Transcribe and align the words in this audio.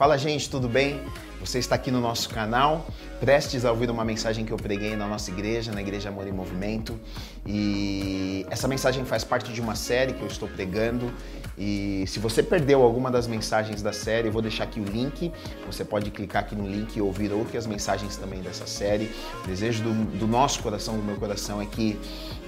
Fala, 0.00 0.16
gente, 0.16 0.48
tudo 0.48 0.66
bem? 0.66 0.98
Você 1.40 1.58
está 1.58 1.74
aqui 1.74 1.90
no 1.90 2.00
nosso 2.00 2.30
canal, 2.30 2.86
prestes 3.20 3.66
a 3.66 3.70
ouvir 3.70 3.90
uma 3.90 4.02
mensagem 4.02 4.46
que 4.46 4.50
eu 4.50 4.56
preguei 4.56 4.96
na 4.96 5.06
nossa 5.06 5.30
igreja, 5.30 5.72
na 5.72 5.82
Igreja 5.82 6.08
Amor 6.08 6.26
e 6.26 6.32
Movimento. 6.32 6.98
E 7.46 8.46
essa 8.48 8.66
mensagem 8.66 9.04
faz 9.04 9.24
parte 9.24 9.52
de 9.52 9.60
uma 9.60 9.74
série 9.74 10.14
que 10.14 10.22
eu 10.22 10.26
estou 10.26 10.48
pregando 10.48 11.12
e 11.58 12.04
se 12.06 12.18
você 12.18 12.42
perdeu 12.42 12.82
alguma 12.82 13.10
das 13.10 13.26
mensagens 13.26 13.82
da 13.82 13.92
série, 13.92 14.28
eu 14.28 14.32
vou 14.32 14.42
deixar 14.42 14.64
aqui 14.64 14.80
o 14.80 14.84
link. 14.84 15.32
Você 15.66 15.84
pode 15.84 16.10
clicar 16.10 16.42
aqui 16.42 16.54
no 16.54 16.66
link 16.66 16.96
e 16.96 17.00
ouvir 17.00 17.32
outras 17.32 17.66
mensagens 17.66 18.16
também 18.16 18.40
dessa 18.40 18.66
série. 18.66 19.10
O 19.44 19.46
desejo 19.46 19.82
do, 19.82 19.92
do 20.18 20.26
nosso 20.26 20.62
coração, 20.62 20.96
do 20.96 21.02
meu 21.02 21.16
coração, 21.16 21.60
é 21.60 21.66
que 21.66 21.98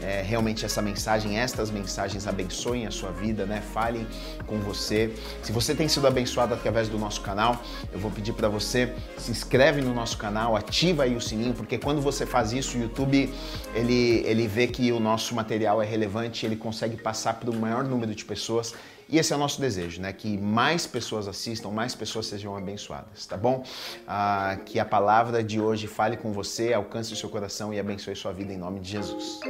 é, 0.02 0.22
realmente 0.22 0.64
essa 0.64 0.80
mensagem, 0.80 1.38
estas 1.38 1.70
mensagens 1.70 2.26
abençoem 2.26 2.86
a 2.86 2.90
sua 2.90 3.10
vida, 3.10 3.46
né? 3.46 3.60
Falem 3.72 4.06
com 4.46 4.58
você. 4.58 5.12
Se 5.42 5.52
você 5.52 5.74
tem 5.74 5.88
sido 5.88 6.06
abençoado 6.06 6.54
através 6.54 6.88
do 6.88 6.98
nosso 6.98 7.20
canal, 7.20 7.62
eu 7.92 7.98
vou 7.98 8.10
pedir 8.10 8.32
para 8.32 8.48
você 8.48 8.92
se 9.16 9.30
inscreve 9.30 9.80
no 9.80 9.94
nosso 9.94 10.16
canal, 10.16 10.56
ativa 10.56 11.04
aí 11.04 11.14
o 11.14 11.20
sininho, 11.20 11.54
porque 11.54 11.78
quando 11.78 12.00
você 12.00 12.26
faz 12.26 12.52
isso, 12.52 12.76
o 12.76 12.80
YouTube 12.80 13.32
ele, 13.74 14.22
ele 14.26 14.46
vê 14.46 14.66
que 14.66 14.90
o 14.90 14.98
nosso 14.98 15.34
material 15.34 15.80
é 15.82 15.86
relevante, 15.86 16.44
ele 16.44 16.56
consegue 16.56 16.96
passar 16.96 17.34
para 17.34 17.50
o 17.50 17.54
maior 17.54 17.84
número 17.84 18.14
de 18.14 18.24
pessoas 18.24 18.74
e 19.12 19.18
esse 19.18 19.30
é 19.30 19.36
o 19.36 19.38
nosso 19.38 19.60
desejo, 19.60 20.00
né? 20.00 20.10
Que 20.10 20.38
mais 20.38 20.86
pessoas 20.86 21.28
assistam, 21.28 21.70
mais 21.70 21.94
pessoas 21.94 22.24
sejam 22.24 22.56
abençoadas, 22.56 23.26
tá 23.26 23.36
bom? 23.36 23.62
Ah, 24.08 24.58
que 24.64 24.78
a 24.78 24.86
palavra 24.86 25.44
de 25.44 25.60
hoje 25.60 25.86
fale 25.86 26.16
com 26.16 26.32
você, 26.32 26.72
alcance 26.72 27.12
o 27.12 27.16
seu 27.16 27.28
coração 27.28 27.74
e 27.74 27.78
abençoe 27.78 28.16
sua 28.16 28.32
vida 28.32 28.54
em 28.54 28.56
nome 28.56 28.80
de 28.80 28.88
Jesus. 28.88 29.40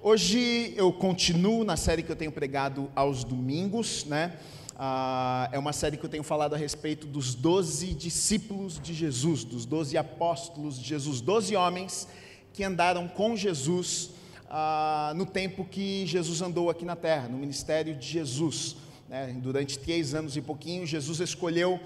Hoje 0.00 0.74
eu 0.76 0.92
continuo 0.92 1.64
na 1.64 1.76
série 1.76 2.04
que 2.04 2.12
eu 2.12 2.14
tenho 2.14 2.30
pregado 2.30 2.88
aos 2.94 3.24
domingos, 3.24 4.04
né? 4.04 4.38
Ah, 4.76 5.48
é 5.50 5.58
uma 5.58 5.72
série 5.72 5.96
que 5.96 6.06
eu 6.06 6.10
tenho 6.10 6.22
falado 6.22 6.54
a 6.54 6.56
respeito 6.56 7.04
dos 7.04 7.34
doze 7.34 7.92
discípulos 7.92 8.78
de 8.78 8.94
Jesus, 8.94 9.42
dos 9.42 9.66
doze 9.66 9.98
apóstolos 9.98 10.78
de 10.78 10.86
Jesus, 10.86 11.20
doze 11.20 11.56
homens 11.56 12.06
que 12.52 12.62
andaram 12.62 13.08
com 13.08 13.34
Jesus 13.34 14.14
ah, 14.48 15.12
no 15.16 15.26
tempo 15.26 15.64
que 15.64 16.06
Jesus 16.06 16.40
andou 16.42 16.70
aqui 16.70 16.84
na 16.84 16.96
terra, 16.96 17.28
no 17.28 17.38
ministério 17.38 17.94
de 17.94 18.06
Jesus. 18.06 18.76
Né? 19.08 19.34
Durante 19.40 19.78
três 19.78 20.14
anos 20.14 20.36
e 20.36 20.40
pouquinho, 20.40 20.86
Jesus 20.86 21.20
escolheu 21.20 21.80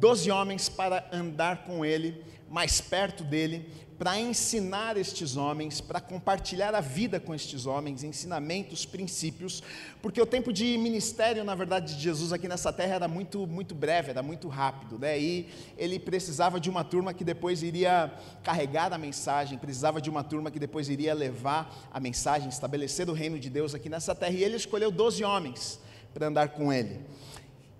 doze 0.00 0.30
homens 0.30 0.68
para 0.68 1.08
andar 1.12 1.64
com 1.64 1.84
ele, 1.84 2.22
mais 2.50 2.80
perto 2.80 3.22
dele, 3.24 3.68
para 3.98 4.18
ensinar 4.18 4.96
estes 4.96 5.36
homens, 5.36 5.80
para 5.80 6.00
compartilhar 6.00 6.74
a 6.74 6.80
vida 6.80 7.20
com 7.20 7.34
estes 7.34 7.66
homens, 7.66 8.02
ensinamentos, 8.02 8.84
princípios, 8.84 9.62
porque 10.00 10.20
o 10.20 10.26
tempo 10.26 10.52
de 10.52 10.76
ministério, 10.76 11.44
na 11.44 11.54
verdade, 11.54 11.94
de 11.94 12.02
Jesus 12.02 12.32
aqui 12.32 12.48
nessa 12.48 12.72
terra 12.72 12.96
era 12.96 13.08
muito, 13.08 13.46
muito 13.46 13.74
breve, 13.74 14.10
era 14.10 14.22
muito 14.22 14.48
rápido, 14.48 14.98
né? 14.98 15.18
E 15.18 15.48
ele 15.78 15.98
precisava 15.98 16.58
de 16.58 16.68
uma 16.68 16.82
turma 16.82 17.14
que 17.14 17.22
depois 17.22 17.62
iria 17.62 18.12
carregar 18.42 18.92
a 18.92 18.98
mensagem, 18.98 19.56
precisava 19.58 20.00
de 20.00 20.10
uma 20.10 20.24
turma 20.24 20.50
que 20.50 20.58
depois 20.58 20.88
iria 20.88 21.14
levar 21.14 21.88
a 21.92 22.00
mensagem, 22.00 22.48
estabelecer 22.48 23.08
o 23.08 23.12
reino 23.12 23.38
de 23.38 23.48
Deus 23.48 23.74
aqui 23.74 23.88
nessa 23.88 24.14
terra, 24.14 24.32
e 24.32 24.42
ele 24.42 24.56
escolheu 24.56 24.90
doze 24.90 25.22
homens 25.22 25.78
para 26.12 26.26
andar 26.26 26.48
com 26.48 26.72
ele. 26.72 27.00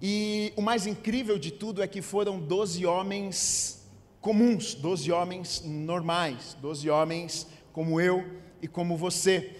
E 0.00 0.52
o 0.56 0.62
mais 0.62 0.86
incrível 0.86 1.38
de 1.38 1.50
tudo 1.50 1.82
é 1.82 1.86
que 1.86 2.02
foram 2.02 2.40
doze 2.40 2.84
homens 2.84 3.81
comuns, 4.22 4.74
doze 4.74 5.10
homens 5.10 5.62
normais, 5.66 6.56
doze 6.62 6.88
homens 6.88 7.48
como 7.72 8.00
eu 8.00 8.24
e 8.62 8.68
como 8.68 8.96
você. 8.96 9.56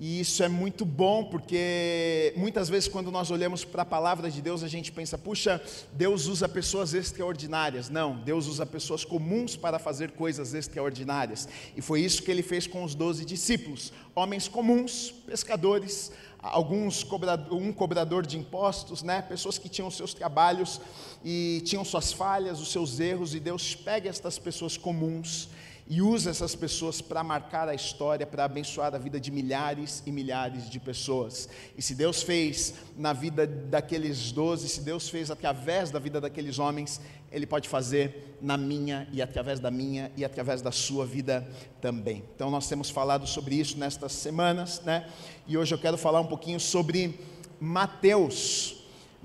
E 0.00 0.20
isso 0.20 0.42
é 0.42 0.48
muito 0.48 0.84
bom, 0.84 1.24
porque 1.24 2.32
muitas 2.36 2.68
vezes, 2.68 2.88
quando 2.88 3.10
nós 3.10 3.30
olhamos 3.30 3.64
para 3.64 3.82
a 3.82 3.84
palavra 3.84 4.30
de 4.30 4.42
Deus, 4.42 4.62
a 4.62 4.68
gente 4.68 4.92
pensa, 4.92 5.16
puxa, 5.16 5.62
Deus 5.92 6.26
usa 6.26 6.48
pessoas 6.48 6.92
extraordinárias. 6.92 7.88
Não, 7.88 8.16
Deus 8.16 8.46
usa 8.46 8.66
pessoas 8.66 9.04
comuns 9.04 9.54
para 9.54 9.78
fazer 9.78 10.10
coisas 10.12 10.52
extraordinárias. 10.54 11.48
E 11.74 11.82
foi 11.82 12.00
isso 12.00 12.22
que 12.22 12.30
ele 12.30 12.42
fez 12.42 12.66
com 12.66 12.84
os 12.84 12.94
doze 12.94 13.24
discípulos: 13.24 13.92
homens 14.14 14.48
comuns, 14.48 15.10
pescadores, 15.26 16.12
alguns 16.52 17.02
cobrador, 17.02 17.56
um 17.56 17.72
cobrador 17.72 18.26
de 18.26 18.38
impostos, 18.38 19.02
né? 19.02 19.22
pessoas 19.22 19.58
que 19.58 19.68
tinham 19.68 19.90
seus 19.90 20.14
trabalhos 20.14 20.80
e 21.24 21.62
tinham 21.64 21.84
suas 21.84 22.12
falhas, 22.12 22.60
os 22.60 22.70
seus 22.72 23.00
erros, 23.00 23.34
e 23.34 23.40
Deus 23.40 23.74
pega 23.74 24.08
estas 24.08 24.38
pessoas 24.38 24.76
comuns 24.76 25.48
e 25.88 26.02
usa 26.02 26.30
essas 26.30 26.54
pessoas 26.54 27.00
para 27.00 27.22
marcar 27.22 27.68
a 27.68 27.74
história, 27.74 28.26
para 28.26 28.44
abençoar 28.44 28.94
a 28.94 28.98
vida 28.98 29.20
de 29.20 29.30
milhares 29.30 30.02
e 30.04 30.10
milhares 30.10 30.68
de 30.68 30.80
pessoas. 30.80 31.48
E 31.76 31.82
se 31.82 31.94
Deus 31.94 32.22
fez 32.22 32.74
na 32.96 33.12
vida 33.12 33.46
daqueles 33.46 34.32
doze, 34.32 34.68
se 34.68 34.80
Deus 34.80 35.08
fez 35.08 35.30
através 35.30 35.90
da 35.90 35.98
vida 35.98 36.20
daqueles 36.20 36.58
homens, 36.58 37.00
Ele 37.30 37.46
pode 37.46 37.68
fazer 37.68 38.36
na 38.42 38.56
minha 38.56 39.08
e 39.12 39.22
através 39.22 39.60
da 39.60 39.70
minha 39.70 40.10
e 40.16 40.24
através 40.24 40.60
da 40.60 40.72
sua 40.72 41.06
vida 41.06 41.46
também. 41.80 42.24
Então 42.34 42.50
nós 42.50 42.68
temos 42.68 42.90
falado 42.90 43.26
sobre 43.26 43.54
isso 43.54 43.78
nestas 43.78 44.12
semanas, 44.12 44.82
né? 44.82 45.08
E 45.46 45.56
hoje 45.56 45.74
eu 45.74 45.78
quero 45.78 45.96
falar 45.96 46.20
um 46.20 46.26
pouquinho 46.26 46.58
sobre 46.58 47.18
Mateus. 47.60 48.75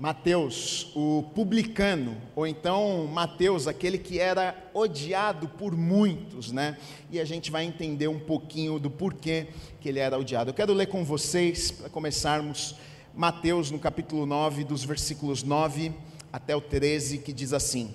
Mateus, 0.02 0.90
o 0.96 1.22
publicano, 1.32 2.16
ou 2.34 2.44
então 2.44 3.06
Mateus, 3.06 3.68
aquele 3.68 3.96
que 3.96 4.18
era 4.18 4.68
odiado 4.74 5.46
por 5.46 5.76
muitos, 5.76 6.50
né? 6.50 6.76
E 7.08 7.20
a 7.20 7.24
gente 7.24 7.52
vai 7.52 7.62
entender 7.62 8.08
um 8.08 8.18
pouquinho 8.18 8.80
do 8.80 8.90
porquê 8.90 9.46
que 9.80 9.88
ele 9.88 10.00
era 10.00 10.18
odiado. 10.18 10.50
Eu 10.50 10.54
quero 10.54 10.72
ler 10.72 10.86
com 10.86 11.04
vocês, 11.04 11.70
para 11.70 11.88
começarmos, 11.88 12.74
Mateus 13.14 13.70
no 13.70 13.78
capítulo 13.78 14.26
9, 14.26 14.64
dos 14.64 14.82
versículos 14.82 15.44
9 15.44 15.92
até 16.32 16.56
o 16.56 16.60
13, 16.60 17.18
que 17.18 17.32
diz 17.32 17.52
assim: 17.52 17.94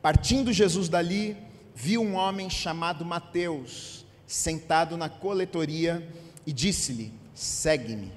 Partindo 0.00 0.54
Jesus 0.54 0.88
dali, 0.88 1.36
viu 1.74 2.00
um 2.00 2.14
homem 2.14 2.48
chamado 2.48 3.04
Mateus, 3.04 4.06
sentado 4.26 4.96
na 4.96 5.10
coletoria, 5.10 6.08
e 6.46 6.52
disse-lhe: 6.52 7.12
Segue-me. 7.34 8.10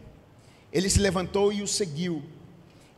Ele 0.71 0.89
se 0.89 0.99
levantou 0.99 1.51
e 1.51 1.61
o 1.61 1.67
seguiu. 1.67 2.23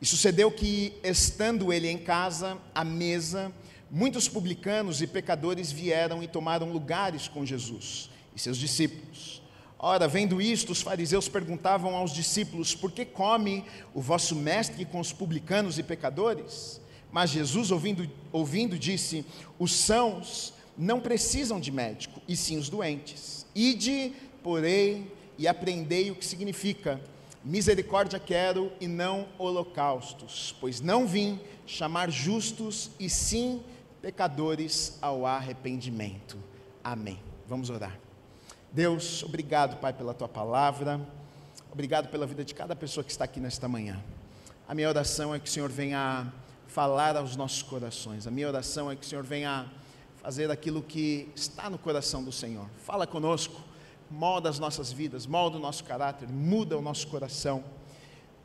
E 0.01 0.05
sucedeu 0.05 0.51
que, 0.51 0.93
estando 1.03 1.73
ele 1.73 1.89
em 1.89 1.97
casa, 1.97 2.57
à 2.73 2.83
mesa, 2.83 3.51
muitos 3.89 4.27
publicanos 4.27 5.01
e 5.01 5.07
pecadores 5.07 5.71
vieram 5.71 6.21
e 6.21 6.27
tomaram 6.27 6.71
lugares 6.71 7.27
com 7.27 7.45
Jesus 7.45 8.09
e 8.35 8.39
seus 8.39 8.57
discípulos. 8.57 9.41
Ora, 9.79 10.07
vendo 10.07 10.41
isto, 10.41 10.71
os 10.71 10.81
fariseus 10.81 11.27
perguntavam 11.27 11.95
aos 11.95 12.13
discípulos: 12.13 12.75
Por 12.75 12.91
que 12.91 13.05
come 13.05 13.63
o 13.93 14.01
vosso 14.01 14.35
mestre 14.35 14.85
com 14.85 14.99
os 14.99 15.13
publicanos 15.13 15.77
e 15.77 15.83
pecadores? 15.83 16.81
Mas 17.11 17.29
Jesus, 17.29 17.71
ouvindo, 17.71 18.09
ouvindo 18.31 18.77
disse: 18.77 19.25
Os 19.57 19.73
sãos 19.73 20.53
não 20.77 20.99
precisam 20.99 21.59
de 21.59 21.71
médico, 21.71 22.21
e 22.27 22.35
sim 22.35 22.57
os 22.57 22.69
doentes. 22.69 23.45
Ide, 23.55 24.13
porém, 24.43 25.11
e 25.37 25.47
aprendei 25.47 26.11
o 26.11 26.15
que 26.15 26.25
significa 26.25 26.99
Misericórdia 27.47 28.19
quero 28.19 28.73
e 28.77 28.89
não 28.89 29.25
holocaustos, 29.37 30.53
pois 30.59 30.81
não 30.81 31.07
vim 31.07 31.39
chamar 31.65 32.11
justos 32.11 32.91
e 32.99 33.09
sim 33.09 33.63
pecadores 34.01 34.97
ao 35.01 35.25
arrependimento. 35.25 36.37
Amém. 36.83 37.17
Vamos 37.47 37.69
orar. 37.69 37.97
Deus, 38.69 39.23
obrigado, 39.23 39.79
Pai, 39.79 39.93
pela 39.93 40.13
tua 40.13 40.27
palavra. 40.27 40.99
Obrigado 41.71 42.09
pela 42.09 42.27
vida 42.27 42.43
de 42.43 42.53
cada 42.53 42.75
pessoa 42.75 43.01
que 43.01 43.11
está 43.11 43.23
aqui 43.23 43.39
nesta 43.39 43.65
manhã. 43.65 44.03
A 44.67 44.75
minha 44.75 44.89
oração 44.89 45.33
é 45.33 45.39
que 45.39 45.47
o 45.47 45.51
Senhor 45.51 45.69
venha 45.69 46.29
falar 46.67 47.15
aos 47.15 47.37
nossos 47.37 47.63
corações. 47.63 48.27
A 48.27 48.31
minha 48.31 48.49
oração 48.49 48.91
é 48.91 48.95
que 48.97 49.05
o 49.05 49.07
Senhor 49.07 49.23
venha 49.23 49.71
fazer 50.17 50.51
aquilo 50.51 50.81
que 50.81 51.29
está 51.33 51.69
no 51.69 51.77
coração 51.77 52.21
do 52.21 52.31
Senhor. 52.33 52.67
Fala 52.83 53.07
conosco 53.07 53.63
molda 54.09 54.49
as 54.49 54.59
nossas 54.59 54.91
vidas, 54.91 55.25
molda 55.25 55.57
o 55.57 55.59
nosso 55.59 55.83
caráter, 55.83 56.27
muda 56.29 56.77
o 56.77 56.81
nosso 56.81 57.07
coração, 57.07 57.63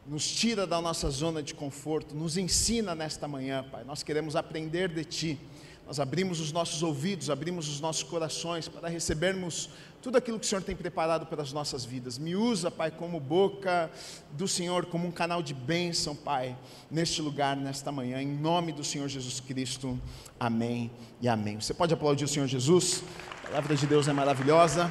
nos 0.06 0.26
tira 0.30 0.66
da 0.66 0.80
nossa 0.80 1.08
zona 1.10 1.42
de 1.42 1.54
conforto, 1.54 2.14
nos 2.14 2.36
ensina 2.36 2.94
nesta 2.94 3.28
manhã, 3.28 3.64
Pai. 3.70 3.84
Nós 3.84 4.02
queremos 4.02 4.34
aprender 4.34 4.88
de 4.88 5.04
Ti. 5.04 5.38
Nós 5.86 5.98
abrimos 5.98 6.40
os 6.40 6.52
nossos 6.52 6.82
ouvidos, 6.82 7.28
abrimos 7.28 7.68
os 7.68 7.80
nossos 7.80 8.02
corações 8.02 8.68
para 8.68 8.88
recebermos 8.88 9.68
tudo 10.00 10.16
aquilo 10.16 10.38
que 10.38 10.46
o 10.46 10.48
Senhor 10.48 10.62
tem 10.62 10.74
preparado 10.74 11.26
para 11.26 11.42
as 11.42 11.52
nossas 11.52 11.84
vidas. 11.84 12.18
Me 12.18 12.34
usa, 12.34 12.70
Pai, 12.70 12.90
como 12.90 13.20
boca 13.20 13.90
do 14.32 14.48
Senhor, 14.48 14.86
como 14.86 15.06
um 15.06 15.10
canal 15.10 15.42
de 15.42 15.52
bênção, 15.52 16.14
Pai, 16.14 16.56
neste 16.90 17.20
lugar, 17.20 17.56
nesta 17.56 17.92
manhã, 17.92 18.22
em 18.22 18.28
nome 18.28 18.72
do 18.72 18.82
Senhor 18.82 19.08
Jesus 19.08 19.40
Cristo. 19.40 20.00
Amém 20.38 20.90
e 21.20 21.28
amém. 21.28 21.60
Você 21.60 21.74
pode 21.74 21.92
aplaudir 21.92 22.24
o 22.24 22.28
Senhor 22.28 22.46
Jesus? 22.46 23.02
A 23.44 23.48
palavra 23.48 23.76
de 23.76 23.86
Deus 23.86 24.08
é 24.08 24.12
maravilhosa. 24.12 24.90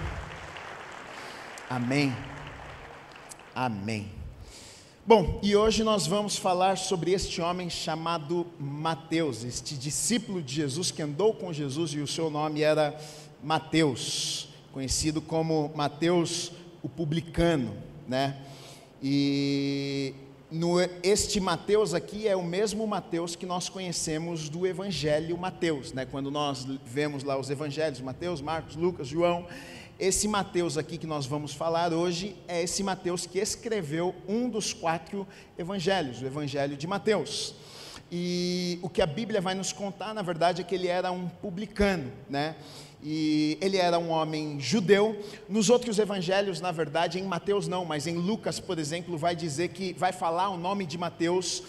Amém. 1.71 2.13
Amém. 3.55 4.11
Bom, 5.05 5.39
e 5.41 5.55
hoje 5.55 5.85
nós 5.85 6.05
vamos 6.05 6.35
falar 6.35 6.77
sobre 6.77 7.13
este 7.13 7.39
homem 7.39 7.69
chamado 7.69 8.45
Mateus, 8.59 9.45
este 9.45 9.77
discípulo 9.77 10.41
de 10.41 10.53
Jesus 10.53 10.91
que 10.91 11.01
andou 11.01 11.33
com 11.33 11.53
Jesus 11.53 11.93
e 11.93 11.99
o 11.99 12.07
seu 12.07 12.29
nome 12.29 12.61
era 12.61 12.99
Mateus, 13.41 14.49
conhecido 14.73 15.21
como 15.21 15.71
Mateus 15.73 16.51
o 16.83 16.89
publicano, 16.89 17.73
né? 18.05 18.35
E 19.01 20.13
no, 20.51 20.75
este 21.01 21.39
Mateus 21.39 21.93
aqui 21.93 22.27
é 22.27 22.35
o 22.35 22.43
mesmo 22.43 22.85
Mateus 22.85 23.33
que 23.33 23.45
nós 23.45 23.69
conhecemos 23.69 24.49
do 24.49 24.67
Evangelho 24.67 25.37
Mateus, 25.37 25.93
né? 25.93 26.05
Quando 26.05 26.29
nós 26.29 26.67
vemos 26.85 27.23
lá 27.23 27.39
os 27.39 27.49
Evangelhos, 27.49 28.01
Mateus, 28.01 28.41
Marcos, 28.41 28.75
Lucas, 28.75 29.07
João, 29.07 29.47
esse 30.01 30.27
Mateus 30.27 30.79
aqui 30.79 30.97
que 30.97 31.05
nós 31.05 31.27
vamos 31.27 31.53
falar 31.53 31.93
hoje 31.93 32.35
é 32.47 32.63
esse 32.63 32.81
Mateus 32.81 33.27
que 33.27 33.37
escreveu 33.37 34.15
um 34.27 34.49
dos 34.49 34.73
quatro 34.73 35.27
Evangelhos, 35.55 36.23
o 36.23 36.25
Evangelho 36.25 36.75
de 36.75 36.87
Mateus. 36.87 37.53
E 38.11 38.79
o 38.81 38.89
que 38.89 38.99
a 38.99 39.05
Bíblia 39.05 39.39
vai 39.39 39.53
nos 39.53 39.71
contar, 39.71 40.11
na 40.15 40.23
verdade, 40.23 40.61
é 40.61 40.63
que 40.63 40.73
ele 40.73 40.87
era 40.87 41.11
um 41.11 41.29
publicano, 41.29 42.11
né? 42.27 42.55
e 43.03 43.57
ele 43.61 43.77
era 43.77 43.97
um 43.97 44.09
homem 44.09 44.59
judeu. 44.59 45.19
Nos 45.47 45.69
outros 45.69 45.97
evangelhos, 45.99 46.59
na 46.59 46.71
verdade, 46.71 47.19
em 47.19 47.23
Mateus 47.23 47.67
não, 47.67 47.85
mas 47.85 48.07
em 48.07 48.15
Lucas, 48.15 48.59
por 48.59 48.77
exemplo, 48.79 49.17
vai 49.17 49.35
dizer 49.35 49.69
que 49.69 49.93
vai 49.93 50.11
falar 50.11 50.49
o 50.49 50.57
nome 50.57 50.85
de 50.85 50.97
Mateus, 50.97 51.63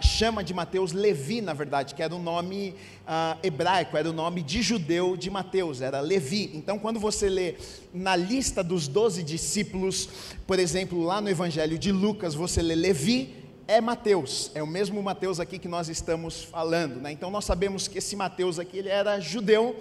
chama 0.00 0.42
de 0.42 0.54
Mateus 0.54 0.92
Levi, 0.92 1.40
na 1.40 1.52
verdade, 1.52 1.94
que 1.94 2.02
era 2.02 2.14
o 2.14 2.18
nome 2.18 2.74
ah, 3.06 3.36
hebraico, 3.42 3.96
era 3.96 4.08
o 4.08 4.12
nome 4.12 4.42
de 4.42 4.62
judeu 4.62 5.16
de 5.16 5.30
Mateus, 5.30 5.80
era 5.80 6.00
Levi. 6.00 6.50
Então, 6.54 6.78
quando 6.78 6.98
você 6.98 7.28
lê 7.28 7.56
na 7.92 8.16
lista 8.16 8.64
dos 8.64 8.88
doze 8.88 9.22
discípulos, 9.22 10.08
por 10.46 10.58
exemplo, 10.58 11.02
lá 11.02 11.20
no 11.20 11.28
evangelho 11.28 11.78
de 11.78 11.92
Lucas, 11.92 12.34
você 12.34 12.62
lê 12.62 12.74
Levi, 12.74 13.34
é 13.68 13.80
Mateus, 13.80 14.50
é 14.54 14.62
o 14.62 14.66
mesmo 14.66 15.02
Mateus 15.02 15.40
aqui 15.40 15.58
que 15.58 15.66
nós 15.66 15.88
estamos 15.88 16.44
falando, 16.44 17.00
né? 17.00 17.10
Então 17.10 17.30
nós 17.30 17.44
sabemos 17.44 17.88
que 17.88 17.98
esse 17.98 18.14
Mateus 18.14 18.60
aqui 18.60 18.78
ele 18.78 18.88
era 18.88 19.18
judeu 19.18 19.76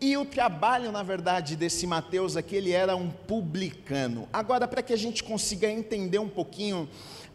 e 0.00 0.16
o 0.16 0.24
trabalho, 0.24 0.92
na 0.92 1.02
verdade, 1.02 1.56
desse 1.56 1.86
Mateus 1.86 2.36
aqui, 2.36 2.56
ele 2.56 2.72
era 2.72 2.94
um 2.94 3.08
publicano. 3.08 4.28
Agora, 4.32 4.68
para 4.68 4.82
que 4.82 4.92
a 4.92 4.96
gente 4.96 5.24
consiga 5.24 5.70
entender 5.70 6.18
um 6.18 6.28
pouquinho 6.28 6.88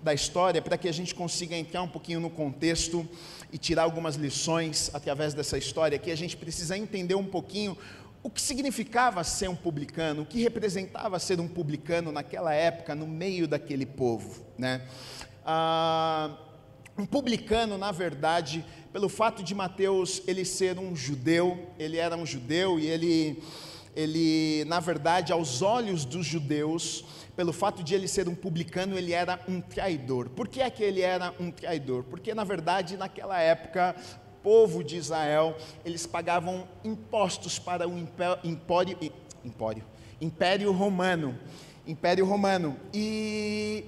da 0.03 0.13
história, 0.13 0.61
para 0.61 0.77
que 0.77 0.87
a 0.87 0.91
gente 0.91 1.13
consiga 1.13 1.55
entrar 1.55 1.81
um 1.81 1.87
pouquinho 1.87 2.19
no 2.19 2.29
contexto 2.29 3.07
e 3.51 3.57
tirar 3.57 3.83
algumas 3.83 4.15
lições 4.15 4.89
através 4.93 5.33
dessa 5.33 5.57
história 5.57 5.95
aqui, 5.95 6.11
a 6.11 6.15
gente 6.15 6.37
precisa 6.37 6.77
entender 6.77 7.15
um 7.15 7.25
pouquinho 7.25 7.77
o 8.23 8.29
que 8.29 8.41
significava 8.41 9.23
ser 9.23 9.49
um 9.49 9.55
publicano, 9.55 10.21
o 10.21 10.25
que 10.25 10.41
representava 10.41 11.17
ser 11.19 11.39
um 11.39 11.47
publicano 11.47 12.11
naquela 12.11 12.53
época, 12.53 12.93
no 12.93 13.07
meio 13.07 13.47
daquele 13.47 13.85
povo, 13.85 14.45
né? 14.57 14.81
Ah, 15.43 16.37
um 16.97 17.05
publicano, 17.05 17.77
na 17.77 17.91
verdade, 17.91 18.63
pelo 18.91 19.07
fato 19.07 19.41
de 19.41 19.55
Mateus 19.55 20.21
ele 20.27 20.43
ser 20.43 20.77
um 20.77 20.95
judeu, 20.95 21.67
ele 21.79 21.97
era 21.97 22.15
um 22.15 22.25
judeu 22.25 22.79
e 22.79 22.87
ele, 22.87 23.41
ele, 23.95 24.65
na 24.65 24.79
verdade, 24.79 25.31
aos 25.31 25.61
olhos 25.61 26.03
dos 26.03 26.25
judeus, 26.25 27.05
pelo 27.35 27.53
fato 27.53 27.83
de 27.83 27.95
ele 27.95 28.07
ser 28.07 28.27
um 28.27 28.35
publicano, 28.35 28.97
ele 28.97 29.13
era 29.13 29.39
um 29.47 29.61
traidor. 29.61 30.29
Por 30.29 30.47
que 30.47 30.61
é 30.61 30.69
que 30.69 30.83
ele 30.83 31.01
era 31.01 31.33
um 31.39 31.49
traidor? 31.49 32.03
Porque, 32.03 32.33
na 32.33 32.43
verdade, 32.43 32.97
naquela 32.97 33.39
época, 33.39 33.95
o 34.37 34.41
povo 34.43 34.83
de 34.83 34.97
Israel, 34.97 35.55
eles 35.85 36.05
pagavam 36.05 36.67
impostos 36.83 37.57
para 37.57 37.87
o 37.87 37.97
império, 37.97 38.39
império, 39.43 39.83
império 40.19 40.71
romano. 40.71 41.37
Império 41.87 42.25
romano. 42.25 42.77
E 42.93 43.85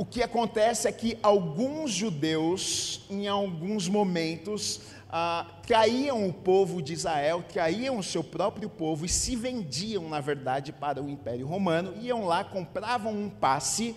o 0.00 0.04
que 0.06 0.22
acontece 0.22 0.88
é 0.88 0.92
que 0.92 1.18
alguns 1.22 1.90
judeus, 1.90 3.02
em 3.10 3.28
alguns 3.28 3.86
momentos, 3.86 4.80
ah, 5.10 5.59
traíam 5.70 6.26
o 6.26 6.32
povo 6.32 6.82
de 6.82 6.92
Israel, 6.92 7.44
traíam 7.48 7.96
o 7.96 8.02
seu 8.02 8.24
próprio 8.24 8.68
povo 8.68 9.06
e 9.06 9.08
se 9.08 9.36
vendiam, 9.36 10.08
na 10.08 10.18
verdade, 10.18 10.72
para 10.72 11.00
o 11.00 11.08
Império 11.08 11.46
Romano, 11.46 11.94
iam 12.02 12.24
lá, 12.24 12.42
compravam 12.42 13.12
um 13.12 13.30
passe 13.30 13.94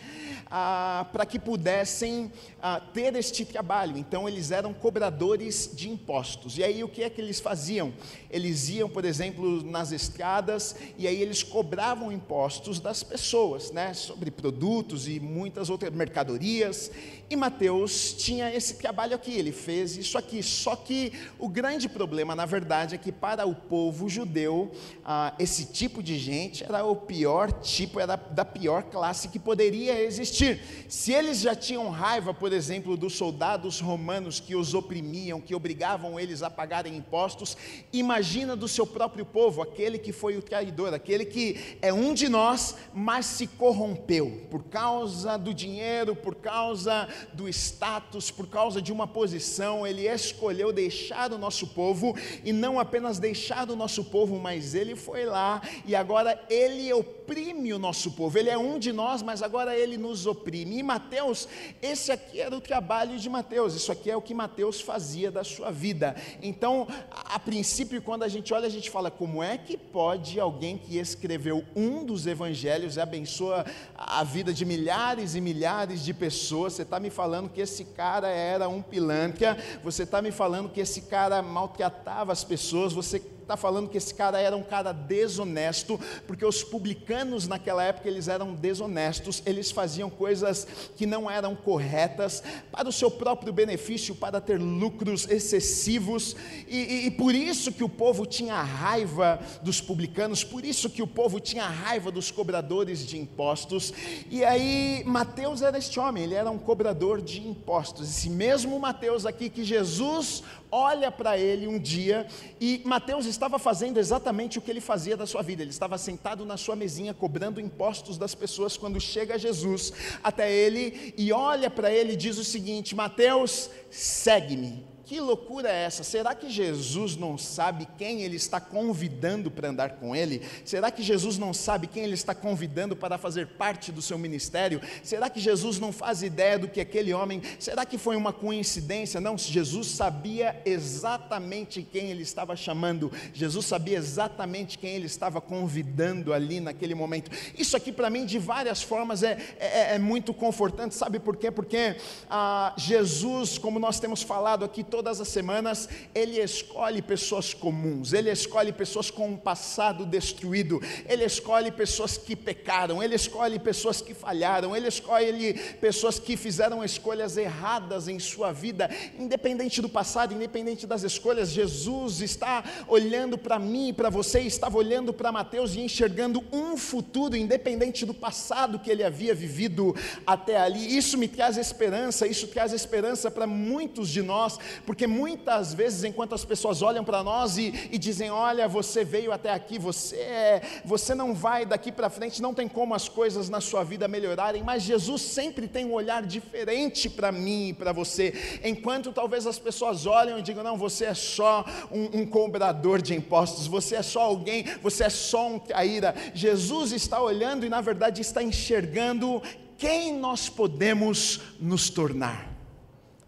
ah, 0.52 1.08
para 1.12 1.26
que 1.26 1.40
pudessem 1.40 2.32
ah, 2.62 2.80
ter 2.80 3.16
este 3.16 3.44
trabalho. 3.44 3.98
Então, 3.98 4.30
eles 4.30 4.52
eram 4.52 4.72
cobradores 4.72 5.72
de 5.74 5.90
impostos. 5.90 6.60
E 6.60 6.64
aí, 6.64 6.84
o 6.84 6.88
que 6.88 7.02
é 7.02 7.10
que 7.10 7.20
eles 7.20 7.40
faziam? 7.40 7.92
Eles 8.30 8.70
iam, 8.70 8.88
por 8.88 9.04
exemplo, 9.04 9.64
nas 9.64 9.92
estradas 9.92 10.76
e 10.96 11.08
aí 11.08 11.20
eles 11.20 11.42
cobravam 11.42 12.12
impostos 12.12 12.80
das 12.80 13.02
pessoas, 13.02 13.72
né, 13.72 13.96
sobre 13.96 14.30
produtos 14.30 15.08
e 15.08 15.20
muitas 15.20 15.72
outras 15.72 15.92
mercadorias. 15.92 16.92
E 17.32 17.36
Mateus 17.36 18.14
tinha 18.14 18.54
esse 18.54 18.76
trabalho 18.76 19.16
aqui, 19.16 19.32
ele 19.32 19.52
fez 19.52 19.98
isso 19.98 20.20
aqui. 20.20 20.44
Só 20.44 20.76
que 20.76 21.14
o 21.40 21.50
grande 21.64 21.88
problema, 21.88 22.36
na 22.36 22.46
verdade, 22.46 22.96
é 22.96 22.98
que 22.98 23.10
para 23.10 23.46
o 23.46 23.56
povo 23.56 24.10
judeu, 24.10 24.70
ah, 25.06 25.34
esse 25.40 25.64
tipo 25.64 26.04
de 26.04 26.20
gente 26.20 26.62
era 26.62 26.84
o 26.84 26.94
pior 26.94 27.54
tipo, 27.54 28.02
era 28.02 28.18
da 28.18 28.44
pior 28.44 28.84
classe 28.84 29.30
que 29.30 29.40
poderia 29.40 30.04
existir. 30.04 30.60
Se 30.90 31.14
eles 31.14 31.40
já 31.40 31.56
tinham 31.56 31.90
raiva, 31.90 32.34
por 32.34 32.52
exemplo, 32.52 32.98
dos 32.98 33.16
soldados 33.16 33.80
romanos 33.80 34.42
que 34.42 34.58
os 34.58 34.74
oprimiam, 34.74 35.40
que 35.40 35.56
obrigavam 35.56 36.20
eles 36.20 36.44
a 36.44 36.50
pagarem 36.50 36.98
impostos, 36.98 37.56
imagina 37.94 38.58
do 38.58 38.68
seu 38.68 38.86
próprio 38.86 39.26
povo, 39.26 39.62
aquele 39.62 39.98
que 39.98 40.12
foi 40.12 40.36
o 40.36 40.42
traidor, 40.42 40.94
aquele 40.94 41.24
que 41.24 41.78
é 41.82 41.94
um 41.94 42.14
de 42.14 42.28
nós, 42.28 42.76
mas 42.94 43.26
se 43.26 43.48
corrompeu 43.48 44.48
por 44.52 44.66
causa 44.66 45.38
do 45.38 45.54
dinheiro, 45.54 46.14
por 46.14 46.36
causa 46.36 47.08
do 47.32 47.48
status, 47.48 48.30
por 48.30 48.48
causa 48.48 48.82
de 48.82 48.92
uma 48.92 49.08
posição, 49.08 49.88
ele 49.88 50.10
escolheu 50.10 50.74
deixar 50.74 51.32
o 51.32 51.38
nosso 51.44 51.68
povo 51.68 52.16
e 52.44 52.54
não 52.54 52.80
apenas 52.80 53.20
deixar 53.20 53.70
o 53.70 53.76
nosso 53.76 54.06
povo, 54.06 54.40
mas 54.40 54.74
ele 54.74 54.96
foi 54.96 55.26
lá 55.26 55.62
e 55.86 55.96
agora 55.96 56.42
ele 56.50 56.92
oprime 56.94 57.74
o 57.74 57.80
nosso 57.80 58.12
povo. 58.12 58.38
Ele 58.38 58.50
é 58.50 58.58
um 58.58 58.80
de 58.80 58.92
nós, 58.92 59.22
mas 59.22 59.44
agora 59.44 59.78
ele 59.78 59.98
nos 59.98 60.26
oprime. 60.26 60.78
E 60.78 60.84
Mateus, 60.84 61.48
esse 61.82 62.12
aqui 62.12 62.40
era 62.40 62.56
o 62.56 62.62
trabalho 62.62 63.20
de 63.20 63.30
Mateus, 63.30 63.76
isso 63.76 63.92
aqui 63.92 64.10
é 64.10 64.16
o 64.16 64.22
que 64.22 64.34
Mateus 64.34 64.80
fazia 64.80 65.30
da 65.30 65.44
sua 65.44 65.72
vida. 65.72 66.16
Então, 66.42 66.88
a, 67.12 67.38
princípio, 67.40 68.02
quando 68.02 68.24
a 68.24 68.28
gente 68.28 68.54
olha, 68.54 68.68
a 68.68 68.72
gente 68.72 68.90
fala: 68.90 69.12
como 69.12 69.44
é 69.44 69.58
que 69.58 69.78
pode 69.78 70.40
alguém 70.40 70.78
que 70.78 70.98
escreveu 70.98 71.64
um 71.76 72.06
dos 72.06 72.26
evangelhos 72.26 72.96
e 72.96 73.02
abençoa 73.02 73.66
a 73.96 74.24
vida 74.24 74.54
de 74.54 74.66
milhares 74.66 75.36
e 75.36 75.42
milhares 75.42 76.04
de 76.04 76.14
pessoas, 76.14 76.74
você 76.74 76.84
está 76.84 77.00
me 77.00 77.10
falando 77.10 77.50
que 77.50 77.62
esse 77.62 77.84
cara 77.84 78.30
era 78.30 78.70
um 78.70 78.82
pilantra, 78.82 79.58
você 79.84 80.04
está 80.04 80.22
me 80.22 80.32
falando 80.32 80.70
que 80.70 80.80
esse 80.80 81.02
cara 81.02 81.33
maltratava 81.42 82.32
as 82.32 82.44
pessoas, 82.44 82.94
você 82.94 83.20
está 83.44 83.56
falando 83.56 83.90
que 83.90 83.98
esse 83.98 84.14
cara 84.14 84.40
era 84.40 84.56
um 84.56 84.64
cara 84.64 84.92
desonesto, 84.92 86.00
porque 86.26 86.46
os 86.46 86.64
publicanos 86.64 87.48
naquela 87.48 87.84
época 87.84 88.08
eles 88.08 88.28
eram 88.28 88.54
desonestos, 88.54 89.44
eles 89.46 89.72
faziam 89.72 90.10
coisas 90.10 90.68
que 90.96 91.06
não 91.06 91.30
eram 91.30 91.56
corretas 91.56 92.44
para 92.72 92.90
o 92.90 92.92
seu 92.92 93.12
próprio 93.12 93.54
benefício, 93.54 94.16
para 94.16 94.42
ter 94.42 94.60
lucros 94.60 95.30
excessivos, 95.30 96.36
e, 96.68 96.78
e, 96.78 97.06
e 97.08 97.12
por 97.12 97.36
isso 97.36 97.72
que 97.72 97.84
o 97.84 97.90
povo 97.90 98.26
tinha 98.26 98.62
raiva 98.62 99.40
dos 99.62 99.80
publicanos, 99.80 100.44
por 100.44 100.66
isso 100.66 100.90
que 100.90 101.02
o 101.02 101.08
povo 101.08 101.40
tinha 101.40 101.68
raiva 101.68 102.12
dos 102.12 102.32
cobradores 102.32 103.06
de 103.06 103.18
impostos. 103.18 103.94
E 104.30 104.44
aí 104.44 105.04
Mateus 105.06 105.62
era 105.62 105.78
este 105.78 106.00
homem, 106.00 106.24
ele 106.24 106.34
era 106.34 106.50
um 106.50 106.58
cobrador 106.58 107.22
de 107.22 107.42
impostos. 107.42 108.10
Esse 108.10 108.30
mesmo 108.30 108.80
Mateus 108.80 109.26
aqui 109.26 109.50
que 109.50 109.64
Jesus 109.64 110.44
olha 110.72 111.12
para 111.12 111.38
ele 111.38 111.68
um 111.68 111.78
dia 111.78 112.26
e 112.60 112.82
Mateus 112.84 113.28
estava 113.34 113.60
fazendo 113.60 114.00
exatamente 114.00 114.58
o 114.58 114.62
que 114.62 114.72
ele 114.72 114.80
fazia 114.80 115.18
da 115.18 115.26
sua 115.26 115.42
vida. 115.42 115.62
Ele 115.62 115.72
estava 115.72 115.98
sentado 115.98 116.46
na 116.46 116.58
sua 116.58 116.76
mesinha 116.76 117.14
cobrando 117.14 117.60
impostos 117.60 118.18
das 118.18 118.34
pessoas 118.34 118.78
quando 118.78 119.00
chega 119.02 119.38
Jesus 119.38 119.92
até 120.24 120.52
ele 120.52 121.14
e 121.18 121.32
olha 121.34 121.70
para 121.70 121.92
ele 121.92 122.14
e 122.14 122.18
diz 122.18 122.38
o 122.38 122.44
seguinte: 122.44 122.96
Mateus, 122.96 123.70
segue-me. 123.90 124.93
Que 125.06 125.20
loucura 125.20 125.70
é 125.70 125.84
essa? 125.84 126.02
Será 126.02 126.34
que 126.34 126.50
Jesus 126.50 127.18
não 127.18 127.38
sabe 127.38 127.86
quem 127.98 128.22
ele 128.22 128.38
está 128.38 128.62
convidando 128.62 129.52
para 129.52 129.68
andar 129.68 129.98
com 129.98 130.16
ele? 130.16 130.42
Será 130.64 130.90
que 130.90 131.04
Jesus 131.04 131.38
não 131.38 131.54
sabe 131.54 131.88
quem 131.88 132.04
ele 132.04 132.14
está 132.14 132.34
convidando 132.34 132.96
para 132.96 133.18
fazer 133.18 133.48
parte 133.48 133.92
do 133.92 134.02
seu 134.02 134.18
ministério? 134.18 134.80
Será 135.04 135.30
que 135.30 135.42
Jesus 135.42 135.78
não 135.78 135.92
faz 135.92 136.24
ideia 136.24 136.58
do 136.58 136.70
que 136.70 136.80
aquele 136.80 137.14
homem? 137.14 137.42
Será 137.60 137.86
que 137.86 137.98
foi 137.98 138.16
uma 138.16 138.32
coincidência? 138.32 139.20
Não, 139.20 139.38
Jesus 139.38 139.88
sabia 139.88 140.62
exatamente 140.64 141.82
quem 141.82 142.10
ele 142.10 142.24
estava 142.24 142.56
chamando. 142.56 143.12
Jesus 143.34 143.66
sabia 143.66 143.98
exatamente 143.98 144.78
quem 144.78 144.96
ele 144.96 145.08
estava 145.08 145.42
convidando 145.42 146.32
ali 146.32 146.62
naquele 146.62 146.96
momento. 146.96 147.30
Isso 147.58 147.76
aqui 147.76 147.92
para 147.92 148.10
mim 148.10 148.26
de 148.26 148.40
várias 148.40 148.82
formas 148.82 149.22
é, 149.22 149.38
é, 149.60 149.96
é, 149.96 150.00
muito 150.00 150.34
confortante. 150.34 150.96
Sabe 150.96 151.20
por 151.20 151.36
quê? 151.36 151.52
Porque 151.52 151.98
ah, 152.30 152.74
Jesus, 152.78 153.58
como 153.58 153.80
nós 153.80 154.00
temos 154.00 154.24
falado 154.24 154.64
aqui 154.64 154.93
todas 154.94 155.20
as 155.20 155.28
semanas, 155.28 155.90
ele 156.14 156.40
escolhe 156.40 157.02
pessoas 157.02 157.52
comuns, 157.52 158.14
ele 158.14 158.30
escolhe 158.30 158.72
pessoas 158.72 159.10
com 159.10 159.30
um 159.30 159.36
passado 159.36 160.06
destruído, 160.06 160.80
ele 161.10 161.26
escolhe 161.26 161.72
pessoas 161.72 162.16
que 162.16 162.36
pecaram, 162.36 163.02
ele 163.02 163.16
escolhe 163.16 163.58
pessoas 163.58 164.02
que 164.02 164.14
falharam, 164.14 164.76
ele 164.76 164.88
escolhe 164.88 165.56
pessoas 165.82 166.20
que 166.20 166.38
fizeram 166.38 166.84
escolhas 166.84 167.38
erradas 167.38 168.08
em 168.08 168.20
sua 168.20 168.52
vida, 168.52 168.88
independente 169.18 169.82
do 169.82 169.90
passado, 169.90 170.32
independente 170.32 170.86
das 170.86 171.02
escolhas. 171.02 171.50
Jesus 171.50 172.22
está 172.22 172.64
olhando 172.88 173.36
para 173.36 173.58
mim 173.58 173.92
para 173.96 174.12
você, 174.12 174.42
estava 174.42 174.78
olhando 174.78 175.12
para 175.12 175.32
Mateus 175.32 175.74
e 175.74 175.80
enxergando 175.80 176.44
um 176.52 176.78
futuro, 176.78 177.36
independente 177.36 178.06
do 178.06 178.14
passado 178.14 178.78
que 178.78 178.92
ele 178.92 179.04
havia 179.04 179.34
vivido 179.34 179.96
até 180.24 180.56
ali. 180.58 180.96
Isso 180.96 181.18
me 181.18 181.28
traz 181.28 181.58
esperança, 181.58 182.28
isso 182.28 182.46
traz 182.46 182.72
esperança 182.74 183.32
para 183.32 183.48
muitos 183.48 184.08
de 184.08 184.22
nós, 184.22 184.60
porque 184.86 185.08
muitas 185.08 185.74
vezes, 185.74 186.04
enquanto 186.04 186.36
as 186.36 186.44
pessoas 186.44 186.82
olham 186.82 187.04
para 187.04 187.24
nós 187.24 187.58
e, 187.58 187.90
e, 187.92 187.98
dizem: 187.98 188.30
Olha, 188.30 188.68
você 188.68 189.04
veio 189.04 189.32
até 189.32 189.52
aqui, 189.52 189.80
você, 189.80 190.18
é, 190.18 190.62
você 190.84 191.16
não 191.16 191.34
vai 191.34 191.66
daqui 191.66 191.92
para 191.92 192.10
frente, 192.10 192.42
não 192.42 192.54
tem 192.54 192.68
como 192.68 192.94
as 192.94 193.08
coisas 193.08 193.50
na 193.50 193.62
sua 193.62 193.84
vida 193.84 194.08
melhorarem, 194.08 194.64
mas 194.64 194.84
Jesus 194.84 195.22
sempre 195.22 195.68
tem 195.68 195.86
um 195.86 195.94
olhar 195.94 196.24
diferente 196.24 197.10
para 197.10 197.32
mim 197.32 197.70
e 197.70 197.74
para 197.74 197.92
você. 197.92 198.60
Enquanto 198.64 199.12
talvez 199.12 199.48
as 199.48 199.58
pessoas 199.58 200.06
olham 200.06 200.38
e 200.38 200.42
digam: 200.42 200.64
Não, 200.64 200.78
você 200.78 201.06
é 201.06 201.14
só 201.14 201.66
um, 201.92 202.22
um 202.22 202.26
cobrador 202.26 203.02
de 203.02 203.14
impostos, 203.14 203.68
você 203.68 203.96
é 203.96 204.04
só 204.04 204.22
alguém, 204.22 204.66
você 204.82 205.06
é 205.06 205.10
só 205.10 205.48
um 205.48 205.60
traíra. 205.60 206.14
Jesus 206.34 206.92
está 206.92 207.22
olhando 207.22 207.66
e, 207.66 207.70
na 207.70 207.82
verdade, 207.82 208.22
está 208.22 208.44
enxergando 208.44 209.42
quem 209.78 210.18
nós 210.18 210.50
podemos 210.50 211.42
nos 211.60 211.90
tornar. 211.90 212.53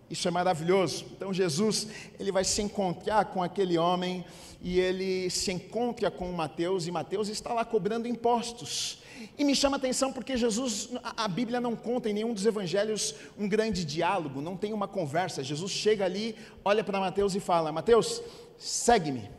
Isso 0.09 0.27
é 0.27 0.31
maravilhoso. 0.31 1.05
Então 1.11 1.33
Jesus, 1.33 1.87
ele 2.19 2.31
vai 2.31 2.43
se 2.43 2.61
encontrar 2.61 3.25
com 3.25 3.41
aquele 3.41 3.77
homem 3.77 4.23
e 4.61 4.79
ele 4.79 5.29
se 5.29 5.51
encontra 5.51 6.09
com 6.11 6.31
Mateus 6.31 6.87
e 6.87 6.91
Mateus 6.91 7.27
está 7.27 7.53
lá 7.53 7.65
cobrando 7.65 8.07
impostos. 8.07 8.99
E 9.37 9.43
me 9.43 9.55
chama 9.55 9.77
a 9.77 9.79
atenção 9.79 10.13
porque 10.13 10.37
Jesus, 10.37 10.89
a 11.03 11.27
Bíblia 11.27 11.59
não 11.59 11.75
conta 11.75 12.09
em 12.09 12.13
nenhum 12.13 12.33
dos 12.33 12.45
evangelhos 12.45 13.15
um 13.37 13.47
grande 13.47 13.83
diálogo, 13.83 14.41
não 14.41 14.55
tem 14.55 14.73
uma 14.73 14.87
conversa. 14.87 15.43
Jesus 15.43 15.71
chega 15.71 16.05
ali, 16.05 16.35
olha 16.63 16.83
para 16.83 16.99
Mateus 16.99 17.35
e 17.35 17.39
fala: 17.39 17.71
Mateus, 17.71 18.21
segue-me. 18.57 19.29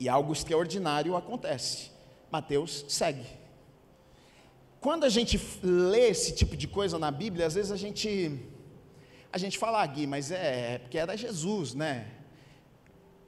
E 0.00 0.08
algo 0.08 0.32
extraordinário 0.32 1.16
acontece. 1.16 1.90
Mateus 2.30 2.84
segue. 2.88 3.26
Quando 4.80 5.04
a 5.04 5.08
gente 5.08 5.40
lê 5.62 6.08
esse 6.08 6.34
tipo 6.34 6.56
de 6.56 6.66
coisa 6.66 6.98
na 6.98 7.10
Bíblia, 7.10 7.46
às 7.46 7.54
vezes 7.54 7.70
a 7.70 7.76
gente 7.76 8.40
a 9.32 9.38
gente 9.38 9.58
fala, 9.58 9.82
ah, 9.82 9.86
Gui, 9.86 10.06
mas 10.06 10.30
é, 10.30 10.74
é 10.74 10.78
porque 10.78 10.98
era 10.98 11.16
Jesus, 11.16 11.74
né? 11.74 12.06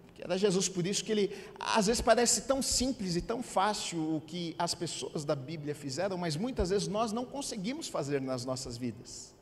Porque 0.06 0.22
era 0.22 0.38
Jesus, 0.38 0.68
por 0.68 0.86
isso 0.86 1.04
que 1.04 1.10
ele, 1.10 1.36
às 1.58 1.86
vezes 1.86 2.00
parece 2.00 2.42
tão 2.42 2.62
simples 2.62 3.16
e 3.16 3.20
tão 3.20 3.42
fácil 3.42 4.16
o 4.16 4.20
que 4.20 4.54
as 4.58 4.74
pessoas 4.74 5.24
da 5.24 5.34
Bíblia 5.34 5.74
fizeram, 5.74 6.16
mas 6.16 6.36
muitas 6.36 6.70
vezes 6.70 6.86
nós 6.86 7.10
não 7.10 7.24
conseguimos 7.24 7.88
fazer 7.88 8.20
nas 8.20 8.44
nossas 8.44 8.76
vidas. 8.76 9.33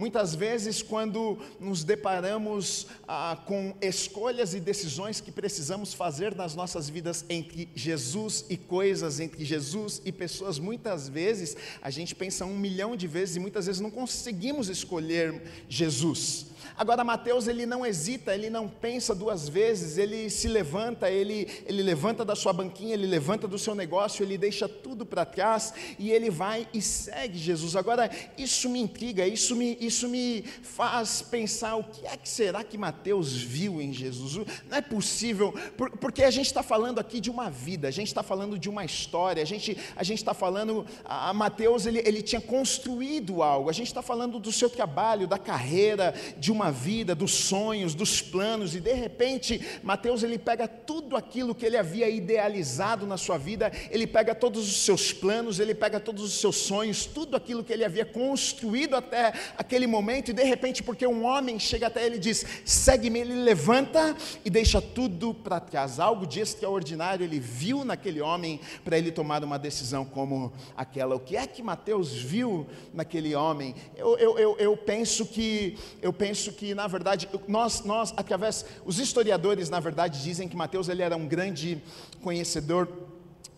Muitas 0.00 0.34
vezes, 0.34 0.80
quando 0.80 1.38
nos 1.60 1.84
deparamos 1.84 2.86
ah, 3.06 3.36
com 3.44 3.74
escolhas 3.82 4.54
e 4.54 4.58
decisões 4.58 5.20
que 5.20 5.30
precisamos 5.30 5.92
fazer 5.92 6.34
nas 6.34 6.54
nossas 6.54 6.88
vidas 6.88 7.22
entre 7.28 7.68
Jesus 7.74 8.46
e 8.48 8.56
coisas, 8.56 9.20
entre 9.20 9.44
Jesus 9.44 10.00
e 10.02 10.10
pessoas, 10.10 10.58
muitas 10.58 11.06
vezes 11.06 11.54
a 11.82 11.90
gente 11.90 12.14
pensa 12.14 12.46
um 12.46 12.56
milhão 12.56 12.96
de 12.96 13.06
vezes 13.06 13.36
e 13.36 13.40
muitas 13.40 13.66
vezes 13.66 13.78
não 13.78 13.90
conseguimos 13.90 14.70
escolher 14.70 15.42
Jesus. 15.68 16.46
Agora 16.76 17.04
Mateus 17.04 17.46
ele 17.46 17.66
não 17.66 17.84
hesita, 17.84 18.34
ele 18.34 18.48
não 18.48 18.68
pensa 18.68 19.14
duas 19.14 19.48
vezes, 19.48 19.98
ele 19.98 20.30
se 20.30 20.48
levanta, 20.48 21.10
ele, 21.10 21.46
ele 21.66 21.82
levanta 21.82 22.24
da 22.24 22.34
sua 22.34 22.52
banquinha, 22.52 22.94
ele 22.94 23.06
levanta 23.06 23.46
do 23.46 23.58
seu 23.58 23.74
negócio, 23.74 24.22
ele 24.22 24.38
deixa 24.38 24.68
tudo 24.68 25.04
para 25.04 25.24
trás 25.24 25.74
e 25.98 26.10
ele 26.10 26.30
vai 26.30 26.66
e 26.72 26.80
segue 26.80 27.38
Jesus. 27.38 27.76
Agora 27.76 28.10
isso 28.38 28.68
me 28.68 28.80
intriga, 28.80 29.26
isso 29.26 29.54
me, 29.54 29.76
isso 29.90 30.08
me 30.08 30.42
faz 30.62 31.20
pensar 31.20 31.74
o 31.76 31.84
que 31.84 32.06
é 32.06 32.16
que 32.16 32.28
será 32.28 32.62
que 32.62 32.78
Mateus 32.78 33.34
viu 33.36 33.82
em 33.82 33.92
Jesus? 33.92 34.46
Não 34.68 34.78
é 34.78 34.80
possível, 34.80 35.52
porque 36.00 36.22
a 36.22 36.30
gente 36.30 36.46
está 36.46 36.62
falando 36.62 37.00
aqui 37.00 37.20
de 37.20 37.28
uma 37.28 37.50
vida, 37.50 37.88
a 37.88 37.90
gente 37.90 38.06
está 38.06 38.22
falando 38.22 38.56
de 38.58 38.68
uma 38.68 38.84
história, 38.84 39.42
a 39.42 39.46
gente 39.46 39.76
a 39.96 40.02
está 40.02 40.32
falando, 40.32 40.86
a 41.04 41.34
Mateus 41.34 41.86
ele, 41.86 42.02
ele 42.06 42.22
tinha 42.22 42.40
construído 42.40 43.42
algo, 43.42 43.68
a 43.68 43.72
gente 43.72 43.88
está 43.88 44.00
falando 44.00 44.38
do 44.38 44.52
seu 44.52 44.70
trabalho, 44.70 45.26
da 45.26 45.38
carreira, 45.38 46.14
de 46.38 46.52
uma 46.52 46.70
vida, 46.70 47.14
dos 47.14 47.32
sonhos, 47.32 47.94
dos 47.94 48.22
planos, 48.22 48.74
e 48.74 48.80
de 48.80 48.92
repente 48.92 49.60
Mateus 49.82 50.22
ele 50.22 50.38
pega 50.38 50.68
tudo 50.68 51.16
aquilo 51.16 51.54
que 51.54 51.66
ele 51.66 51.76
havia 51.76 52.08
idealizado 52.08 53.06
na 53.06 53.16
sua 53.16 53.36
vida, 53.36 53.72
ele 53.90 54.06
pega 54.06 54.34
todos 54.34 54.68
os 54.68 54.84
seus 54.84 55.12
planos, 55.12 55.58
ele 55.58 55.74
pega 55.74 55.98
todos 55.98 56.22
os 56.22 56.40
seus 56.40 56.56
sonhos, 56.56 57.04
tudo 57.06 57.36
aquilo 57.36 57.64
que 57.64 57.72
ele 57.72 57.84
havia 57.84 58.04
construído 58.04 58.94
até 58.94 59.32
aquele 59.56 59.79
momento, 59.86 60.30
e 60.30 60.34
de 60.34 60.42
repente, 60.42 60.82
porque 60.82 61.06
um 61.06 61.24
homem 61.24 61.58
chega 61.58 61.86
até 61.86 62.04
ele 62.04 62.16
e 62.16 62.18
diz: 62.18 62.44
segue-me, 62.64 63.20
ele 63.20 63.34
levanta 63.34 64.16
e 64.44 64.50
deixa 64.50 64.80
tudo 64.80 65.34
para 65.34 65.60
trás. 65.60 65.98
Algo 66.00 66.26
de 66.26 66.40
extraordinário 66.40 67.24
ele 67.24 67.38
viu 67.38 67.84
naquele 67.84 68.20
homem 68.20 68.60
para 68.84 68.96
ele 68.98 69.10
tomar 69.10 69.42
uma 69.44 69.58
decisão 69.58 70.04
como 70.04 70.52
aquela. 70.76 71.14
O 71.14 71.20
que 71.20 71.36
é 71.36 71.46
que 71.46 71.62
Mateus 71.62 72.12
viu 72.12 72.66
naquele 72.92 73.34
homem? 73.34 73.74
Eu, 73.96 74.18
eu, 74.18 74.38
eu, 74.38 74.56
eu 74.58 74.76
penso 74.76 75.26
que 75.26 75.76
eu 76.02 76.12
penso 76.12 76.52
que, 76.52 76.74
na 76.74 76.86
verdade, 76.86 77.28
nós, 77.46 77.84
nós 77.84 78.12
através, 78.16 78.64
os 78.84 78.98
historiadores, 78.98 79.68
na 79.70 79.80
verdade, 79.80 80.22
dizem 80.22 80.48
que 80.48 80.56
Mateus 80.56 80.88
ele 80.88 81.02
era 81.02 81.16
um 81.16 81.26
grande 81.26 81.82
conhecedor 82.22 82.88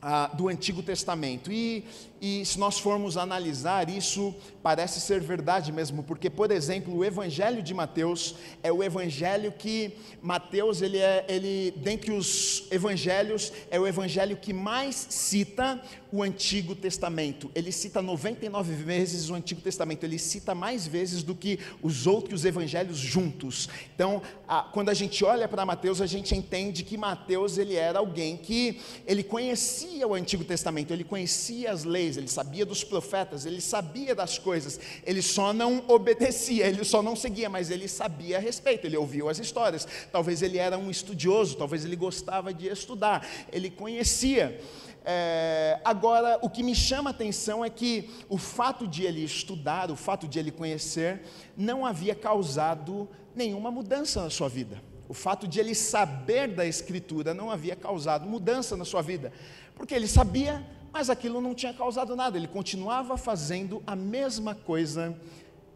ah, 0.01 0.27
do 0.35 0.49
Antigo 0.49 0.83
Testamento. 0.83 1.53
E, 1.53 1.85
e 2.23 2.47
se 2.47 2.57
nós 2.57 2.79
formos 2.79 3.17
analisar, 3.17 3.91
isso 3.91 4.33
parece 4.63 5.01
ser 5.01 5.21
verdade 5.21 5.73
mesmo, 5.73 6.05
porque, 6.05 6.31
por 6.31 6.53
exemplo, 6.53 6.97
o 6.97 7.05
Evangelho 7.05 7.61
de 7.61 7.75
Mateus 7.75 8.37
é 8.63 8.71
o 8.71 8.81
Evangelho 8.81 9.51
que 9.51 9.97
Mateus, 10.23 10.81
ele 10.83 10.99
é, 10.99 11.25
ele, 11.29 11.73
dentre 11.79 12.13
os 12.13 12.69
Evangelhos, 12.71 13.53
é 13.73 13.81
o 13.81 13.89
Evangelho 13.89 14.37
que 14.37 14.53
mais 14.53 14.95
cita 15.11 15.83
o 16.13 16.23
Antigo 16.23 16.75
Testamento. 16.75 17.51
Ele 17.55 17.73
cita 17.73 18.03
99 18.03 18.75
vezes 18.75 19.31
o 19.31 19.35
Antigo 19.35 19.63
Testamento, 19.63 20.05
ele 20.05 20.19
cita 20.19 20.55
mais 20.55 20.87
vezes 20.87 21.23
do 21.23 21.35
que 21.35 21.59
os 21.83 22.07
outros 22.07 22.45
Evangelhos 22.45 22.99
juntos. 22.99 23.69
Então, 23.95 24.21
a, 24.47 24.63
quando 24.63 24.91
a 24.91 24.95
gente 24.95 25.25
olha 25.25 25.49
para 25.49 25.65
Mateus, 25.65 26.03
a 26.03 26.07
gente 26.07 26.37
entende 26.37 26.85
que 26.85 26.99
Mateus, 26.99 27.57
ele 27.57 27.75
era 27.75 27.99
alguém 27.99 28.37
que, 28.37 28.79
ele 29.07 29.25
conhecia 29.25 30.07
o 30.07 30.15
Antigo 30.15 30.45
Testamento, 30.45 30.93
ele 30.93 31.03
conhecia 31.03 31.73
as 31.73 31.83
leis, 31.83 32.12
ele 32.17 32.29
sabia 32.29 32.65
dos 32.65 32.85
profetas, 32.85 33.47
ele 33.47 33.61
sabia 33.61 34.15
das 34.15 34.39
coisas, 34.39 34.79
ele 35.05 35.23
só 35.23 35.53
não 35.53 35.85
obedecia, 35.89 36.67
ele 36.67 36.85
só 36.85 37.03
não 37.03 37.17
seguia, 37.17 37.49
mas 37.49 37.71
ele 37.71 37.89
sabia 37.89 38.39
a 38.39 38.41
respeito, 38.41 38.87
ele 38.87 38.97
ouviu 38.97 39.29
as 39.29 39.39
histórias. 39.39 39.87
Talvez 40.11 40.43
ele 40.43 40.59
era 40.59 40.79
um 40.79 40.91
estudioso, 40.91 41.57
talvez 41.57 41.85
ele 41.85 41.97
gostava 41.97 42.53
de 42.53 42.69
estudar, 42.69 43.27
ele 43.53 43.71
conhecia. 43.71 44.61
É, 45.05 45.81
agora, 45.85 46.39
o 46.43 46.49
que 46.49 46.63
me 46.63 46.75
chama 46.75 47.11
a 47.11 47.13
atenção 47.13 47.65
é 47.65 47.71
que 47.71 48.09
o 48.29 48.39
fato 48.39 48.87
de 48.87 49.05
ele 49.05 49.25
estudar, 49.25 49.91
o 49.91 49.97
fato 49.97 50.29
de 50.29 50.39
ele 50.39 50.51
conhecer, 50.51 51.23
não 51.57 51.85
havia 51.85 52.15
causado 52.15 53.09
nenhuma 53.35 53.71
mudança 53.71 54.23
na 54.23 54.31
sua 54.31 54.49
vida. 54.49 54.81
O 55.09 55.15
fato 55.15 55.47
de 55.47 55.61
ele 55.61 55.75
saber 55.75 56.49
da 56.49 56.65
Escritura 56.65 57.35
não 57.35 57.51
havia 57.51 57.77
causado 57.77 58.29
mudança 58.29 58.77
na 58.77 58.85
sua 58.85 59.03
vida, 59.03 59.33
porque 59.75 59.95
ele 59.95 60.07
sabia, 60.07 60.65
mas 60.93 61.09
aquilo 61.09 61.41
não 61.41 61.55
tinha 61.55 61.73
causado 61.73 62.15
nada, 62.15 62.37
ele 62.37 62.49
continuava 62.49 63.17
fazendo 63.17 63.83
a 63.87 63.97
mesma 63.97 64.55
coisa 64.55 65.17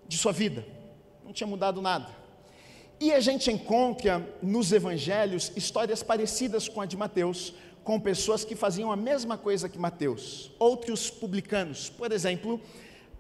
de 0.06 0.18
sua 0.18 0.32
vida, 0.32 0.66
não 1.24 1.32
tinha 1.32 1.46
mudado 1.46 1.80
nada. 1.80 2.08
E 2.98 3.12
a 3.12 3.20
gente 3.20 3.50
encontra 3.50 4.26
nos 4.42 4.72
evangelhos 4.72 5.52
histórias 5.54 6.02
parecidas 6.02 6.68
com 6.68 6.80
a 6.80 6.86
de 6.86 6.96
Mateus, 6.96 7.52
com 7.84 8.00
pessoas 8.00 8.44
que 8.44 8.56
faziam 8.56 8.90
a 8.90 8.96
mesma 8.96 9.36
coisa 9.36 9.68
que 9.68 9.78
Mateus, 9.78 10.50
outros 10.58 11.10
publicanos. 11.10 11.90
Por 11.90 12.10
exemplo, 12.10 12.60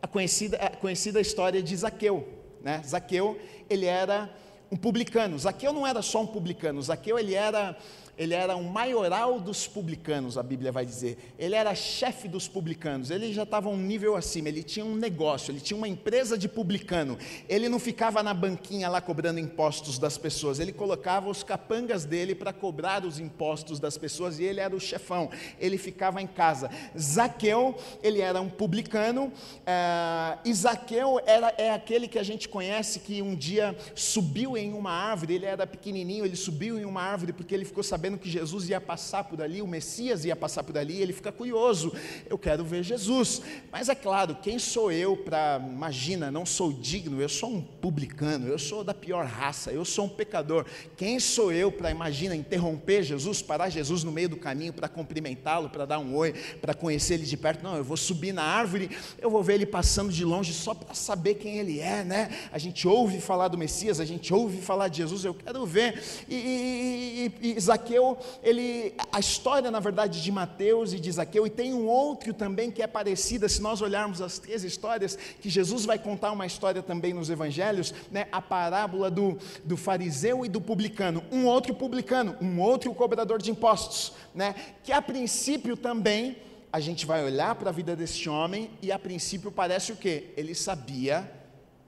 a 0.00 0.08
conhecida, 0.08 0.56
a 0.56 0.70
conhecida 0.70 1.20
história 1.20 1.62
de 1.62 1.76
Zaqueu. 1.76 2.26
Né? 2.62 2.82
Zaqueu, 2.84 3.38
ele 3.68 3.86
era 3.86 4.30
um 4.72 4.76
publicano. 4.76 5.38
Zaqueu 5.38 5.72
não 5.72 5.86
era 5.86 6.02
só 6.02 6.22
um 6.22 6.26
publicano, 6.26 6.82
Zaqueu 6.82 7.18
ele 7.18 7.34
era 7.34 7.76
ele 8.18 8.34
era 8.34 8.56
um 8.56 8.64
maioral 8.64 9.38
dos 9.38 9.66
publicanos, 9.66 10.38
a 10.38 10.42
Bíblia 10.42 10.72
vai 10.72 10.86
dizer. 10.86 11.18
Ele 11.38 11.54
era 11.54 11.74
chefe 11.74 12.28
dos 12.28 12.48
publicanos, 12.48 13.10
ele 13.10 13.32
já 13.32 13.42
estava 13.42 13.68
um 13.68 13.76
nível 13.76 14.16
acima, 14.16 14.48
ele 14.48 14.62
tinha 14.62 14.84
um 14.84 14.94
negócio, 14.94 15.50
ele 15.50 15.60
tinha 15.60 15.76
uma 15.76 15.88
empresa 15.88 16.38
de 16.38 16.48
publicano. 16.48 17.18
Ele 17.48 17.68
não 17.68 17.78
ficava 17.78 18.22
na 18.22 18.32
banquinha 18.32 18.88
lá 18.88 19.00
cobrando 19.00 19.38
impostos 19.38 19.98
das 19.98 20.16
pessoas, 20.16 20.58
ele 20.58 20.72
colocava 20.72 21.28
os 21.28 21.42
capangas 21.42 22.04
dele 22.04 22.34
para 22.34 22.52
cobrar 22.52 23.04
os 23.04 23.18
impostos 23.18 23.78
das 23.78 23.98
pessoas 23.98 24.38
e 24.38 24.44
ele 24.44 24.60
era 24.60 24.74
o 24.74 24.80
chefão, 24.80 25.30
ele 25.60 25.76
ficava 25.76 26.22
em 26.22 26.26
casa. 26.26 26.70
Zaqueu, 26.98 27.76
ele 28.02 28.20
era 28.20 28.40
um 28.40 28.48
publicano, 28.48 29.26
uh, 29.26 30.38
e 30.44 30.54
Zaqueu 30.54 31.20
era, 31.26 31.52
é 31.58 31.70
aquele 31.70 32.08
que 32.08 32.18
a 32.18 32.22
gente 32.22 32.48
conhece 32.48 33.00
que 33.00 33.20
um 33.20 33.34
dia 33.34 33.76
subiu 33.94 34.56
em 34.56 34.72
uma 34.72 34.90
árvore, 34.90 35.34
ele 35.34 35.46
era 35.46 35.66
pequenininho, 35.66 36.24
ele 36.24 36.36
subiu 36.36 36.78
em 36.78 36.84
uma 36.84 37.02
árvore 37.02 37.32
porque 37.32 37.54
ele 37.54 37.64
ficou 37.64 37.82
sabendo 37.82 38.05
sabendo 38.06 38.18
que 38.18 38.30
Jesus 38.30 38.68
ia 38.68 38.80
passar 38.80 39.24
por 39.24 39.42
ali, 39.42 39.60
o 39.60 39.66
Messias 39.66 40.24
ia 40.24 40.36
passar 40.36 40.62
por 40.62 40.78
ali, 40.78 41.02
ele 41.02 41.12
fica 41.12 41.32
curioso, 41.32 41.92
eu 42.30 42.38
quero 42.38 42.64
ver 42.64 42.84
Jesus. 42.84 43.42
Mas 43.72 43.88
é 43.88 43.96
claro, 43.96 44.36
quem 44.40 44.60
sou 44.60 44.92
eu 44.92 45.16
para, 45.16 45.60
imagina, 45.66 46.30
não 46.30 46.46
sou 46.46 46.72
digno, 46.72 47.20
eu 47.20 47.28
sou 47.28 47.50
um 47.50 47.60
publicano, 47.60 48.46
eu 48.46 48.60
sou 48.60 48.84
da 48.84 48.94
pior 48.94 49.26
raça, 49.26 49.72
eu 49.72 49.84
sou 49.84 50.04
um 50.04 50.08
pecador. 50.08 50.64
Quem 50.96 51.18
sou 51.18 51.50
eu 51.50 51.72
para, 51.72 51.90
imagina, 51.90 52.36
interromper 52.36 53.02
Jesus, 53.02 53.42
parar 53.42 53.70
Jesus 53.70 54.04
no 54.04 54.12
meio 54.12 54.28
do 54.28 54.36
caminho 54.36 54.72
para 54.72 54.88
cumprimentá-lo, 54.88 55.68
para 55.68 55.84
dar 55.84 55.98
um 55.98 56.14
oi, 56.14 56.32
para 56.60 56.74
conhecer 56.74 57.14
ele 57.14 57.24
de 57.24 57.36
perto? 57.36 57.64
Não, 57.64 57.76
eu 57.76 57.82
vou 57.82 57.96
subir 57.96 58.32
na 58.32 58.44
árvore, 58.44 58.88
eu 59.18 59.28
vou 59.28 59.42
ver 59.42 59.54
ele 59.54 59.66
passando 59.66 60.12
de 60.12 60.24
longe 60.24 60.52
só 60.52 60.74
para 60.74 60.94
saber 60.94 61.34
quem 61.34 61.58
ele 61.58 61.80
é, 61.80 62.04
né? 62.04 62.30
A 62.52 62.58
gente 62.58 62.86
ouve 62.86 63.20
falar 63.20 63.48
do 63.48 63.58
Messias, 63.58 63.98
a 63.98 64.04
gente 64.04 64.32
ouve 64.32 64.62
falar 64.62 64.86
de 64.86 64.98
Jesus, 64.98 65.24
eu 65.24 65.34
quero 65.34 65.66
ver. 65.66 66.00
E, 66.28 66.34
e, 66.34 67.32
e, 67.42 67.56
e 67.56 67.60
Zaqueu 67.60 67.95
Zaqueu, 67.96 68.18
ele, 68.42 68.94
a 69.10 69.18
história, 69.18 69.70
na 69.70 69.80
verdade, 69.80 70.22
de 70.22 70.30
Mateus 70.30 70.92
e 70.92 71.00
de 71.00 71.10
Zaqueu, 71.10 71.46
e 71.46 71.50
tem 71.50 71.72
um 71.72 71.86
outro 71.86 72.34
também 72.34 72.70
que 72.70 72.82
é 72.82 72.86
parecida, 72.86 73.48
se 73.48 73.62
nós 73.62 73.80
olharmos 73.80 74.20
as 74.20 74.38
três 74.38 74.62
histórias, 74.62 75.16
que 75.40 75.48
Jesus 75.48 75.84
vai 75.84 75.98
contar 75.98 76.32
uma 76.32 76.46
história 76.46 76.82
também 76.82 77.14
nos 77.14 77.30
evangelhos, 77.30 77.94
né, 78.10 78.26
a 78.30 78.40
parábola 78.40 79.10
do, 79.10 79.38
do 79.64 79.76
fariseu 79.76 80.44
e 80.44 80.48
do 80.48 80.60
publicano, 80.60 81.22
um 81.32 81.46
outro 81.46 81.74
publicano, 81.74 82.36
um 82.40 82.60
outro 82.60 82.92
cobrador 82.94 83.40
de 83.40 83.50
impostos, 83.50 84.12
né, 84.34 84.54
que 84.84 84.92
a 84.92 85.00
princípio 85.00 85.76
também, 85.76 86.36
a 86.72 86.80
gente 86.80 87.06
vai 87.06 87.24
olhar 87.24 87.54
para 87.54 87.70
a 87.70 87.72
vida 87.72 87.96
desse 87.96 88.28
homem, 88.28 88.70
e 88.82 88.92
a 88.92 88.98
princípio 88.98 89.50
parece 89.50 89.92
o 89.92 89.96
quê? 89.96 90.26
Ele 90.36 90.54
sabia 90.54 91.30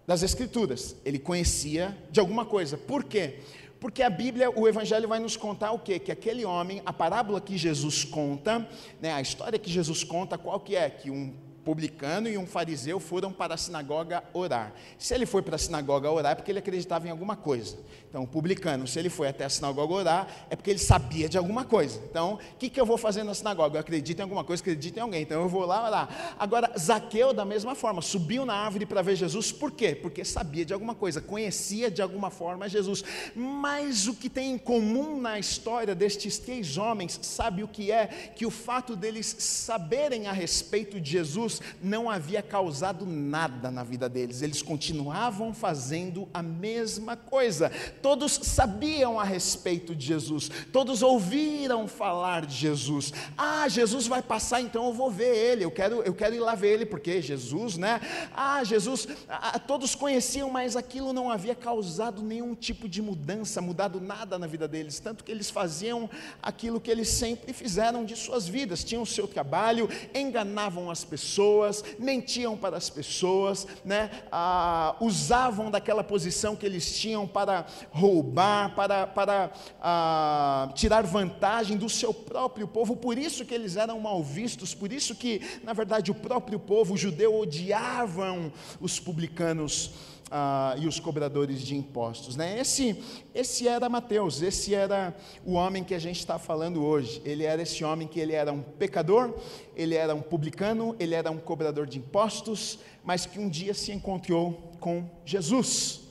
das 0.07 0.23
escrituras, 0.23 0.97
ele 1.05 1.19
conhecia 1.19 1.95
de 2.11 2.19
alguma 2.19 2.47
coisa, 2.47 2.79
por 2.79 3.05
quê? 3.05 3.41
Porque 3.81 4.03
a 4.03 4.11
Bíblia, 4.11 4.51
o 4.51 4.67
Evangelho 4.67 5.09
vai 5.09 5.21
nos 5.21 5.37
contar 5.37 5.73
o 5.73 5.79
quê? 5.79 5.99
Que 5.99 6.11
aquele 6.11 6.45
homem, 6.45 6.83
a 6.85 6.93
parábola 6.93 7.41
que 7.41 7.57
Jesus 7.57 8.05
conta, 8.05 8.67
né, 9.01 9.13
a 9.13 9.21
história 9.21 9.59
que 9.59 9.71
Jesus 9.71 10.03
conta, 10.03 10.37
qual 10.37 10.59
que 10.59 10.75
é? 10.75 10.91
Que 10.91 11.11
um 11.11 11.33
publicano 11.69 12.29
e 12.29 12.39
um 12.39 12.47
fariseu 12.47 12.99
foram 12.99 13.31
para 13.31 13.53
a 13.53 13.57
sinagoga 13.59 14.25
orar. 14.33 14.73
Se 14.97 15.15
ele 15.15 15.27
foi 15.27 15.43
para 15.43 15.57
a 15.57 15.59
sinagoga 15.59 16.11
orar 16.11 16.33
é 16.33 16.35
porque 16.35 16.51
ele 16.51 16.61
acreditava 16.61 17.07
em 17.07 17.11
alguma 17.11 17.37
coisa. 17.37 17.77
Então, 18.09 18.23
o 18.23 18.27
publicano, 18.27 18.87
se 18.87 18.99
ele 18.99 19.11
foi 19.11 19.29
até 19.29 19.45
a 19.45 19.51
sinagoga 19.51 19.93
orar, 19.93 20.29
é 20.49 20.57
porque 20.57 20.71
ele 20.71 20.79
sabia 20.79 21.29
de 21.29 21.37
alguma 21.37 21.65
coisa. 21.65 22.01
Então, 22.11 22.35
o 22.35 22.57
que, 22.59 22.71
que 22.71 22.81
eu 22.81 22.87
vou 22.87 22.97
fazer 22.97 23.23
na 23.23 23.35
sinagoga? 23.35 23.77
Eu 23.77 23.81
acredito 23.81 24.19
em 24.19 24.23
alguma 24.23 24.43
coisa, 24.43 24.63
acredito 24.63 24.97
em 24.97 25.01
alguém. 25.01 25.23
Então, 25.23 25.43
eu 25.43 25.49
vou 25.49 25.67
lá 25.67 25.87
orar. 25.87 26.37
Agora, 26.39 26.73
Zaqueu, 26.79 27.35
da 27.35 27.45
mesma 27.45 27.75
forma, 27.75 28.01
subiu 28.01 28.47
na 28.47 28.55
árvore 28.55 28.87
para 28.87 29.03
ver 29.03 29.15
Jesus. 29.15 29.53
Por 29.53 29.73
quê? 29.73 29.95
Porque 29.95 30.25
sabia 30.25 30.65
de 30.65 30.73
alguma 30.73 30.95
coisa, 30.95 31.21
conhecia 31.21 31.91
de 31.91 32.01
alguma 32.01 32.31
forma 32.31 32.69
Jesus. 32.69 33.05
Mas 33.35 34.07
o 34.07 34.15
que 34.15 34.31
tem 34.31 34.53
em 34.53 34.59
comum 34.59 35.21
na 35.21 35.39
história 35.39 35.95
destes 35.95 36.39
três 36.39 36.79
homens, 36.79 37.19
sabe 37.23 37.63
o 37.63 37.69
que 37.69 37.93
é? 37.93 38.07
Que 38.07 38.47
o 38.47 38.51
fato 38.51 38.97
deles 38.97 39.37
saberem 39.39 40.27
a 40.27 40.33
respeito 40.33 40.99
de 40.99 41.11
Jesus 41.11 41.61
não 41.83 42.09
havia 42.09 42.43
causado 42.43 43.05
nada 43.05 43.71
na 43.71 43.85
vida 43.85 44.09
deles, 44.09 44.41
eles 44.41 44.63
continuavam 44.63 45.53
fazendo 45.53 46.29
a 46.33 46.43
mesma 46.43 47.17
coisa. 47.17 47.71
Todos 48.03 48.33
sabiam 48.33 49.19
a 49.19 49.25
respeito 49.25 49.95
de 49.95 50.07
Jesus, 50.07 50.51
todos 50.73 51.03
ouviram 51.03 51.87
falar 51.87 52.47
de 52.47 52.55
Jesus. 52.55 53.13
Ah, 53.37 53.69
Jesus 53.69 54.07
vai 54.07 54.23
passar, 54.23 54.61
então 54.61 54.87
eu 54.87 54.93
vou 54.93 55.11
ver 55.11 55.35
ele, 55.35 55.65
eu 55.65 55.71
quero, 55.71 56.03
eu 56.03 56.15
quero 56.15 56.35
ir 56.35 56.41
lá 56.41 56.55
ver 56.55 56.75
ele, 56.75 56.87
porque 56.87 57.21
Jesus, 57.21 57.77
né? 57.77 58.01
Ah, 58.35 58.63
Jesus, 58.65 59.07
ah, 59.29 59.59
todos 59.59 59.95
conheciam, 59.95 60.51
mas 60.51 60.77
aquilo 60.77 61.13
não 61.13 61.31
havia 61.31 61.55
causado 61.55 62.23
nenhum 62.23 62.55
tipo 62.55 62.89
de 62.89 63.03
mudança, 63.03 63.61
mudado 63.61 64.01
nada 64.01 64.39
na 64.39 64.47
vida 64.47 64.67
deles, 64.67 64.99
tanto 64.99 65.25
que 65.25 65.31
eles 65.33 65.51
faziam 65.51 66.09
aquilo 66.43 66.81
que 66.81 66.91
eles 66.91 67.09
sempre 67.09 67.53
fizeram 67.53 68.05
de 68.05 68.17
suas 68.17 68.49
vidas, 68.49 68.85
tinham 68.85 69.03
o 69.03 69.07
seu 69.07 69.27
trabalho, 69.27 69.89
enganavam 70.15 70.91
as 70.91 71.05
pessoas 71.05 71.19
pessoas, 71.19 71.85
mentiam 71.99 72.57
para 72.57 72.77
as 72.77 72.89
pessoas, 72.89 73.67
né? 73.85 74.11
Ah, 74.31 74.97
usavam 75.01 75.71
daquela 75.71 76.05
posição 76.05 76.57
que 76.57 76.65
eles 76.65 76.99
tinham 76.99 77.27
para 77.27 77.67
roubar, 77.91 78.75
para, 78.75 79.07
para 79.07 79.51
ah, 79.81 80.71
tirar 80.75 81.03
vantagem 81.05 81.77
do 81.77 81.89
seu 81.89 82.13
próprio 82.13 82.69
povo, 82.69 82.97
por 82.97 83.19
isso 83.19 83.45
que 83.45 83.55
eles 83.55 83.77
eram 83.77 84.01
mal 84.01 84.23
vistos, 84.23 84.75
por 84.75 84.93
isso 84.93 85.15
que, 85.15 85.41
na 85.63 85.73
verdade, 85.73 86.11
o 86.11 86.15
próprio 86.15 86.59
povo 86.59 86.97
judeu 86.97 87.39
odiavam 87.39 88.53
os 88.81 89.01
publicanos 89.01 89.93
ah, 90.31 90.75
e 90.79 90.87
os 90.87 91.01
cobradores 91.01 91.63
de 91.63 91.77
impostos. 91.77 92.37
Né? 92.37 92.61
Esse, 92.61 93.03
esse 93.35 93.67
era 93.67 93.89
Mateus, 93.89 94.43
esse 94.43 94.75
era 94.75 95.15
o 95.45 95.55
homem 95.55 95.83
que 95.83 95.95
a 95.95 95.99
gente 95.99 96.19
está 96.19 96.39
falando 96.39 96.85
hoje. 96.85 97.23
Ele 97.25 97.45
era 97.45 97.63
esse 97.63 97.83
homem 97.85 98.07
que 98.07 98.21
ele 98.21 98.35
era 98.35 98.53
um 98.53 98.61
pecador, 98.63 99.35
ele 99.75 99.95
era 99.95 100.15
um 100.15 100.23
publicano, 100.23 100.95
ele 100.99 101.15
era 101.15 101.31
um 101.31 101.39
cobrador 101.39 101.87
de 101.87 101.99
impostos, 101.99 102.79
mas 103.03 103.25
que 103.25 103.39
um 103.39 103.49
dia 103.49 103.73
se 103.75 103.93
encontrou 103.93 104.73
com 104.81 105.09
Jesus. 105.25 106.08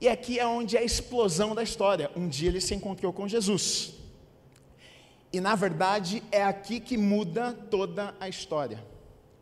E 0.00 0.08
aqui 0.08 0.38
é 0.38 0.46
onde 0.46 0.76
é 0.76 0.80
a 0.80 0.84
explosão 0.84 1.54
da 1.54 1.62
história. 1.62 2.10
Um 2.14 2.28
dia 2.28 2.48
ele 2.48 2.60
se 2.60 2.74
encontrou 2.74 3.12
com 3.12 3.26
Jesus. 3.26 3.94
E 5.32 5.40
na 5.40 5.54
verdade 5.54 6.22
é 6.30 6.42
aqui 6.42 6.80
que 6.80 6.96
muda 6.96 7.52
toda 7.52 8.14
a 8.20 8.28
história. 8.28 8.84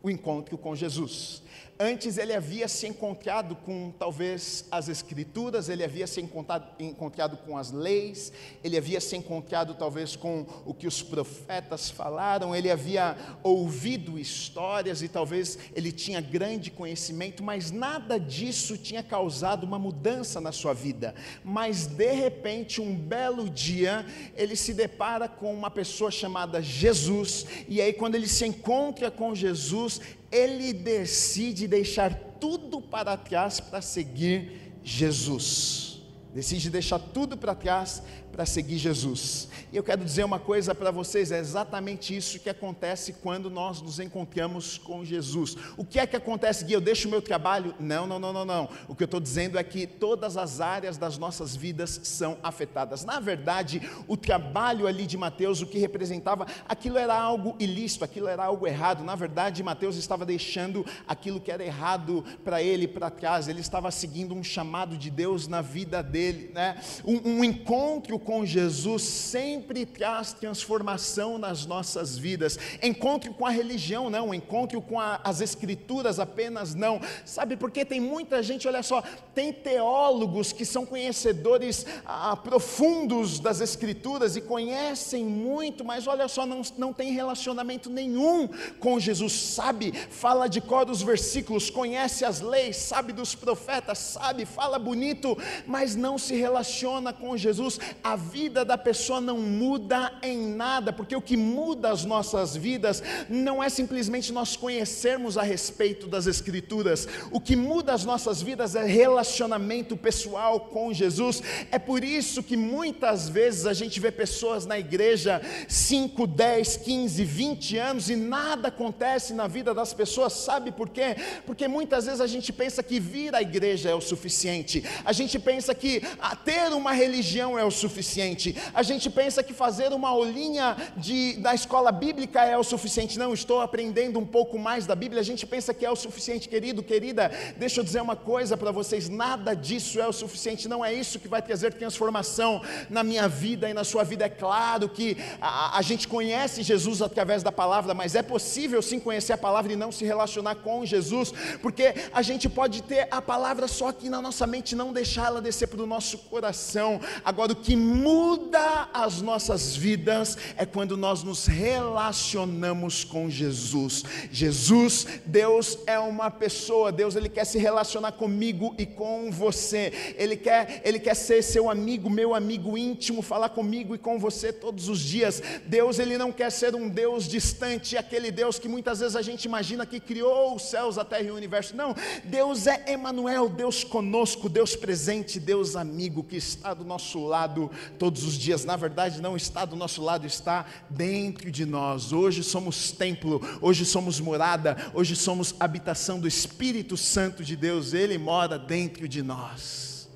O 0.01 0.09
encontro 0.09 0.57
com 0.57 0.75
Jesus. 0.75 1.41
Antes 1.77 2.17
ele 2.17 2.33
havia 2.33 2.69
se 2.69 2.87
encontrado 2.87 3.53
com 3.53 3.91
talvez 3.99 4.63
as 4.71 4.87
escrituras, 4.87 5.67
ele 5.67 5.83
havia 5.83 6.07
se 6.07 6.21
encontrado, 6.21 6.67
encontrado, 6.79 7.35
com 7.35 7.57
as 7.57 7.69
leis, 7.69 8.31
ele 8.63 8.77
havia 8.77 9.01
se 9.01 9.17
encontrado 9.17 9.75
talvez 9.75 10.15
com 10.15 10.45
o 10.65 10.73
que 10.73 10.87
os 10.87 11.01
profetas 11.01 11.89
falaram, 11.89 12.55
ele 12.55 12.71
havia 12.71 13.17
ouvido 13.43 14.17
histórias 14.17 15.01
e 15.01 15.09
talvez 15.09 15.59
ele 15.75 15.91
tinha 15.91 16.21
grande 16.21 16.71
conhecimento, 16.71 17.43
mas 17.43 17.71
nada 17.71 18.17
disso 18.17 18.77
tinha 18.77 19.03
causado 19.03 19.65
uma 19.65 19.77
mudança 19.77 20.39
na 20.39 20.53
sua 20.53 20.73
vida. 20.73 21.13
Mas 21.43 21.87
de 21.87 22.13
repente, 22.13 22.79
um 22.79 22.95
belo 22.95 23.49
dia, 23.49 24.05
ele 24.37 24.55
se 24.55 24.73
depara 24.73 25.27
com 25.27 25.53
uma 25.53 25.69
pessoa 25.69 26.09
chamada 26.09 26.61
Jesus, 26.61 27.45
e 27.67 27.81
aí 27.81 27.91
quando 27.91 28.15
ele 28.15 28.29
se 28.29 28.45
encontra 28.45 29.11
com 29.11 29.35
Jesus, 29.35 29.99
ele 30.31 30.73
decide 30.73 31.67
deixar 31.67 32.13
tudo 32.39 32.81
para 32.81 33.17
trás 33.17 33.59
para 33.59 33.81
seguir 33.81 34.73
Jesus. 34.83 35.94
Decide 36.35 36.69
deixar 36.69 36.99
tudo 36.99 37.37
para 37.37 37.55
trás 37.55 38.03
para 38.35 38.45
seguir 38.45 38.77
Jesus. 38.77 39.47
E 39.71 39.77
eu 39.77 39.83
quero 39.83 40.03
dizer 40.03 40.25
uma 40.25 40.37
coisa 40.37 40.75
para 40.75 40.91
vocês: 40.91 41.31
é 41.31 41.39
exatamente 41.39 42.13
isso 42.13 42.37
que 42.41 42.49
acontece 42.49 43.13
quando 43.13 43.49
nós 43.49 43.81
nos 43.81 43.97
encontramos 44.01 44.77
com 44.77 45.05
Jesus. 45.05 45.55
O 45.77 45.85
que 45.85 45.97
é 45.97 46.05
que 46.05 46.17
acontece, 46.17 46.65
Gui? 46.65 46.73
Eu 46.73 46.81
deixo 46.81 47.07
o 47.07 47.11
meu 47.11 47.21
trabalho? 47.21 47.73
Não, 47.79 48.05
não, 48.05 48.19
não, 48.19 48.33
não, 48.33 48.43
não. 48.43 48.69
O 48.89 48.93
que 48.93 49.03
eu 49.03 49.05
estou 49.05 49.21
dizendo 49.21 49.57
é 49.57 49.63
que 49.63 49.87
todas 49.87 50.35
as 50.35 50.59
áreas 50.59 50.97
das 50.97 51.17
nossas 51.17 51.55
vidas 51.55 52.01
são 52.03 52.37
afetadas. 52.43 53.05
Na 53.05 53.21
verdade, 53.21 53.81
o 54.05 54.17
trabalho 54.17 54.85
ali 54.85 55.07
de 55.07 55.17
Mateus, 55.17 55.61
o 55.61 55.65
que 55.65 55.77
representava, 55.77 56.45
aquilo 56.67 56.97
era 56.97 57.17
algo 57.17 57.55
ilícito, 57.57 58.03
aquilo 58.03 58.27
era 58.27 58.43
algo 58.43 58.67
errado. 58.67 59.01
Na 59.05 59.15
verdade, 59.15 59.63
Mateus 59.63 59.95
estava 59.95 60.25
deixando 60.25 60.85
aquilo 61.07 61.39
que 61.39 61.51
era 61.51 61.63
errado 61.63 62.25
para 62.43 62.61
ele 62.61 62.85
para 62.85 63.09
trás. 63.09 63.47
Ele 63.47 63.61
estava 63.61 63.89
seguindo 63.91 64.35
um 64.35 64.43
chamado 64.43 64.97
de 64.97 65.09
Deus 65.09 65.47
na 65.47 65.61
vida 65.61 66.03
dele, 66.03 66.24
né? 66.33 66.77
um, 67.03 67.37
um 67.37 67.43
encontro 67.43 68.17
com 68.17 68.45
Jesus 68.45 69.03
sempre 69.03 69.85
traz 69.85 70.33
transformação 70.33 71.37
nas 71.37 71.65
nossas 71.65 72.17
vidas. 72.17 72.57
Encontro 72.81 73.33
com 73.33 73.45
a 73.45 73.49
religião, 73.49 74.09
não. 74.09 74.33
Encontro 74.33 74.81
com 74.81 74.99
a, 74.99 75.19
as 75.23 75.41
escrituras 75.41 76.19
apenas, 76.19 76.73
não. 76.73 77.01
Sabe 77.25 77.57
por 77.57 77.71
que 77.71 77.83
tem 77.83 77.99
muita 77.99 78.41
gente, 78.41 78.67
olha 78.67 78.83
só, 78.83 79.03
tem 79.33 79.51
teólogos 79.51 80.53
que 80.53 80.65
são 80.65 80.85
conhecedores 80.85 81.85
ah, 82.05 82.35
profundos 82.37 83.39
das 83.39 83.59
escrituras 83.59 84.35
e 84.35 84.41
conhecem 84.41 85.25
muito, 85.25 85.83
mas 85.83 86.07
olha 86.07 86.27
só, 86.27 86.45
não, 86.45 86.61
não 86.77 86.93
tem 86.93 87.11
relacionamento 87.11 87.89
nenhum 87.89 88.47
com 88.79 88.99
Jesus. 88.99 89.33
Sabe, 89.33 89.91
fala 89.91 90.47
de 90.47 90.61
cor 90.61 90.85
os 90.89 91.01
versículos, 91.01 91.69
conhece 91.69 92.25
as 92.25 92.41
leis, 92.41 92.77
sabe 92.77 93.13
dos 93.13 93.33
profetas, 93.33 93.97
sabe, 93.97 94.45
fala 94.45 94.77
bonito, 94.77 95.37
mas 95.65 95.95
não 95.95 96.14
não 96.15 96.19
se 96.19 96.33
relaciona 96.33 97.11
com 97.11 97.35
Jesus, 97.35 97.77
a 98.01 98.15
vida 98.15 98.63
da 98.63 98.77
pessoa 98.77 99.19
não 99.19 99.37
muda 99.37 100.13
em 100.23 100.47
nada, 100.47 100.93
porque 100.93 101.13
o 101.13 101.21
que 101.21 101.35
muda 101.35 101.91
as 101.91 102.05
nossas 102.05 102.55
vidas 102.55 103.03
não 103.27 103.61
é 103.61 103.67
simplesmente 103.67 104.31
nós 104.31 104.55
conhecermos 104.55 105.37
a 105.37 105.43
respeito 105.43 106.07
das 106.07 106.25
Escrituras, 106.25 107.05
o 107.33 107.41
que 107.41 107.53
muda 107.53 107.93
as 107.93 108.05
nossas 108.05 108.41
vidas 108.41 108.75
é 108.75 108.85
relacionamento 108.85 109.97
pessoal 109.97 110.61
com 110.61 110.93
Jesus. 110.93 111.43
É 111.69 111.77
por 111.77 112.01
isso 112.01 112.41
que 112.41 112.55
muitas 112.55 113.27
vezes 113.27 113.65
a 113.65 113.73
gente 113.73 113.99
vê 113.99 114.09
pessoas 114.09 114.65
na 114.65 114.79
igreja 114.79 115.41
5, 115.67 116.27
10, 116.27 116.77
15, 116.77 117.25
20 117.25 117.77
anos 117.77 118.09
e 118.09 118.15
nada 118.15 118.69
acontece 118.69 119.33
na 119.33 119.47
vida 119.47 119.73
das 119.73 119.93
pessoas, 119.93 120.31
sabe 120.31 120.71
por 120.71 120.87
quê? 120.87 121.17
Porque 121.45 121.67
muitas 121.67 122.05
vezes 122.05 122.21
a 122.21 122.27
gente 122.27 122.53
pensa 122.53 122.81
que 122.81 123.01
vir 123.01 123.35
à 123.35 123.41
igreja 123.41 123.89
é 123.89 123.93
o 123.93 123.99
suficiente, 123.99 124.81
a 125.03 125.11
gente 125.11 125.37
pensa 125.37 125.75
que 125.75 126.04
ter 126.43 126.73
uma 126.73 126.91
religião 126.91 127.57
é 127.57 127.63
o 127.63 127.71
suficiente, 127.71 128.55
a 128.73 128.83
gente 128.83 129.09
pensa 129.09 129.43
que 129.43 129.53
fazer 129.53 129.93
uma 129.93 130.09
aulinha 130.09 130.75
de, 130.97 131.37
da 131.37 131.53
escola 131.53 131.91
bíblica 131.91 132.43
é 132.43 132.57
o 132.57 132.63
suficiente. 132.63 133.17
Não, 133.17 133.33
estou 133.33 133.61
aprendendo 133.61 134.19
um 134.19 134.25
pouco 134.25 134.57
mais 134.59 134.85
da 134.85 134.95
Bíblia, 134.95 135.21
a 135.21 135.25
gente 135.25 135.45
pensa 135.45 135.73
que 135.73 135.85
é 135.85 135.91
o 135.91 135.95
suficiente, 135.95 136.47
querido, 136.47 136.83
querida. 136.83 137.31
Deixa 137.57 137.79
eu 137.79 137.83
dizer 137.83 138.01
uma 138.01 138.15
coisa 138.15 138.57
para 138.57 138.71
vocês: 138.71 139.09
nada 139.09 139.55
disso 139.55 139.99
é 139.99 140.07
o 140.07 140.13
suficiente, 140.13 140.67
não 140.67 140.83
é 140.83 140.93
isso 140.93 141.19
que 141.19 141.27
vai 141.27 141.41
trazer 141.41 141.73
transformação 141.73 142.61
na 142.89 143.03
minha 143.03 143.27
vida 143.27 143.69
e 143.69 143.73
na 143.73 143.83
sua 143.83 144.03
vida. 144.03 144.25
É 144.25 144.29
claro 144.29 144.89
que 144.89 145.17
a, 145.41 145.77
a 145.77 145.81
gente 145.81 146.07
conhece 146.07 146.63
Jesus 146.63 147.01
através 147.01 147.43
da 147.43 147.51
palavra, 147.51 147.93
mas 147.93 148.15
é 148.15 148.21
possível 148.21 148.81
sim 148.81 148.99
conhecer 148.99 149.33
a 149.33 149.37
palavra 149.37 149.73
e 149.73 149.75
não 149.75 149.91
se 149.91 150.05
relacionar 150.05 150.55
com 150.55 150.85
Jesus, 150.85 151.33
porque 151.61 151.93
a 152.13 152.21
gente 152.21 152.49
pode 152.49 152.83
ter 152.83 153.07
a 153.09 153.21
palavra 153.21 153.67
só 153.67 153.89
aqui 153.89 154.09
na 154.09 154.21
nossa 154.21 154.45
mente, 154.45 154.75
não 154.75 154.93
deixá-la 154.93 155.39
descer 155.39 155.67
para 155.67 155.81
o 155.81 155.87
nosso 155.87 155.94
coração. 156.29 156.99
Agora, 157.23 157.53
o 157.53 157.55
que 157.55 157.75
muda 157.75 158.89
as 158.93 159.21
nossas 159.21 159.75
vidas 159.75 160.37
é 160.57 160.65
quando 160.65 160.97
nós 160.97 161.23
nos 161.23 161.45
relacionamos 161.45 163.03
com 163.03 163.29
Jesus. 163.29 164.03
Jesus, 164.31 165.07
Deus 165.25 165.77
é 165.85 165.97
uma 165.99 166.29
pessoa, 166.29 166.91
Deus 166.91 167.15
ele 167.15 167.29
quer 167.29 167.45
se 167.45 167.57
relacionar 167.57 168.13
comigo 168.13 168.75
e 168.77 168.85
com 168.85 169.31
você. 169.31 170.15
Ele 170.17 170.35
quer, 170.35 170.81
ele 170.83 170.99
quer 170.99 171.15
ser 171.15 171.41
seu 171.43 171.69
amigo, 171.69 172.09
meu 172.09 172.33
amigo 172.33 172.77
íntimo, 172.77 173.21
falar 173.21 173.49
comigo 173.49 173.95
e 173.95 173.97
com 173.97 174.19
você 174.19 174.51
todos 174.51 174.89
os 174.89 174.99
dias. 174.99 175.41
Deus 175.65 175.99
ele 175.99 176.17
não 176.17 176.31
quer 176.31 176.51
ser 176.51 176.75
um 176.75 176.89
Deus 176.89 177.27
distante, 177.27 177.97
aquele 177.97 178.31
Deus 178.31 178.59
que 178.59 178.67
muitas 178.67 178.99
vezes 178.99 179.15
a 179.15 179.21
gente 179.21 179.45
imagina 179.45 179.85
que 179.85 179.99
criou 179.99 180.55
os 180.55 180.63
céus, 180.63 180.97
a 180.97 181.05
terra 181.05 181.23
e 181.23 181.31
o 181.31 181.35
universo. 181.35 181.75
Não, 181.75 181.95
Deus 182.23 182.67
é 182.67 182.83
Emanuel, 182.87 183.49
Deus 183.49 183.83
conosco, 183.83 184.49
Deus 184.49 184.75
presente, 184.75 185.39
Deus 185.39 185.74
amigo 185.75 186.23
que 186.23 186.35
está 186.35 186.73
do 186.73 186.83
nosso 186.83 187.25
lado 187.25 187.69
todos 187.99 188.23
os 188.23 188.35
dias. 188.37 188.65
Na 188.65 188.75
verdade, 188.75 189.21
não 189.21 189.35
está 189.35 189.65
do 189.65 189.75
nosso 189.75 190.01
lado, 190.01 190.25
está 190.25 190.65
dentro 190.89 191.51
de 191.51 191.65
nós. 191.65 192.11
Hoje 192.11 192.43
somos 192.43 192.91
templo, 192.91 193.41
hoje 193.61 193.85
somos 193.85 194.19
morada, 194.19 194.91
hoje 194.93 195.15
somos 195.15 195.55
habitação 195.59 196.19
do 196.19 196.27
Espírito 196.27 196.95
Santo 196.95 197.43
de 197.43 197.55
Deus. 197.55 197.93
Ele 197.93 198.17
mora 198.17 198.57
dentro 198.57 199.07
de 199.07 199.21
nós. 199.21 200.09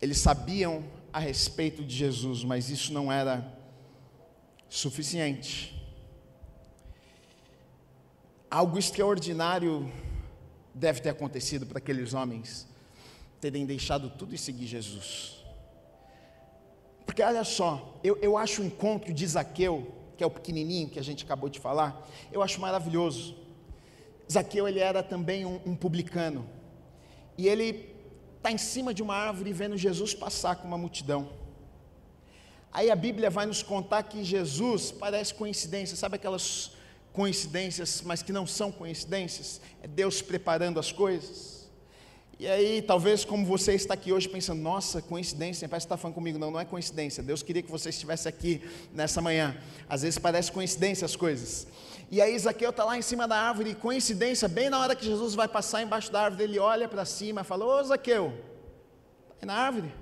Eles 0.00 0.18
sabiam 0.18 0.84
a 1.12 1.18
respeito 1.18 1.82
de 1.84 1.94
Jesus, 1.94 2.44
mas 2.44 2.70
isso 2.70 2.92
não 2.92 3.10
era 3.10 3.58
suficiente. 4.68 5.74
Algo 8.50 8.78
extraordinário 8.78 9.90
deve 10.78 11.00
ter 11.00 11.10
acontecido 11.10 11.66
para 11.66 11.78
aqueles 11.78 12.14
homens 12.14 12.66
terem 13.40 13.66
deixado 13.66 14.10
tudo 14.10 14.34
e 14.34 14.38
seguir 14.38 14.66
Jesus. 14.66 15.44
Porque 17.04 17.22
olha 17.22 17.44
só, 17.44 17.98
eu, 18.02 18.16
eu 18.20 18.36
acho 18.36 18.62
o 18.62 18.64
encontro 18.64 19.12
de 19.12 19.26
Zaqueu, 19.26 19.94
que 20.16 20.22
é 20.22 20.26
o 20.26 20.30
pequenininho 20.30 20.88
que 20.88 20.98
a 20.98 21.02
gente 21.02 21.24
acabou 21.24 21.48
de 21.48 21.58
falar, 21.58 22.06
eu 22.32 22.42
acho 22.42 22.60
maravilhoso. 22.60 23.36
Zaqueu, 24.30 24.68
ele 24.68 24.78
era 24.78 25.02
também 25.02 25.44
um, 25.44 25.60
um 25.64 25.74
publicano, 25.74 26.48
e 27.36 27.48
ele 27.48 27.94
está 28.36 28.52
em 28.52 28.58
cima 28.58 28.92
de 28.92 29.02
uma 29.02 29.14
árvore 29.14 29.52
vendo 29.52 29.76
Jesus 29.76 30.14
passar 30.14 30.56
com 30.56 30.68
uma 30.68 30.78
multidão. 30.78 31.30
Aí 32.72 32.90
a 32.90 32.96
Bíblia 32.96 33.30
vai 33.30 33.46
nos 33.46 33.62
contar 33.62 34.02
que 34.02 34.22
Jesus 34.22 34.92
parece 34.92 35.34
coincidência, 35.34 35.96
sabe 35.96 36.16
aquelas 36.16 36.72
coincidências, 37.12 38.02
mas 38.02 38.22
que 38.22 38.32
não 38.32 38.46
são 38.46 38.70
coincidências? 38.70 39.60
É 39.82 39.86
Deus 39.86 40.22
preparando 40.22 40.78
as 40.78 40.92
coisas. 40.92 41.58
E 42.40 42.46
aí, 42.46 42.80
talvez 42.80 43.24
como 43.24 43.44
você 43.44 43.74
está 43.74 43.94
aqui 43.94 44.12
hoje 44.12 44.28
pensando, 44.28 44.62
nossa, 44.62 45.02
coincidência, 45.02 45.68
parece 45.68 45.86
que 45.86 45.92
está 45.92 45.96
falando 45.96 46.14
comigo. 46.14 46.38
Não, 46.38 46.52
não 46.52 46.60
é 46.60 46.64
coincidência. 46.64 47.20
Deus 47.20 47.42
queria 47.42 47.62
que 47.62 47.70
você 47.70 47.88
estivesse 47.88 48.28
aqui 48.28 48.62
nessa 48.92 49.20
manhã. 49.20 49.56
Às 49.88 50.02
vezes 50.02 50.20
parece 50.20 50.52
coincidência 50.52 51.04
as 51.04 51.16
coisas. 51.16 51.66
E 52.10 52.22
aí 52.22 52.38
Zaqueu 52.38 52.70
está 52.70 52.84
lá 52.84 52.96
em 52.96 53.02
cima 53.02 53.26
da 53.26 53.36
árvore, 53.36 53.70
e 53.70 53.74
coincidência, 53.74 54.48
bem 54.48 54.70
na 54.70 54.78
hora 54.78 54.94
que 54.94 55.04
Jesus 55.04 55.34
vai 55.34 55.48
passar 55.48 55.82
embaixo 55.82 56.10
da 56.12 56.22
árvore, 56.22 56.44
ele 56.44 56.58
olha 56.58 56.88
para 56.88 57.04
cima 57.04 57.40
e 57.40 57.44
fala, 57.44 57.64
ô 57.66 57.82
Zaqueu, 57.82 58.32
está 59.34 59.44
na 59.44 59.54
árvore? 59.54 59.92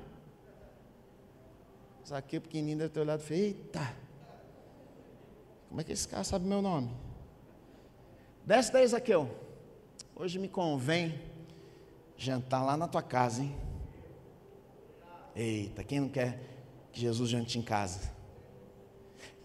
Zaqueu 2.06 2.40
pequenininho 2.40 2.78
deve 2.78 2.90
ter 2.90 3.00
olhado 3.00 3.22
e 3.22 3.24
falou, 3.24 3.42
eita, 3.42 3.96
como 5.76 5.82
é 5.82 5.84
que 5.84 5.92
esse 5.92 6.08
cara 6.08 6.24
sabe 6.24 6.48
meu 6.48 6.62
nome? 6.62 6.90
Desce 8.46 8.72
daí, 8.72 8.86
Zaqueu. 8.86 9.28
Hoje 10.14 10.38
me 10.38 10.48
convém 10.48 11.20
jantar 12.16 12.64
lá 12.64 12.78
na 12.78 12.88
tua 12.88 13.02
casa, 13.02 13.42
hein? 13.42 13.54
Eita, 15.34 15.84
quem 15.84 16.00
não 16.00 16.08
quer 16.08 16.40
que 16.90 16.98
Jesus 16.98 17.28
jante 17.28 17.58
em 17.58 17.62
casa? 17.62 18.10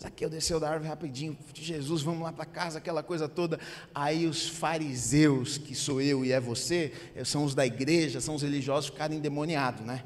Zaqueu 0.02 0.30
desceu 0.30 0.58
da 0.58 0.70
árvore 0.70 0.88
rapidinho, 0.88 1.38
Jesus, 1.54 2.02
vamos 2.02 2.24
lá 2.24 2.32
para 2.32 2.46
casa, 2.46 2.78
aquela 2.78 3.04
coisa 3.04 3.28
toda. 3.28 3.60
Aí 3.94 4.26
os 4.26 4.48
fariseus, 4.48 5.58
que 5.58 5.76
sou 5.76 6.02
eu 6.02 6.24
e 6.24 6.32
é 6.32 6.40
você, 6.40 6.94
são 7.26 7.44
os 7.44 7.54
da 7.54 7.66
igreja, 7.66 8.22
são 8.22 8.36
os 8.36 8.42
religiosos, 8.42 8.90
ficaram 8.90 9.16
endemoniados, 9.16 9.86
né? 9.86 10.06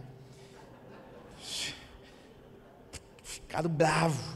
Ficaram 3.24 3.70
bravos. 3.70 4.35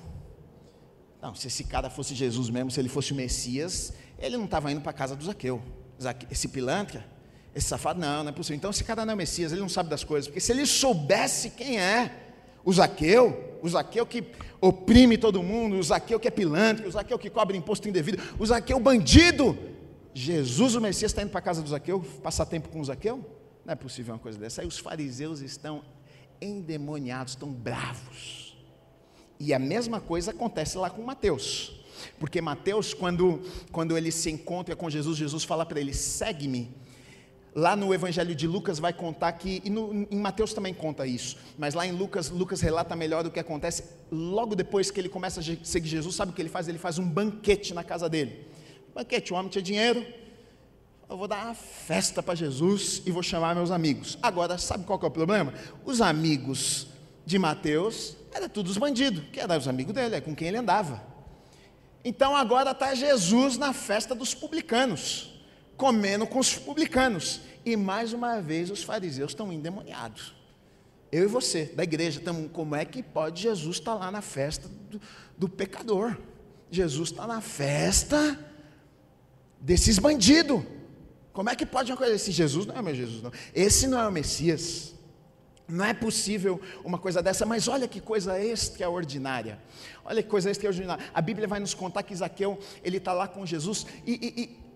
Não, 1.21 1.35
se 1.35 1.47
esse 1.47 1.63
cara 1.65 1.89
fosse 1.89 2.15
Jesus 2.15 2.49
mesmo, 2.49 2.71
se 2.71 2.79
ele 2.79 2.89
fosse 2.89 3.11
o 3.11 3.15
Messias, 3.15 3.93
ele 4.17 4.37
não 4.37 4.45
estava 4.45 4.71
indo 4.71 4.81
para 4.81 4.91
a 4.91 4.93
casa 4.93 5.15
do 5.15 5.23
Zaqueu. 5.23 5.61
Esse 6.31 6.47
pilantra, 6.47 7.05
esse 7.53 7.67
safado, 7.67 7.99
não, 7.99 8.23
não 8.23 8.29
é 8.29 8.33
possível. 8.33 8.55
Então 8.55 8.69
esse 8.69 8.83
cara 8.83 9.05
não 9.05 9.13
é 9.13 9.15
Messias, 9.15 9.51
ele 9.51 9.61
não 9.61 9.69
sabe 9.69 9.89
das 9.89 10.03
coisas. 10.03 10.27
Porque 10.27 10.39
se 10.39 10.51
ele 10.51 10.65
soubesse 10.65 11.49
quem 11.49 11.79
é 11.79 12.11
o 12.63 12.71
Zaqueu, 12.71 13.57
o 13.61 13.67
Zaqueu 13.67 14.05
que 14.05 14.23
oprime 14.61 15.17
todo 15.17 15.43
mundo, 15.43 15.75
o 15.75 15.83
Zaqueu 15.83 16.19
que 16.19 16.27
é 16.27 16.31
pilantra, 16.31 16.87
o 16.87 16.91
Zaqueu 16.91 17.19
que 17.19 17.29
cobra 17.29 17.55
imposto 17.55 17.87
indevido, 17.89 18.21
o 18.37 18.45
Zaqueu 18.45 18.79
bandido. 18.79 19.57
Jesus, 20.13 20.75
o 20.75 20.81
Messias, 20.81 21.11
está 21.11 21.21
indo 21.21 21.29
para 21.29 21.39
a 21.39 21.43
casa 21.43 21.61
do 21.61 21.69
Zaqueu, 21.69 22.01
passar 22.23 22.45
tempo 22.45 22.69
com 22.69 22.79
o 22.79 22.85
Zaqueu? 22.85 23.23
Não 23.65 23.73
é 23.73 23.75
possível 23.75 24.13
uma 24.13 24.19
coisa 24.19 24.39
dessa. 24.39 24.61
Aí 24.61 24.67
os 24.67 24.79
fariseus 24.79 25.41
estão 25.41 25.83
endemoniados, 26.41 27.33
estão 27.33 27.51
bravos. 27.51 28.48
E 29.39 29.53
a 29.53 29.59
mesma 29.59 30.01
coisa 30.01 30.31
acontece 30.31 30.77
lá 30.77 30.89
com 30.89 31.01
Mateus. 31.01 31.79
Porque 32.19 32.41
Mateus, 32.41 32.93
quando, 32.93 33.41
quando 33.71 33.97
ele 33.97 34.11
se 34.11 34.29
encontra 34.29 34.75
com 34.75 34.89
Jesus, 34.89 35.17
Jesus 35.17 35.43
fala 35.43 35.65
para 35.65 35.79
ele: 35.79 35.93
segue-me. 35.93 36.69
Lá 37.55 37.75
no 37.75 37.93
Evangelho 37.93 38.35
de 38.35 38.45
Lucas 38.45 38.77
vai 38.77 38.93
contar 38.93 39.31
que, 39.33 39.61
e 39.65 39.69
no, 39.71 40.07
em 40.11 40.17
Mateus 40.17 40.53
também 40.53 40.71
conta 40.71 41.07
isso, 41.07 41.35
mas 41.57 41.73
lá 41.73 41.85
em 41.85 41.91
Lucas, 41.91 42.29
Lucas 42.29 42.61
relata 42.61 42.95
melhor 42.95 43.25
o 43.25 43.31
que 43.31 43.39
acontece 43.39 43.83
logo 44.11 44.55
depois 44.55 44.91
que 44.91 44.99
ele 44.99 45.09
começa 45.09 45.39
a 45.39 45.43
seguir 45.63 45.89
Jesus. 45.89 46.15
Sabe 46.15 46.31
o 46.31 46.35
que 46.35 46.41
ele 46.41 46.49
faz? 46.49 46.67
Ele 46.67 46.77
faz 46.77 46.99
um 46.99 47.09
banquete 47.09 47.73
na 47.73 47.83
casa 47.83 48.07
dele. 48.07 48.45
Banquete, 48.93 49.33
o 49.33 49.35
homem 49.35 49.49
tinha 49.49 49.63
dinheiro, 49.63 50.05
eu 51.09 51.17
vou 51.17 51.27
dar 51.27 51.43
uma 51.43 51.55
festa 51.55 52.21
para 52.21 52.35
Jesus 52.35 53.01
e 53.03 53.11
vou 53.11 53.23
chamar 53.23 53.55
meus 53.55 53.71
amigos. 53.71 54.17
Agora, 54.21 54.59
sabe 54.59 54.85
qual 54.85 54.99
é 55.01 55.05
o 55.07 55.11
problema? 55.11 55.51
Os 55.83 56.01
amigos 56.01 56.87
de 57.29 57.37
Mateus 57.37 58.17
eram 58.31 58.49
todos 58.49 58.75
bandidos, 58.75 59.23
que 59.31 59.39
eram 59.39 59.55
os 59.55 59.67
amigos 59.67 59.93
dele, 59.93 60.15
é 60.15 60.21
com 60.21 60.35
quem 60.35 60.47
ele 60.47 60.57
andava. 60.57 61.01
Então 62.03 62.35
agora 62.35 62.71
está 62.71 62.95
Jesus 62.95 63.55
na 63.55 63.71
festa 63.71 64.15
dos 64.15 64.33
publicanos, 64.33 65.39
comendo 65.77 66.25
com 66.25 66.39
os 66.39 66.55
publicanos. 66.55 67.41
E 67.63 67.75
mais 67.75 68.13
uma 68.13 68.41
vez 68.41 68.71
os 68.71 68.81
fariseus 68.81 69.31
estão 69.31 69.53
endemoniados. 69.53 70.33
Eu 71.11 71.23
e 71.23 71.27
você, 71.27 71.65
da 71.65 71.83
igreja, 71.83 72.19
como 72.51 72.75
é 72.75 72.83
que 72.83 73.03
pode 73.03 73.43
Jesus 73.43 73.77
estar 73.77 73.93
tá 73.93 73.99
lá 73.99 74.11
na 74.11 74.21
festa 74.21 74.67
do, 74.89 74.99
do 75.37 75.47
pecador? 75.47 76.17
Jesus 76.71 77.11
está 77.11 77.27
na 77.27 77.41
festa 77.41 78.39
desses 79.61 79.99
bandidos. 79.99 80.63
Como 81.31 81.47
é 81.47 81.55
que 81.55 81.65
pode 81.65 81.91
uma 81.91 81.97
coisa? 81.97 82.15
Esse 82.15 82.31
Jesus 82.31 82.65
não 82.65 82.75
é 82.75 82.81
meu 82.81 82.95
Jesus, 82.95 83.21
não. 83.21 83.31
Esse 83.53 83.85
não 83.85 83.99
é 83.99 84.07
o 84.07 84.11
Messias. 84.11 84.95
Não 85.69 85.85
é 85.85 85.93
possível 85.93 86.59
uma 86.83 86.97
coisa 86.97 87.21
dessa, 87.21 87.45
mas 87.45 87.67
olha 87.67 87.87
que 87.87 88.01
coisa 88.01 88.41
extraordinária. 88.43 89.59
Olha 90.03 90.23
que 90.23 90.29
coisa 90.29 90.49
extraordinária. 90.49 91.05
A 91.13 91.21
Bíblia 91.21 91.47
vai 91.47 91.59
nos 91.59 91.73
contar 91.73 92.03
que 92.03 92.15
Zaqueu, 92.15 92.57
ele 92.83 92.97
está 92.97 93.13
lá 93.13 93.27
com 93.27 93.45
Jesus, 93.45 93.85
e, 94.05 94.13
e, 94.13 94.41
e 94.41 94.69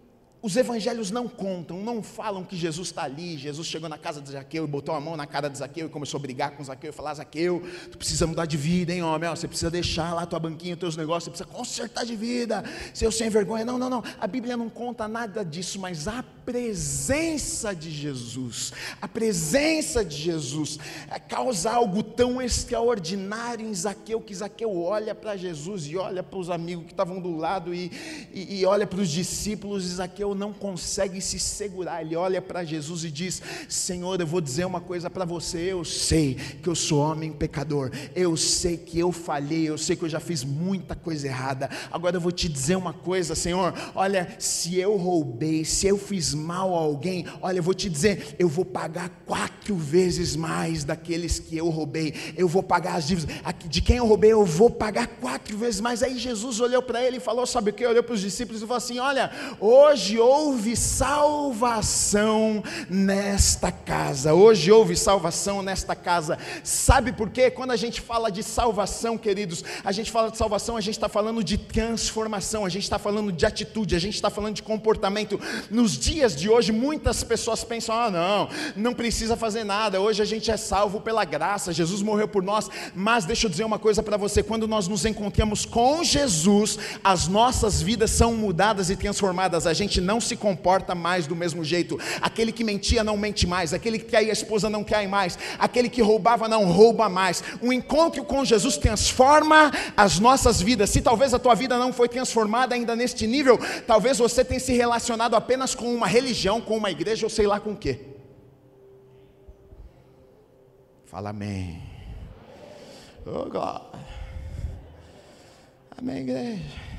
os 0.43 0.57
evangelhos 0.57 1.09
não 1.09 1.25
contam, 1.25 1.81
não 1.81 2.03
falam 2.03 2.43
que 2.43 2.57
Jesus 2.57 2.89
está 2.89 3.03
ali. 3.03 3.37
Jesus 3.37 3.65
chegou 3.65 3.87
na 3.87 3.97
casa 3.97 4.21
de 4.21 4.29
Zaqueu 4.29 4.65
e 4.65 4.67
botou 4.67 4.93
a 4.93 4.99
mão 4.99 5.15
na 5.15 5.25
cara 5.25 5.47
de 5.47 5.57
Zaqueu 5.57 5.87
e 5.87 5.89
começou 5.89 6.17
a 6.17 6.21
brigar 6.21 6.51
com 6.51 6.61
Zaqueu 6.61 6.89
e 6.89 6.93
falar: 6.93 7.13
Zaqueu, 7.13 7.65
tu 7.89 7.97
precisa 7.97 8.27
mudar 8.27 8.45
de 8.45 8.57
vida, 8.57 8.91
hein, 8.91 9.01
homem? 9.01 9.29
Você 9.29 9.47
precisa 9.47 9.71
deixar 9.71 10.13
lá 10.13 10.25
tua 10.25 10.39
banquinha, 10.39 10.75
teus 10.75 10.97
negócios, 10.97 11.23
você 11.23 11.29
precisa 11.29 11.57
consertar 11.57 12.05
de 12.05 12.17
vida, 12.17 12.61
seu 12.93 13.09
sem 13.09 13.29
vergonha. 13.29 13.63
Não, 13.63 13.77
não, 13.77 13.89
não. 13.89 14.03
A 14.19 14.27
Bíblia 14.27 14.57
não 14.57 14.69
conta 14.69 15.07
nada 15.07 15.45
disso, 15.45 15.79
mas 15.79 16.09
a 16.09 16.21
presença 16.45 17.73
de 17.73 17.89
Jesus, 17.89 18.73
a 19.01 19.07
presença 19.07 20.03
de 20.03 20.17
Jesus 20.17 20.77
é, 21.09 21.19
causa 21.19 21.71
algo 21.71 22.03
tão 22.03 22.41
extraordinário 22.41 23.65
em 23.65 23.73
Zaqueu 23.73 24.19
que 24.21 24.35
Zaqueu 24.35 24.81
olha 24.81 25.15
para 25.15 25.37
Jesus 25.37 25.85
e 25.87 25.97
olha 25.97 26.21
para 26.21 26.37
os 26.37 26.49
amigos 26.49 26.85
que 26.85 26.91
estavam 26.91 27.19
do 27.19 27.35
lado 27.35 27.73
e, 27.73 27.91
e, 28.33 28.59
e 28.59 28.65
olha 28.65 28.85
para 28.85 28.99
os 28.99 29.09
discípulos 29.09 29.85
e 29.85 29.95
Zaqueu 29.95 30.35
não 30.35 30.53
consegue 30.53 31.21
se 31.21 31.39
segurar. 31.39 32.01
Ele 32.01 32.15
olha 32.15 32.41
para 32.41 32.63
Jesus 32.63 33.03
e 33.03 33.11
diz: 33.11 33.41
Senhor, 33.69 34.19
eu 34.19 34.27
vou 34.27 34.41
dizer 34.41 34.65
uma 34.65 34.81
coisa 34.81 35.09
para 35.09 35.25
você. 35.25 35.59
Eu 35.71 35.85
sei 35.85 36.35
que 36.35 36.67
eu 36.67 36.75
sou 36.75 36.99
homem 36.99 37.31
pecador. 37.31 37.91
Eu 38.15 38.35
sei 38.35 38.77
que 38.77 38.99
eu 38.99 39.11
falhei. 39.11 39.69
Eu 39.69 39.77
sei 39.77 39.95
que 39.95 40.03
eu 40.03 40.09
já 40.09 40.19
fiz 40.19 40.43
muita 40.43 40.95
coisa 40.95 41.27
errada. 41.27 41.69
Agora 41.91 42.17
eu 42.17 42.21
vou 42.21 42.31
te 42.31 42.49
dizer 42.49 42.75
uma 42.75 42.93
coisa, 42.93 43.35
Senhor. 43.35 43.73
Olha, 43.95 44.35
se 44.39 44.77
eu 44.77 44.95
roubei, 44.97 45.63
se 45.63 45.87
eu 45.87 45.97
fiz 45.97 46.32
mal 46.33 46.75
a 46.75 46.79
alguém, 46.79 47.25
olha, 47.41 47.59
eu 47.59 47.63
vou 47.63 47.73
te 47.73 47.89
dizer, 47.89 48.35
eu 48.39 48.47
vou 48.47 48.65
pagar 48.65 49.09
quatro 49.25 49.75
vezes 49.75 50.35
mais 50.35 50.83
daqueles 50.83 51.39
que 51.39 51.57
eu 51.57 51.69
roubei. 51.69 52.13
Eu 52.37 52.47
vou 52.47 52.63
pagar 52.63 52.95
as 52.95 53.07
dívidas. 53.07 53.35
De 53.65 53.81
quem 53.81 53.97
eu 53.97 54.07
roubei, 54.07 54.31
eu 54.31 54.45
vou 54.45 54.69
pagar 54.69 55.07
quatro 55.07 55.57
vezes 55.57 55.81
mais. 55.81 56.03
Aí 56.03 56.17
Jesus 56.17 56.59
olhou 56.59 56.81
para 56.81 57.03
ele 57.03 57.17
e 57.17 57.19
falou: 57.19 57.45
Sabe 57.45 57.71
o 57.71 57.73
que? 57.73 57.85
Olhou 57.85 58.03
para 58.03 58.13
os 58.13 58.21
discípulos 58.21 58.61
e 58.61 58.65
falou 58.65 58.77
assim: 58.77 58.99
Olha, 58.99 59.31
hoje 59.59 60.17
houve 60.17 60.75
salvação 60.75 62.63
nesta 62.89 63.71
casa. 63.71 64.33
Hoje 64.33 64.71
houve 64.71 64.95
salvação 64.95 65.61
nesta 65.61 65.95
casa. 65.95 66.37
Sabe 66.63 67.11
por 67.11 67.29
quê? 67.29 67.51
Quando 67.51 67.71
a 67.71 67.75
gente 67.75 67.99
fala 68.01 68.31
de 68.31 68.43
salvação, 68.43 69.17
queridos, 69.17 69.63
a 69.83 69.91
gente 69.91 70.11
fala 70.11 70.31
de 70.31 70.37
salvação, 70.37 70.77
a 70.77 70.81
gente 70.81 70.95
está 70.95 71.09
falando 71.09 71.43
de 71.43 71.57
transformação, 71.57 72.65
a 72.65 72.69
gente 72.69 72.83
está 72.83 72.97
falando 72.97 73.31
de 73.31 73.45
atitude, 73.45 73.95
a 73.95 73.99
gente 73.99 74.15
está 74.15 74.29
falando 74.29 74.55
de 74.55 74.63
comportamento. 74.63 75.39
Nos 75.69 75.97
dias 75.97 76.22
de 76.31 76.49
hoje, 76.49 76.71
muitas 76.71 77.23
pessoas 77.23 77.63
pensam: 77.63 77.95
ah, 77.95 78.09
não, 78.09 78.49
não 78.75 78.93
precisa 78.93 79.35
fazer 79.35 79.63
nada, 79.65 79.99
hoje 79.99 80.21
a 80.21 80.25
gente 80.25 80.49
é 80.49 80.55
salvo 80.55 81.01
pela 81.01 81.25
graça, 81.25 81.73
Jesus 81.73 82.01
morreu 82.01 82.27
por 82.27 82.41
nós. 82.41 82.69
Mas 82.95 83.25
deixa 83.25 83.47
eu 83.47 83.51
dizer 83.51 83.65
uma 83.65 83.77
coisa 83.77 84.01
para 84.01 84.15
você: 84.15 84.41
quando 84.41 84.67
nós 84.67 84.87
nos 84.87 85.03
encontramos 85.05 85.65
com 85.65 86.03
Jesus, 86.03 86.79
as 87.03 87.27
nossas 87.27 87.81
vidas 87.81 88.11
são 88.11 88.33
mudadas 88.33 88.89
e 88.89 88.95
transformadas, 88.95 89.67
a 89.67 89.73
gente 89.73 89.99
não 89.99 90.21
se 90.21 90.37
comporta 90.37 90.95
mais 90.95 91.27
do 91.27 91.35
mesmo 91.35 91.63
jeito. 91.63 91.99
Aquele 92.21 92.51
que 92.51 92.63
mentia 92.63 93.03
não 93.03 93.17
mente 93.17 93.45
mais, 93.45 93.73
aquele 93.73 93.99
que 93.99 94.05
traía 94.05 94.29
a 94.29 94.33
esposa 94.33 94.69
não 94.69 94.83
cai 94.83 95.07
mais, 95.07 95.37
aquele 95.59 95.89
que 95.89 96.01
roubava 96.01 96.47
não 96.47 96.71
rouba 96.71 97.09
mais. 97.09 97.43
Um 97.61 97.73
encontro 97.73 98.23
com 98.23 98.45
Jesus 98.45 98.77
transforma 98.77 99.71
as 99.97 100.19
nossas 100.19 100.61
vidas. 100.61 100.89
Se 100.89 101.01
talvez 101.01 101.33
a 101.33 101.39
tua 101.39 101.55
vida 101.55 101.77
não 101.77 101.91
foi 101.91 102.07
transformada 102.07 102.75
ainda 102.75 102.95
neste 102.95 103.27
nível, 103.27 103.59
talvez 103.85 104.17
você 104.17 104.45
tenha 104.45 104.59
se 104.59 104.73
relacionado 104.73 105.35
apenas 105.35 105.75
com 105.75 105.93
uma 105.93 106.07
religião, 106.13 106.61
com 106.61 106.77
uma 106.77 106.91
igreja 106.91 107.25
ou 107.25 107.29
sei 107.29 107.47
lá 107.47 107.59
com 107.59 107.71
o 107.71 107.77
quê. 107.77 107.99
Fala 111.05 111.31
amém. 111.31 111.81
Oh, 113.25 113.49
God. 113.49 113.81
Amém, 115.97 116.17
igreja. 116.17 116.93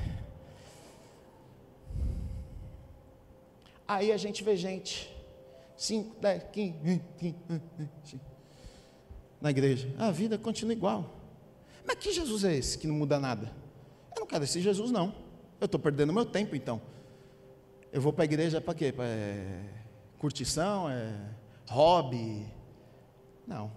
Aí 3.86 4.10
a 4.10 4.16
gente 4.16 4.42
vê 4.42 4.56
gente, 4.56 5.14
5, 5.76 6.16
10, 6.20 6.44
15, 6.52 7.02
20, 7.18 8.20
na 9.40 9.50
igreja. 9.50 9.94
A 9.98 10.10
vida 10.10 10.38
continua 10.38 10.72
igual. 10.72 11.14
Mas 11.86 11.98
que 11.98 12.12
Jesus 12.12 12.44
é 12.44 12.56
esse 12.56 12.78
que 12.78 12.86
não 12.86 12.94
muda 12.94 13.20
nada? 13.20 13.52
Eu 14.16 14.20
não 14.20 14.26
quero 14.26 14.44
esse 14.44 14.60
Jesus, 14.60 14.90
não. 14.90 15.14
Eu 15.60 15.66
estou 15.66 15.78
perdendo 15.78 16.12
meu 16.12 16.24
tempo, 16.24 16.56
então. 16.56 16.80
Eu 17.94 18.00
vou 18.00 18.12
para 18.12 18.24
a 18.24 18.26
igreja 18.26 18.60
para 18.60 18.74
quê? 18.74 18.90
Para 18.90 19.04
é, 19.04 19.64
curtição? 20.18 20.90
É, 20.90 21.16
hobby? 21.68 22.44
Não. 23.46 23.70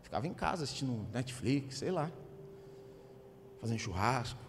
Ficava 0.00 0.26
em 0.26 0.32
casa 0.32 0.64
assistindo 0.64 1.06
Netflix, 1.12 1.76
sei 1.76 1.90
lá. 1.90 2.10
Fazendo 3.60 3.78
churrasco. 3.78 4.40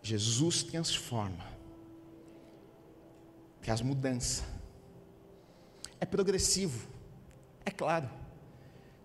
Jesus 0.00 0.62
transforma, 0.62 1.44
traz 3.60 3.80
mudança. 3.80 4.44
É 5.98 6.06
progressivo, 6.06 6.88
é 7.66 7.72
claro. 7.72 8.08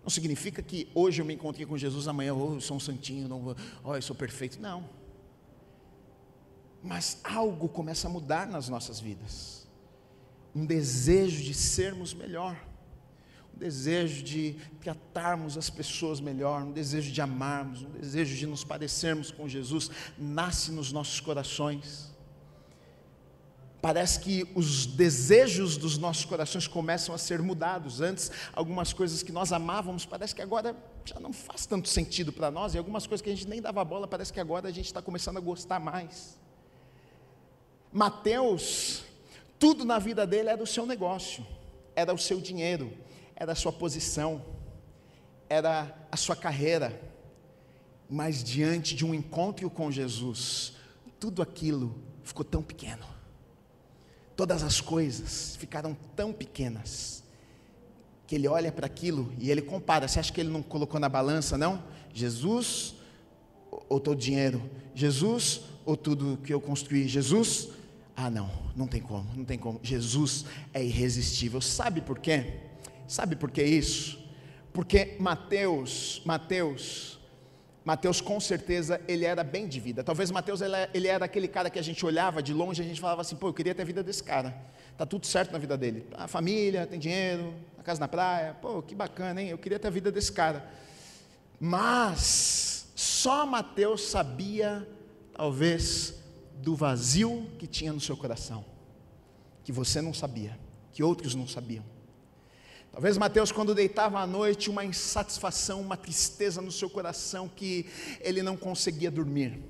Não 0.00 0.10
significa 0.10 0.62
que 0.62 0.88
hoje 0.94 1.20
eu 1.20 1.26
me 1.26 1.34
encontrei 1.34 1.66
com 1.66 1.76
Jesus, 1.76 2.06
amanhã 2.06 2.28
eu 2.28 2.60
sou 2.60 2.76
um 2.76 2.80
santinho, 2.80 3.26
não, 3.26 3.56
oh, 3.82 3.96
eu 3.96 4.02
sou 4.02 4.14
perfeito. 4.14 4.60
Não. 4.60 4.88
Mas 6.84 7.18
algo 7.24 7.68
começa 7.68 8.06
a 8.06 8.10
mudar 8.10 8.46
nas 8.46 8.68
nossas 8.68 9.00
vidas. 9.00 9.66
Um 10.54 10.64
desejo 10.64 11.42
de 11.42 11.52
sermos 11.52 12.14
melhor 12.14 12.56
um 13.54 13.58
desejo 13.58 14.24
de 14.24 14.56
tratarmos 14.80 15.56
as 15.56 15.70
pessoas 15.70 16.20
melhor, 16.20 16.62
um 16.62 16.72
desejo 16.72 17.12
de 17.12 17.20
amarmos, 17.20 17.82
um 17.82 17.90
desejo 17.90 18.34
de 18.34 18.46
nos 18.46 18.64
parecermos 18.64 19.30
com 19.30 19.48
Jesus, 19.48 19.90
nasce 20.18 20.72
nos 20.72 20.90
nossos 20.90 21.20
corações. 21.20 22.12
Parece 23.80 24.18
que 24.18 24.48
os 24.54 24.86
desejos 24.86 25.76
dos 25.76 25.98
nossos 25.98 26.24
corações 26.24 26.66
começam 26.66 27.14
a 27.14 27.18
ser 27.18 27.40
mudados. 27.42 28.00
Antes, 28.00 28.30
algumas 28.52 28.92
coisas 28.92 29.22
que 29.22 29.30
nós 29.30 29.52
amávamos, 29.52 30.06
parece 30.06 30.34
que 30.34 30.42
agora 30.42 30.74
já 31.04 31.20
não 31.20 31.32
faz 31.32 31.66
tanto 31.66 31.88
sentido 31.88 32.32
para 32.32 32.50
nós, 32.50 32.74
e 32.74 32.78
algumas 32.78 33.06
coisas 33.06 33.22
que 33.22 33.30
a 33.30 33.34
gente 33.34 33.46
nem 33.46 33.60
dava 33.60 33.84
bola, 33.84 34.08
parece 34.08 34.32
que 34.32 34.40
agora 34.40 34.68
a 34.68 34.72
gente 34.72 34.86
está 34.86 35.02
começando 35.02 35.36
a 35.36 35.40
gostar 35.40 35.78
mais. 35.78 36.36
Mateus, 37.94 39.04
tudo 39.56 39.84
na 39.84 40.00
vida 40.00 40.26
dele 40.26 40.48
era 40.48 40.60
o 40.60 40.66
seu 40.66 40.84
negócio, 40.84 41.46
era 41.94 42.12
o 42.12 42.18
seu 42.18 42.40
dinheiro, 42.40 42.92
era 43.36 43.52
a 43.52 43.54
sua 43.54 43.72
posição, 43.72 44.44
era 45.48 45.96
a 46.10 46.16
sua 46.16 46.34
carreira, 46.34 47.00
mas 48.10 48.42
diante 48.42 48.96
de 48.96 49.06
um 49.06 49.14
encontro 49.14 49.70
com 49.70 49.92
Jesus, 49.92 50.72
tudo 51.20 51.40
aquilo 51.40 51.94
ficou 52.24 52.44
tão 52.44 52.64
pequeno, 52.64 53.06
todas 54.34 54.64
as 54.64 54.80
coisas 54.80 55.54
ficaram 55.54 55.96
tão 56.16 56.32
pequenas, 56.32 57.22
que 58.26 58.34
ele 58.34 58.48
olha 58.48 58.72
para 58.72 58.86
aquilo 58.86 59.32
e 59.38 59.52
ele 59.52 59.62
compara. 59.62 60.08
Você 60.08 60.18
acha 60.18 60.32
que 60.32 60.40
ele 60.40 60.50
não 60.50 60.64
colocou 60.64 60.98
na 60.98 61.08
balança, 61.08 61.56
não? 61.56 61.80
Jesus 62.12 62.96
ou 63.88 64.00
todo 64.00 64.18
dinheiro? 64.18 64.68
Jesus 64.96 65.60
ou 65.86 65.96
tudo 65.96 66.40
que 66.42 66.52
eu 66.52 66.60
construí? 66.60 67.06
Jesus? 67.06 67.68
Ah, 68.16 68.30
não, 68.30 68.50
não 68.76 68.86
tem 68.86 69.00
como, 69.00 69.28
não 69.34 69.44
tem 69.44 69.58
como. 69.58 69.80
Jesus 69.82 70.44
é 70.72 70.82
irresistível. 70.82 71.60
Sabe 71.60 72.00
por 72.00 72.18
quê? 72.18 72.60
Sabe 73.08 73.36
por 73.36 73.50
que 73.50 73.62
isso? 73.62 74.18
Porque 74.72 75.16
Mateus, 75.18 76.22
Mateus, 76.24 77.18
Mateus 77.84 78.20
com 78.20 78.40
certeza 78.40 79.00
ele 79.06 79.24
era 79.24 79.44
bem 79.44 79.68
de 79.68 79.78
vida. 79.78 80.02
Talvez 80.02 80.30
Mateus 80.30 80.60
ele, 80.92 81.06
era 81.06 81.24
aquele 81.24 81.46
cara 81.48 81.68
que 81.68 81.78
a 81.78 81.82
gente 81.82 82.04
olhava 82.06 82.42
de 82.42 82.52
longe 82.52 82.80
e 82.80 82.84
a 82.84 82.88
gente 82.88 83.00
falava 83.00 83.20
assim, 83.20 83.36
pô, 83.36 83.48
eu 83.48 83.54
queria 83.54 83.74
ter 83.74 83.82
a 83.82 83.84
vida 83.84 84.02
desse 84.02 84.22
cara. 84.22 84.56
Tá 84.96 85.04
tudo 85.04 85.26
certo 85.26 85.52
na 85.52 85.58
vida 85.58 85.76
dele. 85.76 86.06
A 86.14 86.26
família, 86.26 86.86
tem 86.86 86.98
dinheiro, 86.98 87.52
a 87.78 87.82
casa 87.82 88.00
na 88.00 88.08
praia. 88.08 88.54
Pô, 88.54 88.80
que 88.80 88.94
bacana, 88.94 89.42
hein? 89.42 89.48
Eu 89.48 89.58
queria 89.58 89.78
ter 89.78 89.88
a 89.88 89.90
vida 89.90 90.10
desse 90.10 90.32
cara. 90.32 90.68
Mas 91.60 92.86
só 92.94 93.44
Mateus 93.44 94.02
sabia, 94.02 94.86
talvez, 95.32 96.14
do 96.56 96.74
vazio 96.74 97.50
que 97.58 97.66
tinha 97.66 97.92
no 97.92 98.00
seu 98.00 98.16
coração, 98.16 98.64
que 99.62 99.72
você 99.72 100.00
não 100.00 100.14
sabia, 100.14 100.58
que 100.92 101.02
outros 101.02 101.34
não 101.34 101.46
sabiam. 101.46 101.84
Talvez 102.92 103.18
Mateus, 103.18 103.50
quando 103.50 103.74
deitava 103.74 104.20
à 104.20 104.26
noite, 104.26 104.70
uma 104.70 104.84
insatisfação, 104.84 105.80
uma 105.80 105.96
tristeza 105.96 106.62
no 106.62 106.70
seu 106.70 106.88
coração 106.88 107.48
que 107.48 107.86
ele 108.20 108.40
não 108.40 108.56
conseguia 108.56 109.10
dormir. 109.10 109.60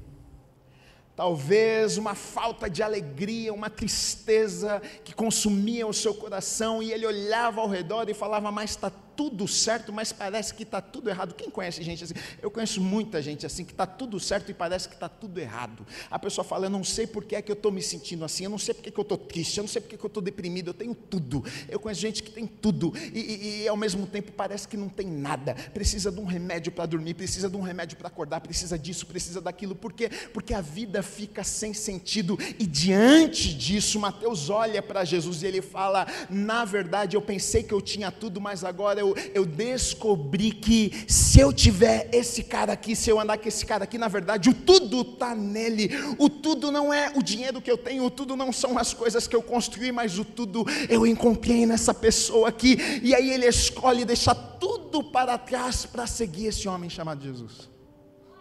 Talvez 1.16 1.96
uma 1.96 2.14
falta 2.14 2.68
de 2.68 2.82
alegria, 2.82 3.54
uma 3.54 3.70
tristeza 3.70 4.82
que 5.04 5.14
consumia 5.14 5.86
o 5.86 5.94
seu 5.94 6.12
coração 6.12 6.82
e 6.82 6.92
ele 6.92 7.06
olhava 7.06 7.60
ao 7.60 7.68
redor 7.68 8.10
e 8.10 8.14
falava: 8.14 8.50
Mas 8.50 8.70
está 8.70 8.90
tudo 9.16 9.46
certo, 9.48 9.92
mas 9.92 10.12
parece 10.12 10.54
que 10.54 10.62
está 10.62 10.80
tudo 10.80 11.08
errado. 11.08 11.34
Quem 11.34 11.50
conhece 11.50 11.82
gente 11.82 12.04
assim? 12.04 12.14
Eu 12.42 12.50
conheço 12.50 12.80
muita 12.80 13.20
gente 13.22 13.46
assim, 13.46 13.64
que 13.64 13.72
está 13.72 13.86
tudo 13.86 14.18
certo 14.20 14.50
e 14.50 14.54
parece 14.54 14.88
que 14.88 14.94
está 14.94 15.08
tudo 15.08 15.38
errado. 15.40 15.86
A 16.10 16.18
pessoa 16.18 16.44
fala: 16.44 16.66
Eu 16.66 16.70
não 16.70 16.84
sei 16.84 17.06
por 17.06 17.24
que 17.24 17.36
é 17.36 17.42
que 17.42 17.50
eu 17.50 17.54
estou 17.54 17.72
me 17.72 17.82
sentindo 17.82 18.24
assim, 18.24 18.44
eu 18.44 18.50
não 18.50 18.58
sei 18.58 18.74
por 18.74 18.82
que, 18.82 18.96
eu 18.96 19.02
estou 19.02 19.18
triste, 19.18 19.58
eu 19.58 19.62
não 19.62 19.68
sei 19.68 19.80
por 19.80 19.88
que, 19.88 19.96
que 19.96 20.04
eu 20.04 20.08
estou 20.08 20.22
deprimido, 20.22 20.68
eu 20.68 20.74
tenho 20.74 20.94
tudo. 20.94 21.44
Eu 21.68 21.80
conheço 21.80 22.00
gente 22.00 22.22
que 22.22 22.30
tem 22.30 22.46
tudo 22.46 22.92
e, 23.12 23.18
e, 23.18 23.62
e 23.62 23.68
ao 23.68 23.76
mesmo 23.76 24.06
tempo 24.06 24.32
parece 24.32 24.66
que 24.68 24.76
não 24.76 24.88
tem 24.88 25.06
nada. 25.06 25.54
Precisa 25.72 26.10
de 26.10 26.20
um 26.20 26.24
remédio 26.24 26.72
para 26.72 26.86
dormir, 26.86 27.14
precisa 27.14 27.48
de 27.48 27.56
um 27.56 27.60
remédio 27.60 27.96
para 27.96 28.08
acordar, 28.08 28.40
precisa 28.40 28.78
disso, 28.78 29.06
precisa 29.06 29.40
daquilo. 29.40 29.74
Por 29.74 29.92
quê? 29.92 30.08
Porque 30.32 30.54
a 30.54 30.60
vida 30.60 31.02
fica 31.02 31.44
sem 31.44 31.74
sentido 31.74 32.38
e 32.58 32.66
diante 32.66 33.54
disso, 33.54 33.98
Mateus 33.98 34.50
olha 34.50 34.82
para 34.82 35.04
Jesus 35.04 35.42
e 35.42 35.46
ele 35.46 35.62
fala: 35.62 36.06
Na 36.30 36.64
verdade, 36.64 37.16
eu 37.16 37.22
pensei 37.22 37.62
que 37.62 37.72
eu 37.72 37.80
tinha 37.80 38.10
tudo, 38.10 38.40
mas 38.40 38.64
agora 38.64 39.00
eu, 39.00 39.03
eu 39.34 39.44
descobri 39.44 40.52
que 40.52 41.04
se 41.08 41.40
eu 41.40 41.52
tiver 41.52 42.08
esse 42.12 42.44
cara 42.44 42.72
aqui, 42.72 42.94
se 42.94 43.10
eu 43.10 43.18
andar 43.18 43.36
com 43.38 43.48
esse 43.48 43.66
cara 43.66 43.84
aqui, 43.84 43.98
na 43.98 44.08
verdade, 44.08 44.48
o 44.48 44.54
tudo 44.54 45.00
está 45.02 45.34
nele. 45.34 45.90
O 46.18 46.30
tudo 46.30 46.70
não 46.70 46.94
é 46.94 47.12
o 47.14 47.22
dinheiro 47.22 47.60
que 47.60 47.70
eu 47.70 47.76
tenho, 47.76 48.04
o 48.04 48.10
tudo 48.10 48.36
não 48.36 48.52
são 48.52 48.78
as 48.78 48.94
coisas 48.94 49.26
que 49.26 49.34
eu 49.34 49.42
construí, 49.42 49.90
mas 49.92 50.18
o 50.18 50.24
tudo 50.24 50.64
eu 50.88 51.06
encontrei 51.06 51.66
nessa 51.66 51.92
pessoa 51.92 52.48
aqui. 52.48 52.78
E 53.02 53.14
aí 53.14 53.30
ele 53.30 53.46
escolhe 53.46 54.04
deixar 54.04 54.34
tudo 54.34 55.02
para 55.02 55.36
trás 55.36 55.84
para 55.84 56.06
seguir 56.06 56.46
esse 56.46 56.68
homem 56.68 56.88
chamado 56.88 57.22
Jesus. 57.22 57.68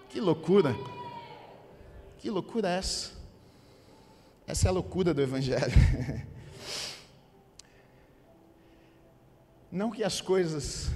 Que 0.10 0.22
loucura! 0.22 0.76
Que 2.20 2.30
loucura 2.30 2.70
é 2.70 2.78
essa? 2.78 3.12
Essa 4.48 4.68
é 4.68 4.70
a 4.70 4.72
loucura 4.72 5.14
do 5.14 5.22
Evangelho. 5.22 5.74
Não 9.74 9.90
que 9.90 10.04
as 10.04 10.22
coisas 10.22 10.92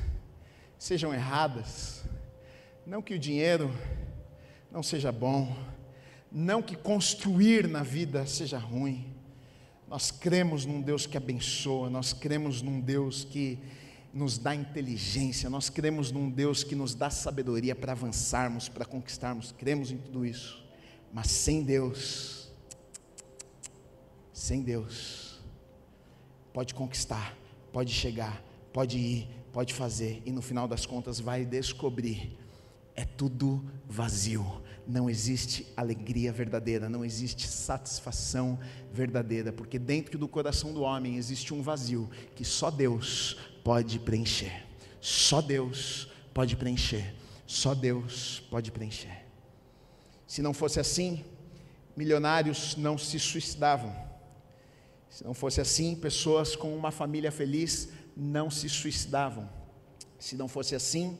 sejam 0.78 1.12
erradas, 1.12 2.04
não 2.86 3.02
que 3.02 3.16
o 3.16 3.20
dinheiro 3.20 3.76
não 4.72 4.84
seja 4.84 5.12
bom, 5.12 5.58
não 6.32 6.62
que 6.62 6.76
construir 6.76 7.68
na 7.68 7.82
vida 7.82 8.24
seja 8.28 8.60
ruim. 8.60 9.12
Nós 9.88 10.12
cremos 10.12 10.63
num 10.63 10.80
Deus 10.80 11.08
que 11.08 11.18
abençoa, 11.18 11.90
nós 11.90 12.13
cremos 12.13 12.62
num 12.62 12.80
Deus 12.80 13.24
que 13.24 13.58
nos 14.13 14.38
dá 14.38 14.54
inteligência, 14.54 15.50
nós 15.50 15.72
cremos 15.72 16.12
num 16.12 16.30
Deus 16.30 16.63
que 16.63 16.76
nos 16.76 16.94
dá 16.94 17.10
sabedoria 17.10 17.74
para 17.74 17.94
avançarmos, 17.94 18.70
para 18.70 18.86
conquistarmos, 18.86 19.52
cremos 19.52 19.90
em 19.90 19.98
tudo 19.98 20.24
isso. 20.24 20.63
Mas 21.12 21.32
sem 21.32 21.63
Deus, 21.63 22.52
sem 24.32 24.62
Deus, 24.62 25.42
pode 26.54 26.76
conquistar, 26.76 27.36
pode 27.74 27.92
chegar, 27.92 28.46
pode 28.78 29.00
ir, 29.00 29.28
pode 29.52 29.74
fazer, 29.74 30.22
e 30.24 30.32
no 30.32 30.40
final 30.40 30.68
das 30.68 30.86
contas 30.86 31.20
vai 31.20 31.44
descobrir: 31.44 32.38
é 32.96 33.04
tudo 33.04 33.66
vazio. 33.88 34.62
Não 34.86 35.10
existe 35.10 35.66
alegria 35.76 36.32
verdadeira, 36.32 36.88
não 36.88 37.04
existe 37.04 37.48
satisfação 37.48 38.60
verdadeira, 38.94 39.52
porque 39.52 39.80
dentro 39.80 40.20
do 40.20 40.28
coração 40.28 40.76
do 40.76 40.84
homem 40.84 41.18
existe 41.18 41.56
um 41.56 41.62
vazio 41.63 42.08
que 42.36 42.46
só 42.46 42.70
Deus 42.70 43.36
pode 43.63 43.98
preencher. 43.98 44.68
Só 45.02 45.42
Deus 45.42 46.08
pode 46.32 46.56
preencher. 46.56 47.16
Só 47.48 47.74
Deus 47.74 48.44
pode 48.48 48.72
preencher. 48.72 49.26
Se 50.28 50.40
não 50.40 50.54
fosse 50.54 50.80
assim, 50.80 51.26
milionários 51.96 52.76
não 52.76 52.96
se 52.96 53.18
suicidavam. 53.18 53.92
Se 55.10 55.24
não 55.24 55.34
fosse 55.34 55.60
assim, 55.60 55.96
pessoas 55.96 56.56
com 56.56 56.78
uma 56.78 56.92
família 56.92 57.32
feliz 57.32 57.90
não 58.18 58.50
se 58.50 58.68
suicidavam. 58.68 59.48
Se 60.18 60.36
não 60.36 60.48
fosse 60.48 60.74
assim, 60.74 61.16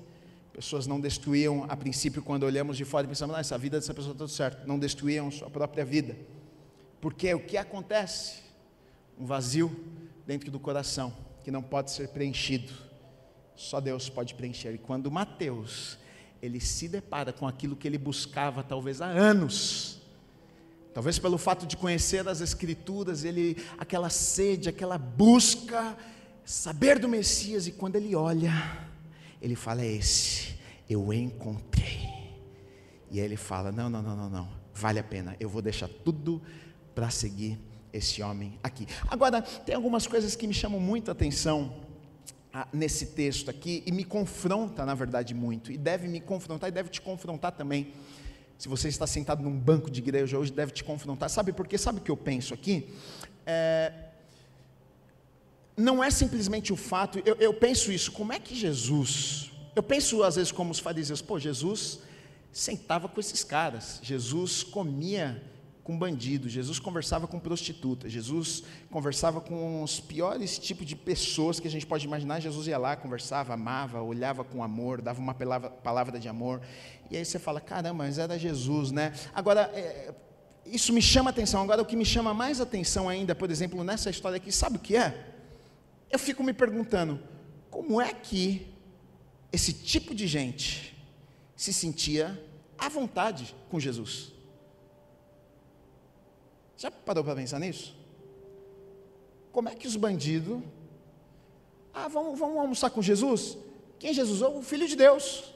pessoas 0.52 0.88
não 0.88 1.00
destruíam, 1.00 1.66
a 1.70 1.78
princípio, 1.78 2.24
quando 2.24 2.44
olhamos 2.44 2.76
de 2.76 2.84
fora 2.84 3.06
e 3.06 3.08
pensamos, 3.08 3.36
ah, 3.36 3.40
essa 3.40 3.58
vida 3.58 3.78
dessa 3.78 3.94
pessoa 3.94 4.14
está 4.14 4.26
tudo 4.26 4.34
certo, 4.34 4.68
não 4.68 4.80
destruíam 4.80 5.30
sua 5.30 5.50
própria 5.50 5.86
vida. 5.86 6.18
Porque 7.00 7.32
o 7.32 7.40
que 7.40 7.56
acontece? 7.56 8.42
Um 9.20 9.26
vazio 9.26 9.72
dentro 10.26 10.50
do 10.50 10.60
coração, 10.60 11.14
que 11.44 11.52
não 11.52 11.62
pode 11.62 11.92
ser 11.92 12.08
preenchido. 12.10 12.74
Só 13.56 13.80
Deus 13.80 14.10
pode 14.10 14.34
preencher. 14.34 14.74
E 14.74 14.80
quando 14.80 15.12
Mateus, 15.12 16.00
ele 16.42 16.60
se 16.60 16.88
depara 16.88 17.32
com 17.32 17.48
aquilo 17.48 17.76
que 17.76 17.88
ele 17.88 17.98
buscava 17.98 18.64
talvez 18.64 19.00
há 19.00 19.06
anos, 19.06 20.02
talvez 20.92 21.20
pelo 21.20 21.38
fato 21.38 21.68
de 21.68 21.78
conhecer 21.78 22.28
as 22.28 22.42
Escrituras, 22.42 23.24
ele, 23.24 23.58
aquela 23.78 24.10
sede, 24.10 24.70
aquela 24.70 24.98
busca, 24.98 25.96
saber 26.48 26.98
do 26.98 27.10
Messias, 27.10 27.68
e 27.68 27.74
quando 27.74 27.98
ele 27.98 28.16
olha, 28.16 28.54
ele 29.42 29.56
fala: 29.56 29.82
É 29.84 29.92
esse, 29.92 30.56
eu 30.90 31.12
encontrei. 31.12 32.08
E 33.12 33.20
aí 33.20 33.26
ele 33.26 33.36
fala: 33.36 33.70
Não, 33.72 33.90
não, 33.90 34.02
não, 34.02 34.16
não, 34.16 34.30
não, 34.30 34.50
vale 34.74 34.98
a 34.98 35.04
pena, 35.04 35.36
eu 35.40 35.50
vou 35.50 35.62
deixar 35.62 35.90
tudo 35.90 36.42
para 36.96 37.10
seguir 37.10 37.60
esse 37.92 38.24
homem 38.24 38.58
aqui. 38.64 38.88
Agora, 39.10 39.42
tem 39.42 39.76
algumas 39.76 40.08
coisas 40.08 40.36
que 40.36 40.48
me 40.48 40.54
chamam 40.54 40.80
muito 40.80 41.10
a 41.10 41.12
atenção 41.12 41.84
ah, 42.54 42.68
nesse 42.72 43.08
texto 43.08 43.50
aqui 43.50 43.84
e 43.86 43.92
me 43.92 44.06
confronta, 44.06 44.86
na 44.86 44.96
verdade, 44.96 45.34
muito, 45.34 45.70
e 45.70 45.78
deve 45.78 46.08
me 46.08 46.22
confrontar 46.22 46.70
e 46.70 46.72
deve 46.72 46.90
te 46.90 47.02
confrontar 47.02 47.52
também. 47.52 47.94
Se 48.58 48.68
você 48.68 48.88
está 48.88 49.06
sentado 49.06 49.44
num 49.44 49.56
banco 49.56 49.92
de 49.92 50.00
igreja 50.00 50.40
hoje, 50.40 50.52
deve 50.52 50.72
te 50.72 50.84
confrontar. 50.84 51.30
Sabe 51.30 51.54
por 51.54 51.68
quê? 51.68 51.78
Sabe 51.78 52.00
o 52.00 52.02
que 52.02 52.10
eu 52.10 52.18
penso 52.18 52.56
aqui? 52.56 52.92
É, 53.46 54.07
não 55.78 56.04
é 56.04 56.10
simplesmente 56.10 56.74
o 56.74 56.76
fato, 56.76 57.22
eu, 57.24 57.36
eu, 57.36 57.54
penso 57.54 57.92
isso, 57.92 58.12
como 58.12 58.34
é 58.34 58.40
que 58.40 58.56
Jesus, 58.56 59.52
eu 59.76 59.84
penso 59.84 60.24
às 60.24 60.36
vezes 60.36 60.52
como 60.52 60.72
os 60.72 60.80
fariseus, 60.80 61.22
pô, 61.22 61.38
Jesus 61.38 62.00
sentava 62.52 63.08
com 63.08 63.20
esses 63.20 63.44
caras, 63.44 64.00
Jesus 64.02 64.64
comia 64.64 65.40
com 65.84 65.96
bandido, 65.98 66.50
Jesus 66.50 66.80
conversava 66.80 67.28
com 67.28 67.40
prostituta, 67.40 68.10
Jesus 68.10 68.64
conversava 68.90 69.40
com 69.40 69.84
os 69.84 70.00
piores 70.00 70.58
tipos 70.58 70.86
de 70.86 70.96
pessoas 70.96 71.60
que 71.60 71.68
a 71.68 71.72
gente 71.72 71.86
pode 71.86 72.06
imaginar, 72.06 72.40
Jesus 72.40 72.66
ia 72.66 72.78
lá, 72.80 72.96
conversava, 72.96 73.54
amava, 73.54 74.02
olhava 74.02 74.44
com 74.44 74.64
amor, 74.64 75.00
dava 75.00 75.20
uma 75.22 75.36
palavra, 75.36 75.70
palavra 75.70 76.20
de 76.20 76.28
amor, 76.28 76.60
e 77.12 77.16
aí 77.16 77.24
você 77.24 77.38
fala, 77.38 77.62
caramba, 77.62 78.04
mas 78.04 78.18
era 78.18 78.38
Jesus, 78.38 78.92
né? 78.92 79.14
Agora, 79.32 79.72
é, 79.76 80.12
isso 80.66 80.92
me 80.92 81.04
chama 81.04 81.30
atenção, 81.30 81.62
agora 81.62 81.84
o 81.84 81.86
que 81.86 81.96
me 81.96 82.04
chama 82.04 82.34
mais 82.34 82.60
atenção 82.60 83.08
ainda, 83.08 83.36
por 83.36 83.52
exemplo, 83.52 83.84
nessa 83.84 84.10
história 84.10 84.38
aqui, 84.38 84.52
sabe 84.52 84.78
o 84.78 84.80
que 84.80 84.98
é? 84.98 85.37
Eu 86.10 86.20
fico 86.20 86.44
me 86.44 86.54
perguntando, 86.54 87.22
como 87.70 88.02
é 88.02 88.14
que 88.14 88.74
esse 89.52 89.74
tipo 89.74 90.16
de 90.16 90.28
gente 90.28 90.96
se 91.56 91.74
sentia 91.74 92.42
à 92.78 92.90
vontade 92.90 93.56
com 93.70 93.80
Jesus? 93.80 94.32
Já 96.78 96.92
parou 96.92 97.24
para 97.24 97.36
pensar 97.36 97.60
nisso? 97.60 97.96
Como 99.52 99.68
é 99.68 99.76
que 99.76 99.88
os 99.88 99.96
bandidos. 99.96 100.62
Ah, 101.94 102.08
vamos, 102.08 102.38
vamos 102.38 102.58
almoçar 102.58 102.92
com 102.92 103.02
Jesus? 103.02 103.58
Quem 103.98 104.12
é 104.12 104.14
Jesus? 104.14 104.42
O 104.42 104.62
Filho 104.62 104.88
de 104.88 104.96
Deus, 104.96 105.52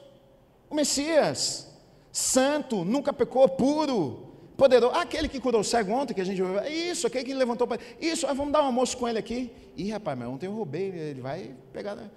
o 0.68 0.74
Messias, 0.74 1.68
santo, 2.10 2.84
nunca 2.84 3.12
pecou, 3.12 3.48
puro, 3.48 4.31
poderoso, 4.62 4.94
aquele 4.94 5.28
que 5.28 5.40
curou 5.40 5.60
o 5.60 5.64
cego 5.64 5.90
ontem, 5.90 6.14
que 6.14 6.20
a 6.20 6.24
gente 6.24 6.40
isso, 6.70 7.04
aquele 7.08 7.24
que 7.24 7.34
levantou 7.34 7.66
para 7.66 7.82
isso, 8.00 8.28
vamos 8.28 8.52
dar 8.52 8.62
um 8.62 8.66
almoço 8.66 8.96
com 8.96 9.08
ele 9.08 9.18
aqui. 9.18 9.50
Ih, 9.76 9.90
rapaz, 9.90 10.16
mas 10.16 10.28
ontem 10.28 10.46
eu 10.46 10.54
roubei, 10.54 10.84
ele 10.90 11.20
vai 11.20 11.52
pegar. 11.72 11.96
Né? 11.96 12.08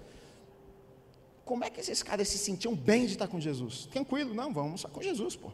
Como 1.43 1.63
é 1.63 1.71
que 1.71 1.79
esses 1.79 2.03
caras 2.03 2.27
se 2.27 2.37
sentiam 2.37 2.75
bem 2.75 3.07
de 3.07 3.13
estar 3.13 3.27
com 3.27 3.39
Jesus? 3.39 3.87
Tranquilo, 3.87 4.35
não, 4.35 4.53
vamos 4.53 4.57
almoçar 4.57 4.89
com 4.89 5.01
Jesus, 5.01 5.35
pô. 5.35 5.51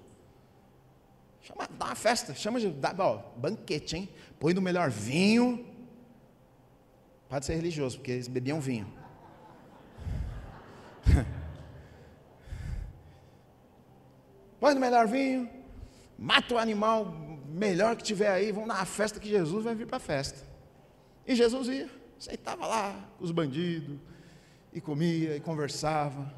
Chama, 1.44 1.66
dá 1.80 1.86
uma 1.86 1.96
festa, 1.96 2.36
chama 2.36 2.60
de, 2.60 2.70
dá, 2.72 2.94
ó, 3.00 3.20
banquete, 3.38 3.96
hein? 3.96 4.10
Põe 4.38 4.54
no 4.54 4.62
melhor 4.62 4.90
vinho. 4.90 5.66
Pode 7.30 7.46
ser 7.46 7.56
religioso, 7.56 8.00
porque 8.00 8.12
eles 8.12 8.28
bebiam 8.28 8.60
vinho. 8.60 8.92
Põe 14.60 14.74
no 14.74 14.82
melhor 14.82 15.08
vinho 15.08 15.61
mata 16.22 16.54
o 16.54 16.58
animal 16.60 17.12
melhor 17.48 17.96
que 17.96 18.04
tiver 18.04 18.30
aí, 18.30 18.52
dar 18.54 18.60
uma 18.60 18.86
festa 18.86 19.20
que 19.20 19.28
Jesus 19.28 19.64
vai 19.64 19.74
vir 19.74 19.88
para 19.88 19.98
a 19.98 20.00
festa. 20.00 20.40
E 21.26 21.36
Jesus 21.36 21.68
ia, 21.68 21.90
sentava 22.20 22.68
lá 22.68 23.10
os 23.20 23.32
bandidos, 23.32 23.98
e 24.72 24.80
comia, 24.80 25.36
e 25.36 25.40
conversava. 25.40 26.32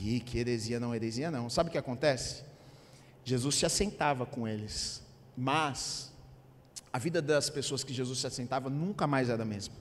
E 0.00 0.18
que 0.20 0.38
heresia 0.38 0.80
não, 0.80 0.94
heresia 0.94 1.30
não. 1.30 1.50
Sabe 1.50 1.68
o 1.68 1.72
que 1.72 1.76
acontece? 1.76 2.42
Jesus 3.22 3.54
se 3.54 3.66
assentava 3.66 4.24
com 4.24 4.48
eles, 4.48 5.02
mas 5.36 6.10
a 6.90 6.98
vida 6.98 7.20
das 7.20 7.50
pessoas 7.50 7.84
que 7.84 7.92
Jesus 7.92 8.18
se 8.18 8.26
assentava 8.26 8.70
nunca 8.70 9.06
mais 9.06 9.28
era 9.28 9.42
a 9.42 9.46
mesma. 9.46 9.74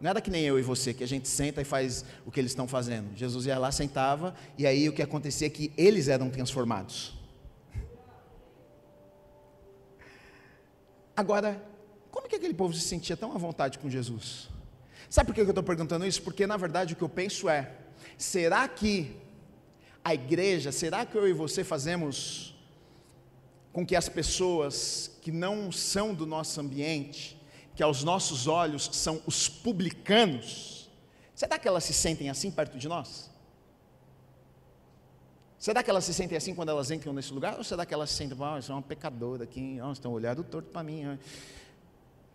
Não 0.00 0.08
era 0.08 0.20
que 0.22 0.30
nem 0.30 0.44
eu 0.44 0.58
e 0.58 0.62
você, 0.62 0.94
que 0.94 1.04
a 1.04 1.06
gente 1.06 1.28
senta 1.28 1.60
e 1.60 1.64
faz 1.64 2.06
o 2.24 2.30
que 2.30 2.40
eles 2.40 2.52
estão 2.52 2.66
fazendo. 2.66 3.14
Jesus 3.14 3.44
ia 3.44 3.58
lá, 3.58 3.70
sentava, 3.70 4.34
e 4.56 4.66
aí 4.66 4.88
o 4.88 4.92
que 4.94 5.02
acontecia 5.02 5.46
é 5.46 5.50
que 5.50 5.70
eles 5.76 6.08
eram 6.08 6.30
transformados. 6.30 7.23
Agora, 11.16 11.62
como 12.10 12.28
que 12.28 12.36
aquele 12.36 12.54
povo 12.54 12.74
se 12.74 12.80
sentia 12.80 13.16
tão 13.16 13.32
à 13.32 13.38
vontade 13.38 13.78
com 13.78 13.88
Jesus? 13.88 14.48
Sabe 15.08 15.28
por 15.28 15.34
que 15.34 15.40
eu 15.40 15.48
estou 15.48 15.62
perguntando 15.62 16.06
isso? 16.06 16.22
Porque 16.22 16.46
na 16.46 16.56
verdade 16.56 16.94
o 16.94 16.96
que 16.96 17.02
eu 17.02 17.08
penso 17.08 17.48
é: 17.48 17.72
será 18.18 18.66
que 18.68 19.16
a 20.02 20.14
igreja, 20.14 20.70
será 20.72 21.06
que 21.06 21.16
eu 21.16 21.28
e 21.28 21.32
você 21.32 21.64
fazemos 21.64 22.54
com 23.72 23.84
que 23.84 23.96
as 23.96 24.08
pessoas 24.08 25.10
que 25.20 25.32
não 25.32 25.72
são 25.72 26.14
do 26.14 26.26
nosso 26.26 26.60
ambiente, 26.60 27.40
que 27.74 27.82
aos 27.82 28.04
nossos 28.04 28.46
olhos 28.46 28.88
são 28.92 29.20
os 29.26 29.48
publicanos, 29.48 30.88
será 31.34 31.58
que 31.58 31.66
elas 31.66 31.84
se 31.84 31.92
sentem 31.92 32.30
assim 32.30 32.50
perto 32.50 32.78
de 32.78 32.86
nós? 32.86 33.30
Será 35.64 35.82
que 35.82 35.88
elas 35.88 36.04
se 36.04 36.12
sentem 36.12 36.36
assim 36.36 36.54
quando 36.54 36.68
elas 36.68 36.90
entram 36.90 37.14
nesse 37.14 37.32
lugar? 37.32 37.56
Ou 37.56 37.64
será 37.64 37.86
que 37.86 37.94
elas 37.94 38.10
se 38.10 38.16
sentem, 38.16 38.36
ah, 38.38 38.58
isso 38.58 38.70
é 38.70 38.74
uma 38.74 38.82
pecadora 38.82 39.44
aqui, 39.44 39.78
oh, 39.82 39.92
estão 39.92 40.12
olhando 40.12 40.44
torto 40.44 40.68
para 40.68 40.82
mim? 40.82 41.18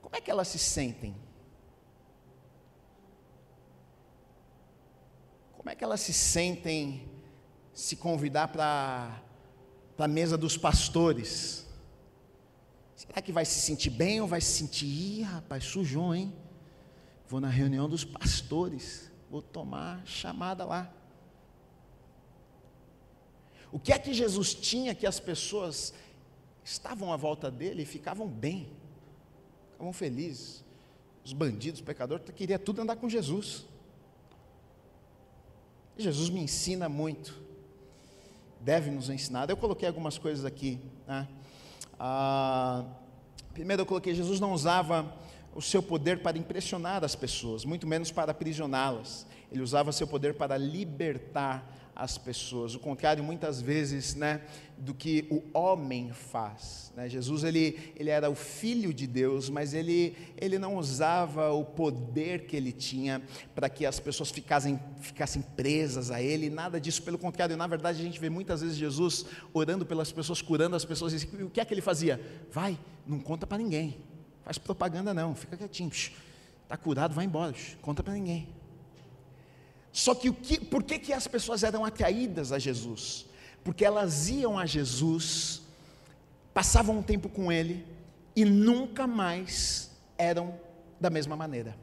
Como 0.02 0.16
é 0.16 0.20
que 0.20 0.32
elas 0.32 0.48
se 0.48 0.58
sentem? 0.58 1.16
Como 5.54 5.70
é 5.70 5.76
que 5.76 5.84
elas 5.84 6.00
se 6.00 6.12
sentem 6.12 7.08
se 7.72 7.96
convidar 7.96 8.48
para 8.48 9.22
a 10.00 10.08
mesa 10.08 10.36
dos 10.36 10.58
pastores? 10.58 11.68
Será 12.96 13.22
que 13.22 13.32
vai 13.32 13.46
se 13.46 13.62
sentir 13.62 13.92
bem 13.92 14.20
ou 14.20 14.28
vai 14.28 14.42
se 14.42 14.54
sentir, 14.54 14.88
ih, 14.88 15.22
rapaz, 15.22 15.66
sujou, 15.66 16.16
hein? 16.16 16.34
Vou 17.28 17.40
na 17.40 17.50
reunião 17.50 17.88
dos 17.88 18.04
pastores, 18.04 19.12
vou 19.30 19.44
tomar 19.44 20.02
chamada 20.04 20.66
lá. 20.66 20.96
O 23.72 23.80
que 23.80 23.94
é 23.94 24.00
que 24.00 24.14
Jesus 24.14 24.54
tinha 24.54 24.96
que 24.96 25.06
as 25.06 25.20
pessoas 25.20 25.94
estavam 26.64 27.14
à 27.14 27.18
volta 27.18 27.52
dele 27.52 27.84
e 27.84 27.86
ficavam 27.86 28.28
bem, 28.28 28.68
ficavam 29.72 29.94
felizes? 29.94 30.64
Os 31.24 31.34
bandidos, 31.34 31.80
os 31.80 31.86
pecadores, 31.86 32.26
queria 32.36 32.58
tudo 32.58 32.82
andar 32.82 32.96
com 32.96 33.08
Jesus. 33.08 33.66
Jesus 35.98 36.30
me 36.30 36.40
ensina 36.40 36.88
muito, 36.88 37.40
deve 38.62 38.90
nos 38.90 39.10
ensinar. 39.10 39.50
Eu 39.50 39.58
coloquei 39.58 39.88
algumas 39.88 40.18
coisas 40.18 40.46
aqui. 40.46 40.80
Né? 41.06 41.28
Ah, 42.00 42.86
primeiro, 43.54 43.82
eu 43.82 43.86
coloquei: 43.86 44.16
Jesus 44.16 44.40
não 44.40 44.54
usava 44.54 45.14
o 45.54 45.62
seu 45.62 45.84
poder 45.84 46.22
para 46.22 46.38
impressionar 46.38 47.04
as 47.04 47.16
pessoas, 47.16 47.66
muito 47.66 47.86
menos 47.86 48.12
para 48.12 48.32
aprisioná-las. 48.32 49.28
Ele 49.52 49.62
usava 49.62 49.92
seu 49.92 50.08
poder 50.08 50.36
para 50.36 50.58
libertar 50.58 51.89
as 52.00 52.18
pessoas, 52.18 52.76
o 52.76 52.80
contrário 52.80 53.22
muitas 53.22 53.62
vezes, 53.62 54.16
né, 54.16 54.42
do 54.78 54.94
que 54.94 55.28
o 55.30 55.44
homem 55.54 56.14
faz. 56.14 56.94
Né? 56.96 57.10
Jesus 57.10 57.44
ele, 57.44 57.92
ele 57.98 58.10
era 58.10 58.30
o 58.30 58.36
filho 58.36 58.94
de 58.94 59.06
Deus, 59.06 59.50
mas 59.50 59.74
ele, 59.74 60.16
ele 60.38 60.58
não 60.58 60.78
usava 60.78 61.52
o 61.52 61.66
poder 61.66 62.46
que 62.46 62.56
ele 62.56 62.72
tinha 62.72 63.22
para 63.54 63.68
que 63.68 63.86
as 63.86 64.00
pessoas 64.00 64.32
ficassem, 64.32 64.80
ficassem 65.02 65.42
presas 65.42 66.10
a 66.10 66.22
ele, 66.22 66.50
nada 66.50 66.80
disso, 66.80 67.04
pelo 67.04 67.18
contrário, 67.18 67.58
na 67.58 67.68
verdade 67.68 68.00
a 68.00 68.04
gente 68.04 68.20
vê 68.20 68.30
muitas 68.30 68.62
vezes 68.62 68.78
Jesus 68.78 69.26
orando 69.54 69.86
pelas 69.86 70.10
pessoas, 70.10 70.42
curando 70.42 70.78
as 70.78 70.86
pessoas, 70.86 71.12
e 71.22 71.44
o 71.44 71.50
que 71.50 71.60
é 71.60 71.66
que 71.66 71.74
ele 71.74 71.82
fazia? 71.82 72.22
Vai, 72.50 72.80
não 73.06 73.20
conta 73.20 73.46
para 73.46 73.58
ninguém, 73.58 73.98
faz 74.46 74.58
propaganda 74.58 75.14
não, 75.14 75.36
fica 75.36 75.58
quietinho, 75.58 75.90
está 75.90 76.78
curado, 76.78 77.14
vai 77.14 77.26
embora, 77.26 77.54
conta 77.82 78.02
para 78.02 78.14
ninguém. 78.14 78.59
Só 79.92 80.14
que, 80.14 80.30
o 80.30 80.34
que 80.34 80.60
por 80.60 80.84
que, 80.84 81.00
que 81.00 81.14
as 81.14 81.28
pessoas 81.28 81.64
eram 81.64 81.84
atraídas 81.84 82.52
a 82.52 82.60
Jesus? 82.60 83.26
Porque 83.64 83.84
elas 83.84 84.30
iam 84.30 84.58
a 84.58 84.66
Jesus, 84.66 85.62
passavam 86.54 87.00
um 87.00 87.04
tempo 87.04 87.28
com 87.28 87.52
Ele 87.52 87.86
e 88.36 88.46
nunca 88.46 89.06
mais 89.08 89.92
eram 90.18 90.60
da 91.00 91.10
mesma 91.10 91.36
maneira. 91.36 91.76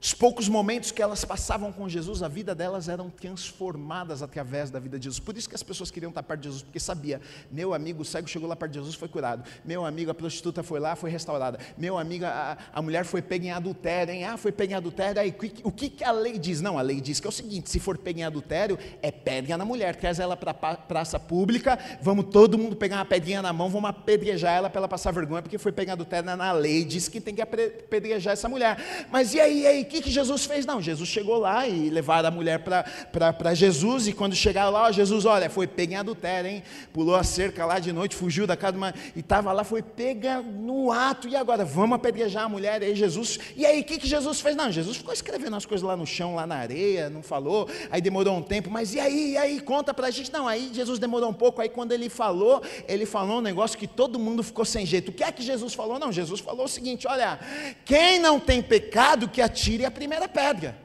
Os 0.00 0.14
poucos 0.14 0.48
momentos 0.48 0.92
que 0.92 1.02
elas 1.02 1.24
passavam 1.24 1.72
com 1.72 1.88
Jesus, 1.88 2.22
a 2.22 2.28
vida 2.28 2.54
delas 2.54 2.88
eram 2.88 3.10
transformadas 3.10 4.22
através 4.22 4.70
da 4.70 4.78
vida 4.78 4.96
de 4.96 5.04
Jesus. 5.04 5.18
Por 5.18 5.36
isso 5.36 5.48
que 5.48 5.56
as 5.56 5.62
pessoas 5.62 5.90
queriam 5.90 6.10
estar 6.10 6.22
perto 6.22 6.42
de 6.42 6.46
Jesus, 6.46 6.62
porque 6.62 6.78
sabia, 6.78 7.20
meu 7.50 7.74
amigo 7.74 8.04
cego 8.04 8.28
chegou 8.28 8.48
lá 8.48 8.54
perto 8.54 8.72
de 8.72 8.78
Jesus, 8.78 8.94
foi 8.94 9.08
curado. 9.08 9.42
Meu 9.64 9.84
amigo 9.84 10.08
a 10.12 10.14
prostituta 10.14 10.62
foi 10.62 10.78
lá, 10.78 10.94
foi 10.94 11.10
restaurada. 11.10 11.58
Meu 11.76 11.98
amigo 11.98 12.26
a, 12.26 12.56
a 12.72 12.80
mulher 12.80 13.04
foi 13.04 13.20
pega 13.20 13.46
em 13.46 13.50
adultério, 13.50 14.14
hein? 14.14 14.24
Ah, 14.24 14.36
foi 14.36 14.52
pega 14.52 14.74
em 14.74 14.76
adultério. 14.76 15.20
Aí, 15.20 15.34
o 15.64 15.72
que, 15.72 15.90
que 15.90 16.04
a 16.04 16.12
lei 16.12 16.38
diz? 16.38 16.60
Não, 16.60 16.78
a 16.78 16.82
lei 16.82 17.00
diz 17.00 17.18
que 17.18 17.26
é 17.26 17.30
o 17.30 17.32
seguinte: 17.32 17.68
se 17.68 17.80
for 17.80 17.98
pega 17.98 18.20
em 18.20 18.24
adultério, 18.24 18.78
é 19.02 19.10
pedra 19.10 19.58
na 19.58 19.64
mulher, 19.64 19.96
traz 19.96 20.20
ela 20.20 20.36
para 20.36 20.52
a 20.52 20.76
praça 20.76 21.18
pública, 21.18 21.76
vamos 22.00 22.26
todo 22.26 22.56
mundo 22.56 22.76
pegar 22.76 22.96
uma 22.98 23.04
pedrinha 23.04 23.42
na 23.42 23.52
mão, 23.52 23.68
vamos 23.68 23.90
apedrejar 23.90 24.54
ela 24.54 24.70
para 24.70 24.78
ela 24.78 24.88
passar 24.88 25.10
vergonha, 25.10 25.42
porque 25.42 25.58
foi 25.58 25.72
pega 25.72 25.90
em 25.90 25.94
adultério 25.94 26.36
na 26.36 26.52
lei, 26.52 26.84
diz 26.84 27.08
que 27.08 27.20
tem 27.20 27.34
que 27.34 27.42
apedrejar 27.42 28.34
essa 28.34 28.48
mulher. 28.48 28.78
Mas 29.10 29.34
e 29.34 29.40
aí, 29.40 29.62
e 29.62 29.66
aí? 29.66 29.87
Que, 29.88 30.02
que 30.02 30.10
Jesus 30.10 30.44
fez? 30.44 30.64
Não, 30.64 30.80
Jesus 30.80 31.08
chegou 31.08 31.38
lá 31.38 31.66
e 31.66 31.90
levaram 31.90 32.28
a 32.28 32.30
mulher 32.30 32.60
para 32.60 33.54
Jesus, 33.54 34.06
e 34.06 34.12
quando 34.12 34.34
chegaram 34.34 34.70
lá, 34.70 34.84
ó, 34.84 34.92
Jesus, 34.92 35.24
olha, 35.24 35.48
foi 35.50 35.66
pega 35.66 35.94
em 35.94 35.96
adultério, 35.96 36.50
hein? 36.50 36.62
Pulou 36.92 37.16
a 37.16 37.24
cerca 37.24 37.64
lá 37.66 37.78
de 37.78 37.92
noite, 37.92 38.14
fugiu 38.14 38.46
da 38.46 38.56
casa 38.56 38.72
de 38.72 38.78
uma, 38.78 38.94
e 39.16 39.20
estava 39.20 39.52
lá, 39.52 39.64
foi 39.64 39.82
pega 39.82 40.40
no 40.40 40.92
ato, 40.92 41.28
e 41.28 41.36
agora, 41.36 41.64
vamos 41.64 41.96
apedrejar 41.96 42.44
a 42.44 42.48
mulher, 42.48 42.82
aí 42.82 42.94
Jesus, 42.94 43.38
e 43.56 43.64
aí 43.64 43.80
o 43.80 43.84
que, 43.84 43.98
que 43.98 44.06
Jesus 44.06 44.40
fez? 44.40 44.54
Não, 44.54 44.70
Jesus 44.70 44.96
ficou 44.96 45.12
escrevendo 45.12 45.56
as 45.56 45.66
coisas 45.66 45.86
lá 45.86 45.96
no 45.96 46.06
chão, 46.06 46.34
lá 46.34 46.46
na 46.46 46.56
areia, 46.56 47.08
não 47.08 47.22
falou, 47.22 47.68
aí 47.90 48.00
demorou 48.00 48.36
um 48.36 48.42
tempo, 48.42 48.70
mas 48.70 48.94
e 48.94 49.00
aí, 49.00 49.32
e 49.32 49.36
aí, 49.36 49.60
conta 49.60 49.94
para 49.94 50.08
a 50.08 50.10
gente, 50.10 50.32
não, 50.32 50.46
aí 50.46 50.70
Jesus 50.72 50.98
demorou 50.98 51.30
um 51.30 51.34
pouco, 51.34 51.60
aí 51.60 51.68
quando 51.68 51.92
ele 51.92 52.08
falou, 52.08 52.62
ele 52.86 53.06
falou 53.06 53.38
um 53.38 53.42
negócio 53.42 53.78
que 53.78 53.86
todo 53.86 54.18
mundo 54.18 54.42
ficou 54.42 54.64
sem 54.64 54.84
jeito, 54.84 55.10
o 55.10 55.12
que 55.12 55.24
é 55.24 55.32
que 55.32 55.42
Jesus 55.42 55.74
falou? 55.74 55.98
Não, 55.98 56.12
Jesus 56.12 56.40
falou 56.40 56.66
o 56.66 56.68
seguinte, 56.68 57.06
olha, 57.06 57.38
quem 57.84 58.18
não 58.18 58.38
tem 58.38 58.62
pecado, 58.62 59.28
que 59.28 59.40
atire 59.40 59.77
a 59.84 59.90
primeira 59.90 60.28
pedra. 60.28 60.78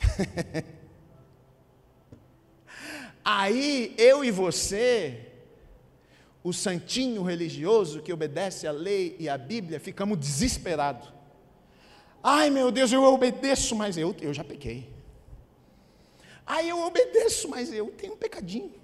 Aí 3.24 3.94
eu 3.96 4.24
e 4.24 4.30
você, 4.30 5.28
o 6.42 6.52
santinho 6.52 7.22
religioso 7.22 8.02
que 8.02 8.12
obedece 8.12 8.66
à 8.66 8.72
lei 8.72 9.16
e 9.18 9.28
à 9.28 9.38
Bíblia, 9.38 9.78
ficamos 9.78 10.18
desesperados. 10.18 11.12
Ai 12.22 12.50
meu 12.50 12.70
Deus, 12.70 12.92
eu 12.92 13.02
obedeço, 13.02 13.74
mas 13.74 13.96
eu, 13.96 14.14
eu 14.20 14.34
já 14.34 14.44
pequei. 14.44 14.88
Ai, 16.52 16.68
eu 16.68 16.80
obedeço, 16.80 17.48
mas 17.48 17.72
eu 17.72 17.86
tenho 17.92 18.14
um 18.14 18.16
pecadinho. 18.16 18.74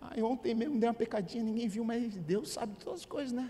Ai, 0.00 0.20
ontem 0.20 0.52
mesmo 0.52 0.80
dei 0.80 0.88
uma 0.88 0.94
pecadinha, 0.94 1.44
ninguém 1.44 1.68
viu, 1.68 1.84
mas 1.84 2.16
Deus 2.16 2.50
sabe 2.50 2.74
todas 2.76 3.00
as 3.00 3.06
coisas, 3.06 3.32
né? 3.32 3.48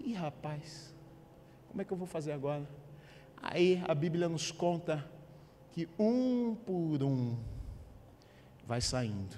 Ih, 0.00 0.14
rapaz, 0.14 0.94
como 1.68 1.80
é 1.82 1.84
que 1.84 1.92
eu 1.92 1.96
vou 1.96 2.06
fazer 2.06 2.32
agora? 2.32 2.68
Aí 3.40 3.82
a 3.88 3.94
Bíblia 3.94 4.28
nos 4.28 4.50
conta 4.50 5.04
que 5.72 5.88
um 5.98 6.54
por 6.54 7.02
um 7.02 7.36
vai 8.66 8.80
saindo. 8.80 9.36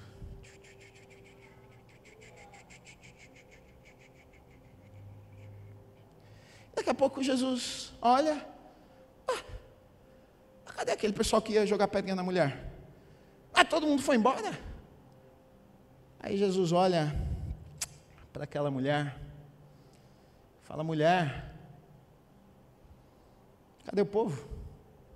Daqui 6.74 6.90
a 6.90 6.94
pouco 6.94 7.22
Jesus 7.22 7.94
olha, 8.02 8.46
ah, 9.28 9.42
cadê 10.66 10.92
aquele 10.92 11.12
pessoal 11.12 11.40
que 11.40 11.52
ia 11.52 11.64
jogar 11.64 11.88
pedrinha 11.88 12.16
na 12.16 12.22
mulher? 12.22 12.70
Ah, 13.54 13.64
todo 13.64 13.86
mundo 13.86 14.02
foi 14.02 14.16
embora. 14.16 14.58
Aí 16.18 16.36
Jesus 16.36 16.72
olha 16.72 17.14
para 18.32 18.44
aquela 18.44 18.70
mulher 18.70 19.23
Fala, 20.74 20.82
mulher, 20.82 21.54
cadê 23.84 24.02
o 24.02 24.06
povo? 24.06 24.44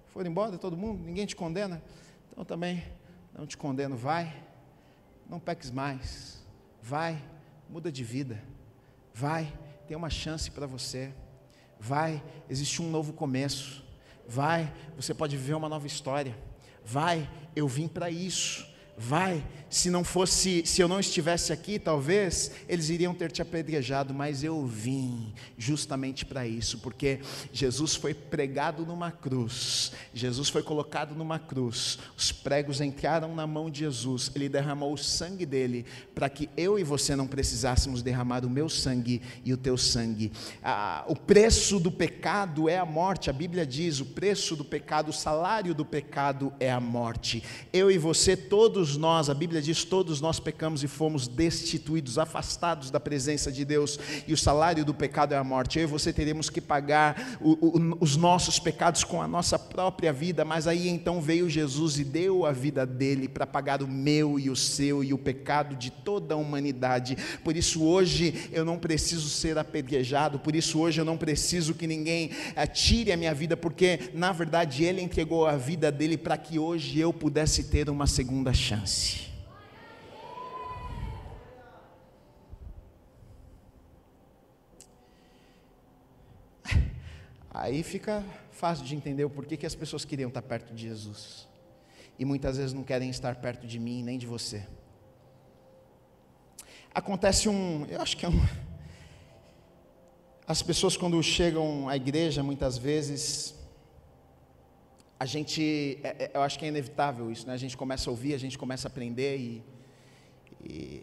Foram 0.06 0.30
embora 0.30 0.56
todo 0.56 0.76
mundo? 0.76 1.02
Ninguém 1.02 1.26
te 1.26 1.34
condena? 1.34 1.82
Então 2.30 2.44
também 2.44 2.84
não 3.36 3.44
te 3.44 3.56
condeno, 3.56 3.96
vai, 3.96 4.40
não 5.28 5.40
peques 5.40 5.72
mais, 5.72 6.46
vai, 6.80 7.20
muda 7.68 7.90
de 7.90 8.04
vida, 8.04 8.40
vai, 9.12 9.52
tem 9.88 9.96
uma 9.96 10.08
chance 10.08 10.48
para 10.48 10.64
você, 10.64 11.12
vai, 11.76 12.22
existe 12.48 12.80
um 12.80 12.88
novo 12.88 13.12
começo, 13.12 13.84
vai, 14.28 14.72
você 14.94 15.12
pode 15.12 15.36
viver 15.36 15.54
uma 15.54 15.68
nova 15.68 15.88
história, 15.88 16.38
vai, 16.84 17.28
eu 17.56 17.66
vim 17.66 17.88
para 17.88 18.08
isso, 18.08 18.64
vai, 18.98 19.44
se 19.70 19.90
não 19.90 20.02
fosse, 20.02 20.62
se 20.66 20.80
eu 20.80 20.88
não 20.88 20.98
estivesse 20.98 21.52
aqui, 21.52 21.78
talvez 21.78 22.50
eles 22.68 22.88
iriam 22.88 23.14
ter 23.14 23.30
te 23.30 23.40
apedrejado, 23.40 24.12
mas 24.12 24.42
eu 24.42 24.66
vim 24.66 25.32
justamente 25.56 26.24
para 26.24 26.46
isso, 26.46 26.78
porque 26.78 27.20
Jesus 27.52 27.94
foi 27.94 28.12
pregado 28.14 28.84
numa 28.84 29.12
cruz, 29.12 29.92
Jesus 30.12 30.48
foi 30.48 30.62
colocado 30.62 31.14
numa 31.14 31.38
cruz, 31.38 31.98
os 32.16 32.32
pregos 32.32 32.80
entraram 32.80 33.34
na 33.34 33.46
mão 33.46 33.70
de 33.70 33.80
Jesus, 33.80 34.30
ele 34.34 34.48
derramou 34.48 34.94
o 34.94 34.98
sangue 34.98 35.46
dele, 35.46 35.84
para 36.14 36.28
que 36.28 36.48
eu 36.56 36.78
e 36.78 36.82
você 36.82 37.14
não 37.14 37.26
precisássemos 37.26 38.02
derramar 38.02 38.44
o 38.44 38.50
meu 38.50 38.68
sangue 38.68 39.22
e 39.44 39.52
o 39.52 39.56
teu 39.56 39.76
sangue. 39.76 40.32
Ah, 40.62 41.04
o 41.06 41.14
preço 41.14 41.78
do 41.78 41.92
pecado 41.92 42.68
é 42.68 42.78
a 42.78 42.86
morte, 42.86 43.30
a 43.30 43.32
Bíblia 43.32 43.66
diz: 43.66 44.00
o 44.00 44.06
preço 44.06 44.56
do 44.56 44.64
pecado, 44.64 45.10
o 45.10 45.12
salário 45.12 45.74
do 45.74 45.84
pecado 45.84 46.52
é 46.58 46.70
a 46.70 46.80
morte. 46.80 47.42
Eu 47.72 47.90
e 47.90 47.98
você, 47.98 48.36
todos 48.36 48.87
todos 48.88 48.96
nós, 48.96 49.28
a 49.28 49.34
Bíblia 49.34 49.60
diz, 49.60 49.84
todos 49.84 50.18
nós 50.18 50.40
pecamos 50.40 50.82
e 50.82 50.88
fomos 50.88 51.28
destituídos, 51.28 52.18
afastados 52.18 52.90
da 52.90 52.98
presença 52.98 53.52
de 53.52 53.62
Deus, 53.62 53.98
e 54.26 54.32
o 54.32 54.36
salário 54.36 54.82
do 54.82 54.94
pecado 54.94 55.34
é 55.34 55.36
a 55.36 55.44
morte. 55.44 55.78
Eu 55.78 55.82
e 55.82 55.86
você 55.86 56.10
teremos 56.10 56.48
que 56.48 56.58
pagar 56.58 57.36
o, 57.38 57.52
o, 57.60 57.98
os 58.00 58.16
nossos 58.16 58.58
pecados 58.58 59.04
com 59.04 59.20
a 59.20 59.28
nossa 59.28 59.58
própria 59.58 60.10
vida, 60.10 60.42
mas 60.42 60.66
aí 60.66 60.88
então 60.88 61.20
veio 61.20 61.50
Jesus 61.50 61.98
e 61.98 62.04
deu 62.04 62.46
a 62.46 62.52
vida 62.52 62.86
dele 62.86 63.28
para 63.28 63.46
pagar 63.46 63.82
o 63.82 63.88
meu 63.88 64.40
e 64.40 64.48
o 64.48 64.56
seu 64.56 65.04
e 65.04 65.12
o 65.12 65.18
pecado 65.18 65.76
de 65.76 65.90
toda 65.90 66.32
a 66.32 66.38
humanidade. 66.38 67.14
Por 67.44 67.56
isso 67.56 67.84
hoje 67.84 68.48
eu 68.50 68.64
não 68.64 68.78
preciso 68.78 69.28
ser 69.28 69.58
apedrejado, 69.58 70.38
por 70.38 70.56
isso 70.56 70.78
hoje 70.78 70.98
eu 70.98 71.04
não 71.04 71.18
preciso 71.18 71.74
que 71.74 71.86
ninguém 71.86 72.30
tire 72.72 73.12
a 73.12 73.18
minha 73.18 73.34
vida, 73.34 73.54
porque 73.54 74.10
na 74.14 74.32
verdade 74.32 74.82
ele 74.82 75.02
entregou 75.02 75.46
a 75.46 75.56
vida 75.56 75.92
dele 75.92 76.16
para 76.16 76.38
que 76.38 76.58
hoje 76.58 76.98
eu 76.98 77.12
pudesse 77.12 77.64
ter 77.64 77.90
uma 77.90 78.06
segunda 78.06 78.50
chance. 78.54 78.77
Aí 87.50 87.82
fica 87.82 88.24
fácil 88.52 88.84
de 88.84 88.94
entender 88.94 89.24
o 89.24 89.30
porquê 89.30 89.56
que 89.56 89.66
as 89.66 89.74
pessoas 89.74 90.04
queriam 90.04 90.28
estar 90.28 90.42
perto 90.42 90.72
de 90.72 90.82
Jesus. 90.82 91.48
E 92.16 92.24
muitas 92.24 92.56
vezes 92.56 92.72
não 92.72 92.84
querem 92.84 93.10
estar 93.10 93.34
perto 93.36 93.66
de 93.66 93.78
mim 93.80 94.02
nem 94.02 94.16
de 94.16 94.26
você. 94.26 94.64
Acontece 96.94 97.48
um, 97.48 97.84
eu 97.86 98.00
acho 98.00 98.16
que 98.16 98.24
é 98.24 98.28
um. 98.28 98.40
As 100.46 100.62
pessoas 100.62 100.96
quando 100.96 101.20
chegam 101.22 101.88
à 101.88 101.96
igreja, 101.96 102.42
muitas 102.42 102.78
vezes, 102.78 103.54
a 105.20 105.26
gente, 105.26 105.98
é, 106.02 106.08
é, 106.08 106.30
eu 106.34 106.42
acho 106.42 106.58
que 106.58 106.64
é 106.64 106.68
inevitável 106.68 107.30
isso, 107.30 107.46
né? 107.46 107.52
A 107.52 107.56
gente 107.56 107.76
começa 107.76 108.08
a 108.08 108.12
ouvir, 108.12 108.34
a 108.34 108.38
gente 108.38 108.56
começa 108.56 108.86
a 108.86 108.90
aprender 108.90 109.36
e, 109.36 109.64
e 110.64 111.02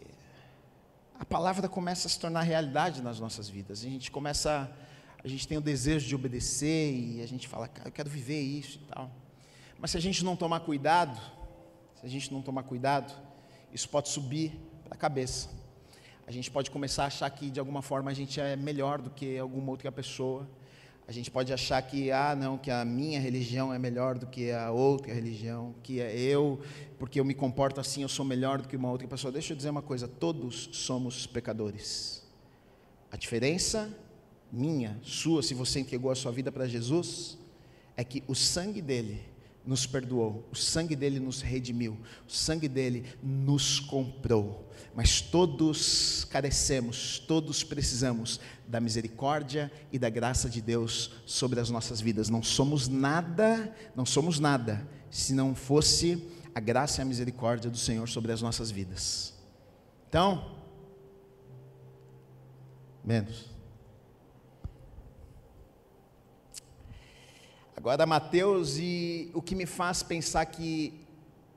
a 1.18 1.24
palavra 1.24 1.68
começa 1.68 2.08
a 2.08 2.10
se 2.10 2.18
tornar 2.18 2.40
realidade 2.40 3.02
nas 3.02 3.20
nossas 3.20 3.48
vidas. 3.48 3.80
A 3.80 3.88
gente 3.88 4.10
começa, 4.10 4.70
a 5.22 5.28
gente 5.28 5.46
tem 5.46 5.58
o 5.58 5.60
desejo 5.60 6.06
de 6.06 6.14
obedecer 6.14 6.94
e 6.94 7.22
a 7.22 7.28
gente 7.28 7.46
fala, 7.46 7.68
cara, 7.68 7.88
eu 7.88 7.92
quero 7.92 8.08
viver 8.08 8.40
isso 8.40 8.78
e 8.82 8.86
tal. 8.86 9.10
Mas 9.78 9.90
se 9.90 9.98
a 9.98 10.00
gente 10.00 10.24
não 10.24 10.34
tomar 10.34 10.60
cuidado, 10.60 11.20
se 12.00 12.06
a 12.06 12.08
gente 12.08 12.32
não 12.32 12.40
tomar 12.40 12.62
cuidado, 12.62 13.12
isso 13.70 13.88
pode 13.88 14.08
subir 14.08 14.58
para 14.84 14.94
a 14.94 14.98
cabeça. 14.98 15.50
A 16.26 16.32
gente 16.32 16.50
pode 16.50 16.70
começar 16.70 17.04
a 17.04 17.06
achar 17.06 17.28
que 17.28 17.50
de 17.50 17.60
alguma 17.60 17.82
forma 17.82 18.10
a 18.10 18.14
gente 18.14 18.40
é 18.40 18.56
melhor 18.56 19.00
do 19.00 19.10
que 19.10 19.38
alguma 19.38 19.70
outra 19.70 19.92
pessoa 19.92 20.48
a 21.08 21.12
gente 21.12 21.30
pode 21.30 21.52
achar 21.52 21.80
que, 21.82 22.10
ah, 22.10 22.34
não, 22.34 22.58
que 22.58 22.70
a 22.70 22.84
minha 22.84 23.20
religião 23.20 23.72
é 23.72 23.78
melhor 23.78 24.18
do 24.18 24.26
que 24.26 24.50
a 24.50 24.72
outra 24.72 25.14
religião, 25.14 25.72
que 25.82 26.00
é 26.00 26.18
eu, 26.18 26.60
porque 26.98 27.20
eu 27.20 27.24
me 27.24 27.32
comporto 27.34 27.80
assim, 27.80 28.02
eu 28.02 28.08
sou 28.08 28.24
melhor 28.24 28.60
do 28.60 28.66
que 28.66 28.76
uma 28.76 28.90
outra 28.90 29.06
pessoa. 29.06 29.30
Deixa 29.30 29.52
eu 29.52 29.56
dizer 29.56 29.70
uma 29.70 29.82
coisa: 29.82 30.08
todos 30.08 30.68
somos 30.72 31.24
pecadores. 31.26 32.24
A 33.10 33.16
diferença 33.16 33.88
minha, 34.50 34.98
sua, 35.02 35.42
se 35.42 35.54
você 35.54 35.78
entregou 35.78 36.10
a 36.10 36.14
sua 36.14 36.32
vida 36.32 36.50
para 36.50 36.66
Jesus, 36.66 37.38
é 37.96 38.02
que 38.02 38.24
o 38.26 38.34
sangue 38.34 38.82
dele 38.82 39.22
nos 39.66 39.84
perdoou, 39.84 40.48
o 40.52 40.54
sangue 40.54 40.94
dele 40.94 41.18
nos 41.18 41.40
redimiu, 41.42 41.98
o 42.26 42.32
sangue 42.32 42.68
dele 42.68 43.04
nos 43.22 43.80
comprou. 43.80 44.70
Mas 44.94 45.20
todos 45.20 46.24
carecemos, 46.30 47.18
todos 47.18 47.62
precisamos 47.62 48.40
da 48.66 48.80
misericórdia 48.80 49.70
e 49.92 49.98
da 49.98 50.08
graça 50.08 50.48
de 50.48 50.62
Deus 50.62 51.10
sobre 51.26 51.60
as 51.60 51.68
nossas 51.68 52.00
vidas. 52.00 52.28
Não 52.30 52.42
somos 52.42 52.88
nada, 52.88 53.74
não 53.94 54.06
somos 54.06 54.38
nada, 54.38 54.88
se 55.10 55.34
não 55.34 55.54
fosse 55.54 56.26
a 56.54 56.60
graça 56.60 57.00
e 57.00 57.02
a 57.02 57.04
misericórdia 57.04 57.70
do 57.70 57.76
Senhor 57.76 58.08
sobre 58.08 58.32
as 58.32 58.40
nossas 58.40 58.70
vidas. 58.70 59.34
Então, 60.08 60.56
menos. 63.04 63.55
Agora, 67.76 68.06
Mateus, 68.06 68.78
e 68.78 69.30
o 69.34 69.42
que 69.42 69.54
me 69.54 69.66
faz 69.66 70.02
pensar 70.02 70.46
que 70.46 70.94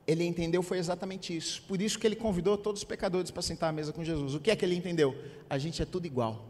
ele 0.06 0.26
entendeu 0.26 0.62
foi 0.62 0.78
exatamente 0.78 1.36
isso. 1.36 1.62
Por 1.64 1.82
isso 1.82 1.98
que 1.98 2.06
ele 2.06 2.16
convidou 2.16 2.58
todos 2.58 2.82
os 2.82 2.84
pecadores 2.84 3.32
para 3.32 3.42
sentar 3.42 3.70
à 3.70 3.72
mesa 3.72 3.94
com 3.94 4.04
Jesus. 4.04 4.34
O 4.34 4.40
que 4.40 4.52
é 4.52 4.56
que 4.56 4.66
ele 4.66 4.76
entendeu? 4.76 5.16
A 5.50 5.58
gente 5.58 5.82
é 5.82 5.86
tudo 5.86 6.06
igual. 6.06 6.46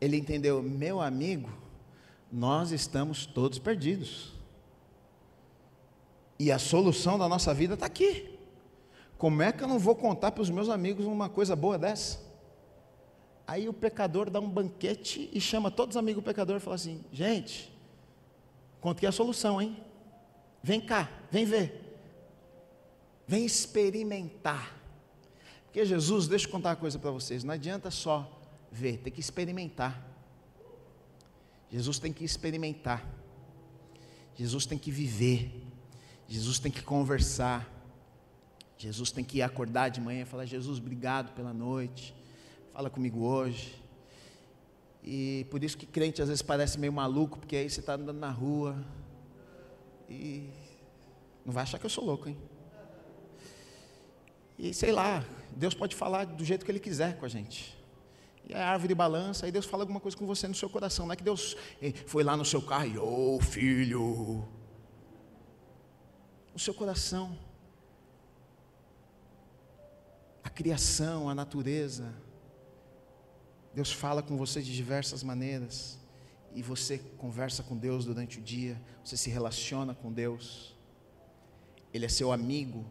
Ele 0.00 0.16
entendeu, 0.16 0.62
meu 0.62 1.00
amigo, 1.00 1.48
nós 2.32 2.72
estamos 2.72 3.24
todos 3.26 3.58
perdidos. 3.58 4.32
E 6.38 6.50
a 6.50 6.58
solução 6.58 7.18
da 7.18 7.28
nossa 7.28 7.54
vida 7.54 7.74
está 7.74 7.86
aqui. 7.86 8.36
Como 9.16 9.42
é 9.42 9.52
que 9.52 9.62
eu 9.62 9.68
não 9.68 9.78
vou 9.78 9.94
contar 9.94 10.32
para 10.32 10.42
os 10.42 10.50
meus 10.50 10.68
amigos 10.68 11.06
uma 11.06 11.28
coisa 11.28 11.54
boa 11.54 11.78
dessa? 11.78 12.23
Aí 13.46 13.68
o 13.68 13.72
pecador 13.72 14.30
dá 14.30 14.40
um 14.40 14.48
banquete 14.48 15.28
e 15.32 15.40
chama 15.40 15.70
todos 15.70 15.96
os 15.96 15.98
amigos 15.98 16.22
do 16.22 16.26
pecador 16.26 16.56
e 16.56 16.60
fala 16.60 16.76
assim: 16.76 17.04
gente, 17.12 17.70
contei 18.80 19.08
a 19.08 19.12
solução, 19.12 19.60
hein? 19.60 19.76
Vem 20.62 20.80
cá, 20.80 21.10
vem 21.30 21.44
ver. 21.44 21.82
Vem 23.26 23.44
experimentar. 23.44 24.74
Porque 25.66 25.84
Jesus, 25.84 26.26
deixa 26.26 26.46
eu 26.46 26.50
contar 26.50 26.70
uma 26.70 26.76
coisa 26.76 26.98
para 26.98 27.10
vocês: 27.10 27.44
não 27.44 27.52
adianta 27.52 27.90
só 27.90 28.40
ver, 28.72 28.98
tem 28.98 29.12
que 29.12 29.20
experimentar. 29.20 30.02
Jesus 31.70 31.98
tem 31.98 32.12
que 32.12 32.24
experimentar. 32.24 33.06
Jesus 34.34 34.64
tem 34.64 34.78
que 34.78 34.90
viver. 34.90 35.62
Jesus 36.26 36.58
tem 36.58 36.72
que 36.72 36.82
conversar. 36.82 37.70
Jesus 38.78 39.12
tem 39.12 39.22
que 39.22 39.42
acordar 39.42 39.90
de 39.90 40.00
manhã 40.00 40.22
e 40.22 40.24
falar: 40.24 40.46
Jesus, 40.46 40.78
obrigado 40.78 41.34
pela 41.34 41.52
noite 41.52 42.14
fala 42.74 42.90
comigo 42.90 43.20
hoje. 43.20 43.80
E 45.00 45.46
por 45.48 45.62
isso 45.62 45.78
que 45.78 45.86
crente 45.86 46.20
às 46.20 46.26
vezes 46.26 46.42
parece 46.42 46.76
meio 46.76 46.92
maluco, 46.92 47.38
porque 47.38 47.54
aí 47.54 47.70
você 47.70 47.78
está 47.78 47.94
andando 47.94 48.18
na 48.18 48.30
rua 48.30 48.84
e 50.10 50.50
não 51.46 51.52
vai 51.52 51.62
achar 51.62 51.78
que 51.78 51.86
eu 51.86 51.90
sou 51.90 52.04
louco, 52.04 52.28
hein? 52.28 52.36
E 54.58 54.74
sei 54.74 54.90
lá, 54.90 55.24
Deus 55.54 55.72
pode 55.72 55.94
falar 55.94 56.24
do 56.24 56.44
jeito 56.44 56.64
que 56.64 56.70
Ele 56.72 56.80
quiser 56.80 57.16
com 57.16 57.24
a 57.24 57.28
gente. 57.28 57.78
E 58.44 58.52
a 58.52 58.68
árvore 58.68 58.92
balança, 58.92 59.46
aí 59.46 59.52
Deus 59.52 59.66
fala 59.66 59.84
alguma 59.84 60.00
coisa 60.00 60.16
com 60.16 60.26
você 60.26 60.48
no 60.48 60.54
seu 60.54 60.68
coração. 60.68 61.06
Não 61.06 61.12
é 61.12 61.16
que 61.16 61.22
Deus 61.22 61.56
eh, 61.80 61.92
foi 61.92 62.24
lá 62.24 62.36
no 62.36 62.44
seu 62.44 62.60
carro 62.60 62.86
e, 62.86 62.98
ô 62.98 63.36
oh, 63.36 63.40
filho, 63.40 64.44
o 66.52 66.58
seu 66.58 66.74
coração, 66.74 67.38
a 70.42 70.50
criação, 70.50 71.28
a 71.28 71.34
natureza, 71.36 72.23
Deus 73.74 73.92
fala 73.92 74.22
com 74.22 74.36
você 74.36 74.62
de 74.62 74.72
diversas 74.72 75.22
maneiras. 75.22 75.98
E 76.54 76.62
você 76.62 76.98
conversa 77.18 77.64
com 77.64 77.76
Deus 77.76 78.04
durante 78.04 78.38
o 78.38 78.40
dia, 78.40 78.80
você 79.02 79.16
se 79.16 79.28
relaciona 79.28 79.92
com 79.92 80.12
Deus. 80.12 80.76
Ele 81.92 82.06
é 82.06 82.08
seu 82.08 82.30
amigo. 82.30 82.84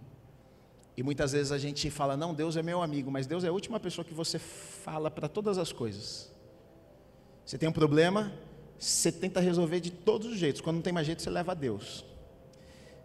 E 0.97 1.01
muitas 1.01 1.31
vezes 1.31 1.51
a 1.51 1.57
gente 1.57 1.89
fala: 1.89 2.17
"Não, 2.17 2.33
Deus 2.33 2.57
é 2.57 2.61
meu 2.61 2.81
amigo", 2.81 3.09
mas 3.09 3.25
Deus 3.25 3.45
é 3.45 3.47
a 3.47 3.53
última 3.53 3.79
pessoa 3.79 4.03
que 4.03 4.13
você 4.13 4.37
fala 4.37 5.09
para 5.09 5.29
todas 5.29 5.57
as 5.57 5.71
coisas. 5.71 6.29
Você 7.45 7.57
tem 7.57 7.69
um 7.69 7.73
problema, 7.73 8.33
você 8.77 9.11
tenta 9.11 9.39
resolver 9.39 9.79
de 9.79 9.91
todos 9.91 10.27
os 10.27 10.37
jeitos. 10.37 10.59
Quando 10.61 10.75
não 10.75 10.83
tem 10.83 10.93
mais 10.93 11.07
jeito, 11.07 11.21
você 11.21 11.29
leva 11.29 11.53
a 11.53 11.55
Deus. 11.55 12.05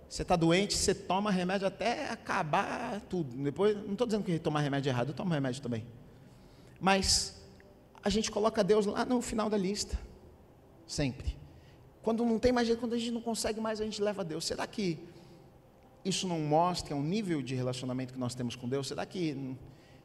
Você 0.08 0.22
está 0.22 0.34
doente, 0.34 0.74
você 0.74 0.94
toma 0.94 1.30
remédio 1.30 1.68
até 1.68 2.10
acabar 2.10 3.00
tudo. 3.02 3.36
Depois, 3.36 3.76
não 3.76 3.92
estou 3.92 4.06
dizendo 4.06 4.24
que 4.24 4.38
tomar 4.38 4.60
remédio 4.60 4.90
é 4.90 4.92
errado, 4.92 5.08
eu 5.08 5.14
tomo 5.14 5.32
remédio 5.32 5.62
também. 5.62 5.86
Mas 6.80 7.37
a 8.08 8.10
gente 8.10 8.30
coloca 8.30 8.64
Deus 8.64 8.86
lá 8.86 9.04
no 9.04 9.20
final 9.20 9.48
da 9.50 9.56
lista. 9.56 9.98
Sempre. 10.86 11.36
Quando 12.02 12.24
não 12.24 12.38
tem 12.38 12.52
mais 12.52 12.66
jeito, 12.66 12.80
quando 12.80 12.94
a 12.94 12.98
gente 12.98 13.10
não 13.10 13.20
consegue 13.20 13.60
mais, 13.60 13.80
a 13.80 13.84
gente 13.84 14.00
leva 14.02 14.22
a 14.22 14.24
Deus. 14.24 14.46
Será 14.46 14.66
que 14.66 14.98
isso 16.02 16.26
não 16.26 16.40
mostra 16.40 16.96
um 16.96 17.02
nível 17.02 17.42
de 17.42 17.54
relacionamento 17.54 18.14
que 18.14 18.18
nós 18.18 18.34
temos 18.34 18.56
com 18.56 18.66
Deus? 18.66 18.88
Será 18.88 19.04
que 19.04 19.34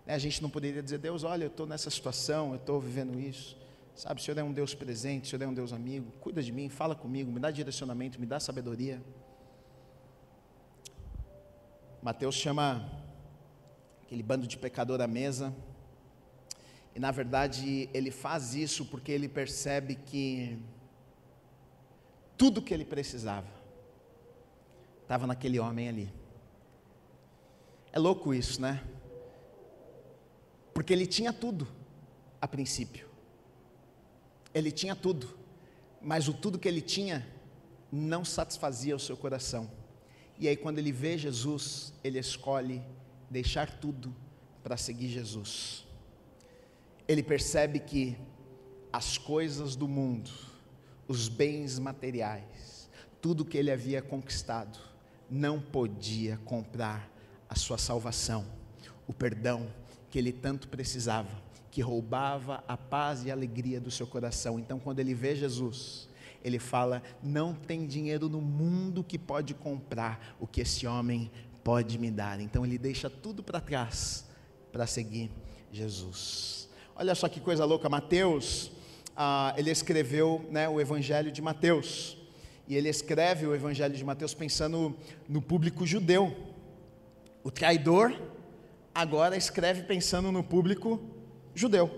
né, 0.06 0.14
a 0.14 0.18
gente 0.18 0.41
não 0.41 0.49
poderia 0.49 0.84
dizer, 0.84 0.97
Deus, 0.97 1.24
olha, 1.24 1.45
eu 1.45 1.47
estou 1.47 1.66
nessa 1.66 1.89
situação, 1.89 2.49
eu 2.49 2.58
estou 2.58 2.80
vivendo 2.80 3.18
isso. 3.18 3.56
Sabe, 3.95 4.20
o 4.20 4.24
Senhor 4.24 4.38
é 4.38 4.43
um 4.43 4.51
Deus 4.51 4.76
presente, 4.76 5.26
o 5.26 5.28
Senhor 5.28 5.43
é 5.43 5.47
um 5.47 5.54
Deus 5.54 5.72
amigo, 5.72 6.12
cuida 6.20 6.43
de 6.43 6.51
mim, 6.51 6.68
fala 6.68 6.95
comigo, 6.95 7.32
me 7.32 7.39
dá 7.39 7.51
direcionamento, 7.51 8.20
me 8.20 8.26
dá 8.26 8.39
sabedoria. 8.39 9.01
Mateus 12.01 12.36
chama 12.36 12.86
aquele 14.01 14.24
bando 14.24 14.45
de 14.45 14.58
pecador 14.58 14.99
à 14.99 15.08
mesa. 15.08 15.54
E 16.96 17.00
na 17.00 17.12
verdade 17.12 17.89
ele 17.94 18.12
faz 18.12 18.54
isso 18.54 18.86
porque 18.86 19.12
ele 19.12 19.28
percebe 19.28 19.96
que 19.96 20.58
tudo 22.38 22.62
que 22.62 22.74
ele 22.74 22.86
precisava 22.86 23.48
estava 25.02 25.26
naquele 25.26 25.60
homem 25.60 25.89
ali. 25.89 26.14
É 27.91 28.00
louco 28.00 28.34
isso, 28.34 28.62
né? 28.62 28.84
Porque 30.74 30.91
ele 30.91 31.06
tinha 31.06 31.32
tudo 31.32 31.68
a 32.41 32.48
princípio. 32.48 33.08
Ele 34.54 34.72
tinha 34.72 34.96
tudo, 34.96 35.38
mas 36.02 36.28
o 36.28 36.34
tudo 36.34 36.60
que 36.60 36.68
ele 36.68 36.82
tinha 36.82 37.26
não 37.91 38.26
satisfazia 38.26 38.96
o 38.96 39.00
seu 39.00 39.16
coração. 39.16 39.70
E 40.39 40.48
aí, 40.48 40.58
quando 40.58 40.80
ele 40.80 40.91
vê 40.91 41.18
Jesus, 41.18 41.94
ele 42.04 42.18
escolhe 42.18 42.82
deixar 43.30 43.80
tudo 43.80 44.14
para 44.64 44.76
seguir 44.76 45.10
Jesus. 45.10 45.82
Ele 47.08 47.24
percebe 47.24 47.80
que 47.80 48.18
as 48.91 49.18
coisas 49.18 49.76
do 49.76 49.88
mundo, 49.88 50.32
os 51.08 51.28
bens 51.28 51.80
materiais, 51.80 52.89
tudo 53.22 53.45
que 53.45 53.58
ele 53.58 53.72
havia 53.72 54.01
conquistado, 54.01 54.78
não 55.30 55.60
podia 55.60 56.38
comprar 56.45 57.10
a 57.49 57.56
sua 57.56 57.78
salvação, 57.78 58.45
o 59.08 59.14
perdão 59.14 59.68
que 60.10 60.20
ele 60.20 60.32
tanto 60.32 60.68
precisava, 60.68 61.30
que 61.72 61.82
roubava 61.82 62.64
a 62.68 62.78
paz 62.78 63.26
e 63.26 63.32
a 63.32 63.34
alegria 63.34 63.82
do 63.82 63.89
seu 63.89 64.06
coração. 64.06 64.60
Então, 64.60 64.80
quando 64.80 64.99
ele 64.99 65.14
vê 65.16 65.36
Jesus, 65.36 66.08
ele 66.43 66.60
fala: 66.60 67.01
Não 67.22 67.54
tem 67.54 67.88
dinheiro 67.88 68.30
no 68.30 68.39
mundo 68.39 69.04
que 69.04 69.18
pode 69.18 69.56
comprar 69.56 70.36
o 70.39 70.45
que 70.45 70.62
esse 70.62 70.86
homem 70.86 71.32
pode 71.64 71.97
me 71.97 72.12
dar. 72.12 72.39
Então, 72.39 72.64
ele 72.64 72.78
deixa 72.78 73.10
tudo 73.10 73.41
para 73.41 73.60
trás 73.60 74.26
para 74.72 74.86
seguir 74.86 75.32
Jesus. 75.72 76.70
Olha 76.96 77.16
só 77.16 77.28
que 77.28 77.39
coisa 77.39 77.66
louca, 77.66 77.89
Mateus, 77.89 78.72
ah, 79.16 79.54
ele 79.58 79.72
escreveu 79.72 80.46
né, 80.52 80.70
o 80.70 80.80
Evangelho 80.80 81.32
de 81.32 81.41
Mateus. 81.41 82.18
E 82.68 82.76
ele 82.76 82.88
escreve 82.88 83.46
o 83.48 83.56
Evangelho 83.56 83.96
de 83.96 84.04
Mateus 84.04 84.34
pensando 84.34 84.96
no 85.28 85.41
público 85.41 85.86
judeu. 85.88 86.36
O 87.44 87.50
traidor 87.50 88.14
agora 88.94 89.36
escreve 89.36 89.84
pensando 89.84 90.32
no 90.32 90.44
público 90.44 91.02
judeu. 91.56 91.89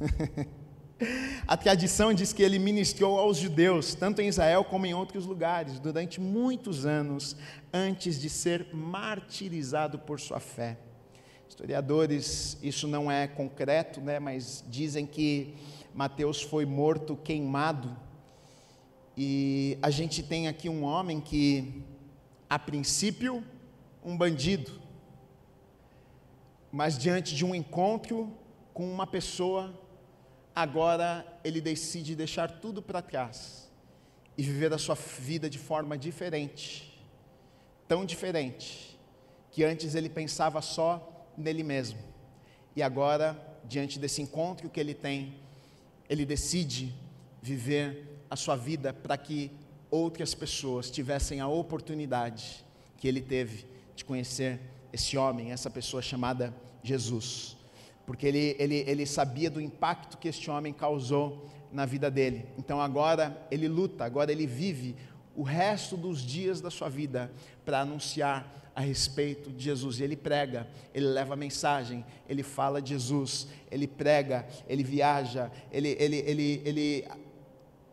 A 1.46 1.56
tradição 1.56 2.14
diz 2.14 2.32
que 2.32 2.42
ele 2.42 2.58
ministrou 2.58 3.18
aos 3.18 3.36
judeus, 3.36 3.94
tanto 3.94 4.22
em 4.22 4.28
Israel 4.28 4.64
como 4.64 4.86
em 4.86 4.94
outros 4.94 5.26
lugares, 5.26 5.78
durante 5.80 6.20
muitos 6.20 6.86
anos, 6.86 7.36
antes 7.72 8.20
de 8.20 8.30
ser 8.30 8.68
martirizado 8.72 9.98
por 9.98 10.20
sua 10.20 10.38
fé. 10.38 10.78
Historiadores, 11.52 12.56
isso 12.62 12.88
não 12.88 13.12
é 13.12 13.28
concreto, 13.28 14.00
né, 14.00 14.18
mas 14.18 14.64
dizem 14.68 15.04
que 15.04 15.54
Mateus 15.94 16.40
foi 16.40 16.64
morto 16.64 17.14
queimado. 17.14 17.94
E 19.14 19.76
a 19.82 19.90
gente 19.90 20.22
tem 20.22 20.48
aqui 20.48 20.70
um 20.70 20.82
homem 20.82 21.20
que, 21.20 21.84
a 22.48 22.58
princípio, 22.58 23.44
um 24.02 24.16
bandido, 24.16 24.80
mas 26.72 26.96
diante 26.96 27.34
de 27.34 27.44
um 27.44 27.54
encontro 27.54 28.32
com 28.72 28.90
uma 28.90 29.06
pessoa, 29.06 29.78
agora 30.54 31.38
ele 31.44 31.60
decide 31.60 32.16
deixar 32.16 32.50
tudo 32.50 32.80
para 32.80 33.02
trás 33.02 33.70
e 34.38 34.42
viver 34.42 34.72
a 34.72 34.78
sua 34.78 34.94
vida 34.94 35.50
de 35.50 35.58
forma 35.58 35.98
diferente, 35.98 36.98
tão 37.86 38.06
diferente, 38.06 38.98
que 39.50 39.62
antes 39.62 39.94
ele 39.94 40.08
pensava 40.08 40.62
só 40.62 41.11
nele 41.36 41.62
mesmo. 41.62 41.98
E 42.74 42.82
agora, 42.82 43.36
diante 43.64 43.98
desse 43.98 44.22
encontro 44.22 44.70
que 44.70 44.80
ele 44.80 44.94
tem, 44.94 45.34
ele 46.08 46.24
decide 46.24 46.94
viver 47.40 48.24
a 48.30 48.36
sua 48.36 48.56
vida 48.56 48.92
para 48.92 49.16
que 49.16 49.50
outras 49.90 50.34
pessoas 50.34 50.90
tivessem 50.90 51.40
a 51.40 51.48
oportunidade 51.48 52.64
que 52.96 53.06
ele 53.06 53.20
teve 53.20 53.66
de 53.94 54.04
conhecer 54.04 54.60
esse 54.92 55.18
homem, 55.18 55.52
essa 55.52 55.70
pessoa 55.70 56.00
chamada 56.00 56.54
Jesus. 56.82 57.56
Porque 58.06 58.26
ele, 58.26 58.56
ele, 58.58 58.84
ele 58.86 59.06
sabia 59.06 59.50
do 59.50 59.60
impacto 59.60 60.18
que 60.18 60.28
este 60.28 60.50
homem 60.50 60.72
causou 60.72 61.46
na 61.72 61.86
vida 61.86 62.10
dele. 62.10 62.46
Então 62.58 62.80
agora 62.80 63.46
ele 63.50 63.68
luta, 63.68 64.04
agora 64.04 64.30
ele 64.30 64.46
vive 64.46 64.96
o 65.34 65.42
resto 65.42 65.96
dos 65.96 66.20
dias 66.22 66.60
da 66.60 66.70
sua 66.70 66.88
vida 66.88 67.30
para 67.64 67.80
anunciar 67.80 68.61
a 68.74 68.80
respeito 68.80 69.50
de 69.50 69.64
Jesus. 69.64 70.00
E 70.00 70.04
ele 70.04 70.16
prega, 70.16 70.66
ele 70.94 71.06
leva 71.06 71.34
a 71.34 71.36
mensagem, 71.36 72.04
ele 72.28 72.42
fala 72.42 72.80
de 72.80 72.90
Jesus, 72.90 73.48
ele 73.70 73.86
prega, 73.86 74.46
ele 74.68 74.82
viaja, 74.82 75.50
ele, 75.70 75.96
ele, 75.98 76.16
ele, 76.16 76.62
ele 76.64 77.08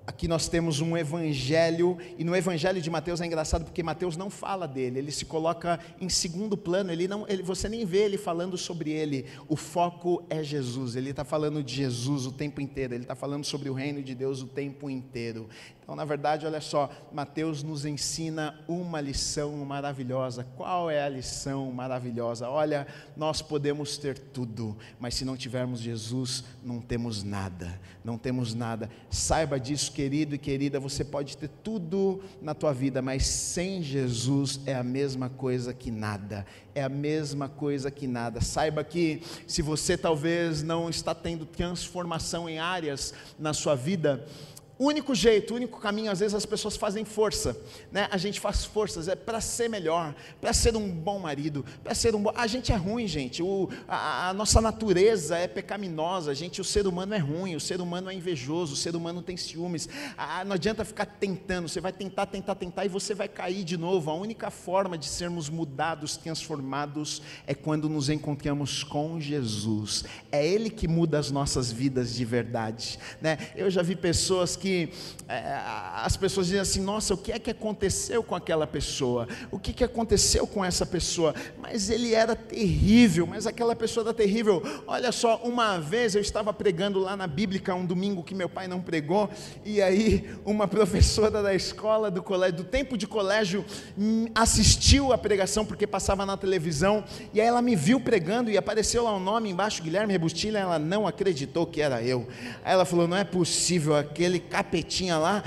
Aqui 0.10 0.28
nós 0.28 0.47
temos 0.47 0.82
um 0.82 0.97
evangelho, 0.97 1.95
e 2.18 2.24
no 2.24 2.36
evangelho 2.36 2.82
de 2.82 2.89
Mateus 2.89 3.22
é 3.22 3.28
engraçado 3.28 3.64
porque 3.64 3.84
Mateus 3.84 4.18
não 4.18 4.28
fala 4.28 4.68
dele, 4.68 4.97
ele 4.97 5.12
se 5.12 5.24
coloca 5.24 5.80
em 6.01 6.10
segundo 6.10 6.57
plano, 6.57 6.91
ele 6.91 7.07
não, 7.07 7.28
ele, 7.28 7.43
você 7.43 7.70
nem 7.70 7.86
vê 7.86 8.05
ele 8.05 8.18
falando 8.18 8.57
sobre 8.57 8.89
ele, 8.89 9.28
o 9.47 9.55
foco 9.55 10.26
é 10.28 10.41
Jesus, 10.41 10.95
ele 10.95 11.12
está 11.12 11.24
falando 11.24 11.64
de 11.64 11.76
Jesus 11.76 12.26
o 12.26 12.32
tempo 12.32 12.60
inteiro, 12.60 12.95
ele 12.95 13.03
está 13.03 13.14
falando 13.14 13.45
sobre 13.45 13.70
o 13.70 13.74
reino 13.74 14.01
de 14.01 14.16
Deus 14.16 14.41
o 14.41 14.47
tempo 14.47 14.89
inteiro. 14.89 15.47
Então, 15.89 15.95
na 15.95 16.05
verdade, 16.05 16.45
olha 16.45 16.62
só, 16.62 16.88
Mateus 17.12 17.64
nos 17.64 17.84
ensina 17.84 18.60
uma 18.68 19.01
lição 19.01 19.55
maravilhosa. 19.66 20.45
Qual 20.55 20.88
é 20.88 21.03
a 21.03 21.10
lição 21.10 21.72
maravilhosa? 21.72 22.47
Olha, 22.47 22.86
nós 23.18 23.41
podemos 23.41 23.97
ter 23.97 24.20
tudo, 24.20 24.78
mas 24.99 25.16
se 25.16 25.26
não 25.26 25.36
tivermos 25.36 25.80
Jesus, 25.80 26.43
não 26.64 26.80
temos 26.80 27.24
nada. 27.24 27.82
Não 28.03 28.20
temos 28.20 28.53
nada. 28.53 28.88
Saiba 29.10 29.60
disso, 29.60 29.91
querido 30.00 30.34
e 30.34 30.38
querida, 30.38 30.80
você 30.80 31.04
pode 31.04 31.36
ter 31.36 31.50
tudo 31.62 32.22
na 32.41 32.54
tua 32.54 32.72
vida, 32.72 33.02
mas 33.02 33.28
sem 33.28 33.84
Jesus 33.84 34.62
é 34.66 34.74
a 34.74 34.82
mesma 34.82 35.28
coisa 35.28 35.74
que 35.74 35.91
nada. 35.91 36.45
É 36.74 36.82
a 36.82 36.88
mesma 36.88 37.50
coisa 37.50 37.91
que 37.91 38.08
nada. 38.08 38.39
Saiba 38.39 38.82
que 38.82 39.22
se 39.45 39.62
você 39.62 39.97
talvez 39.97 40.64
não 40.64 40.89
está 40.89 41.14
tendo 41.14 41.45
transformação 41.45 42.47
em 42.47 42.60
áreas 42.60 43.14
na 43.38 43.54
sua 43.54 43.76
vida, 43.76 44.26
único 44.86 45.13
jeito, 45.13 45.53
o 45.53 45.57
único 45.57 45.77
caminho, 45.77 46.09
às 46.09 46.21
vezes 46.21 46.34
as 46.34 46.45
pessoas 46.45 46.77
fazem 46.77 47.03
força, 47.03 47.59
né? 47.91 48.07
A 48.09 48.15
gente 48.15 48.39
faz 48.39 48.63
forças 48.63 49.09
é 49.09 49.15
para 49.15 49.41
ser 49.41 49.67
melhor, 49.67 50.15
para 50.39 50.53
ser 50.53 50.73
um 50.77 50.89
bom 50.89 51.19
marido, 51.19 51.65
para 51.84 51.93
ser 51.93 52.15
um 52.15 52.23
bom. 52.23 52.32
A 52.34 52.47
gente 52.47 52.71
é 52.71 52.77
ruim, 52.77 53.05
gente. 53.05 53.43
O, 53.43 53.67
a, 53.89 54.30
a, 54.30 54.34
nossa 54.34 54.61
natureza 54.61 55.38
é 55.38 55.49
pecaminosa, 55.49 56.34
gente. 56.34 56.61
O 56.61 56.63
ser 56.63 56.88
humano 56.88 57.13
é 57.13 57.17
ruim, 57.17 57.57
o 57.57 57.59
ser 57.59 57.82
humano 57.82 58.09
é 58.09 58.13
invejoso, 58.13 58.73
o 58.73 58.77
ser 58.77 58.95
humano 58.95 59.21
tem 59.21 59.36
ciúmes. 59.36 59.89
Ah, 60.17 60.45
não 60.45 60.53
adianta 60.53 60.86
ficar 60.86 61.05
tentando. 61.05 61.67
Você 61.67 61.82
vai 61.82 61.91
tentar, 61.91 62.27
tentar, 62.27 62.55
tentar 62.55 62.86
e 62.86 62.88
você 62.88 63.13
vai 63.13 63.27
cair 63.27 63.65
de 63.65 63.75
novo. 63.75 64.09
A 64.09 64.13
única 64.13 64.49
forma 64.49 64.97
de 64.97 65.07
sermos 65.07 65.49
mudados, 65.49 66.15
transformados, 66.15 67.21
é 67.45 67.53
quando 67.53 67.89
nos 67.89 68.09
encontramos 68.09 68.82
com 68.82 69.19
Jesus. 69.19 70.05
É 70.32 70.45
Ele 70.45 70.69
que 70.69 70.88
muda 70.88 71.19
as 71.19 71.32
nossas 71.32 71.69
vidas 71.69 72.15
de 72.15 72.23
verdade, 72.23 72.97
né? 73.21 73.38
Eu 73.57 73.69
já 73.69 73.82
vi 73.82 73.93
pessoas 73.93 74.55
que 74.55 74.68
que 74.70 74.89
é, 75.28 75.59
as 76.03 76.15
pessoas 76.15 76.47
dizem 76.47 76.61
assim: 76.61 76.82
nossa, 76.82 77.13
o 77.15 77.17
que 77.17 77.32
é 77.32 77.39
que 77.39 77.49
aconteceu 77.49 78.22
com 78.22 78.36
aquela 78.36 78.67
pessoa? 78.67 79.28
O 79.49 79.57
que, 79.57 79.74
que 79.74 79.84
aconteceu 79.84 80.45
com 80.45 80.63
essa 80.63 80.86
pessoa? 80.86 81.34
Mas 81.59 81.89
ele 81.89 82.13
era 82.13 82.36
terrível, 82.36 83.26
mas 83.26 83.47
aquela 83.47 83.76
pessoa 83.76 84.05
era 84.05 84.13
terrível. 84.13 84.61
Olha 84.86 85.11
só, 85.11 85.38
uma 85.38 85.80
vez 85.80 86.13
eu 86.13 86.22
estava 86.22 86.53
pregando 86.53 86.99
lá 86.99 87.17
na 87.17 87.26
Bíblica, 87.26 87.74
um 87.74 87.86
domingo 87.86 88.24
que 88.24 88.36
meu 88.36 88.47
pai 88.47 88.67
não 88.67 88.80
pregou, 88.80 89.30
e 89.65 89.82
aí 89.82 90.30
uma 90.45 90.67
professora 90.70 91.41
da 91.41 91.55
escola, 91.55 92.11
do 92.11 92.22
colégio, 92.22 92.57
do 92.57 92.63
tempo 92.63 92.95
de 92.95 93.07
colégio, 93.07 93.65
assistiu 94.36 95.11
a 95.11 95.17
pregação 95.17 95.65
porque 95.65 95.88
passava 95.88 96.26
na 96.28 96.38
televisão, 96.38 97.03
e 97.34 97.41
aí 97.41 97.47
ela 97.47 97.61
me 97.61 97.76
viu 97.76 97.99
pregando 97.99 98.51
e 98.51 98.57
apareceu 98.57 99.03
lá 99.03 99.13
o 99.13 99.17
um 99.17 99.20
nome 99.20 99.49
embaixo, 99.49 99.82
Guilherme 99.82 100.13
Rebustilha, 100.13 100.59
ela 100.59 100.78
não 100.78 101.07
acreditou 101.07 101.65
que 101.65 101.82
era 101.82 102.03
eu. 102.03 102.28
Aí 102.63 102.74
ela 102.74 102.86
falou: 102.86 103.07
não 103.07 103.17
é 103.17 103.24
possível, 103.24 103.95
aquele 103.95 104.39
cara 104.39 104.59
capetinha 104.60 105.18
lá, 105.18 105.43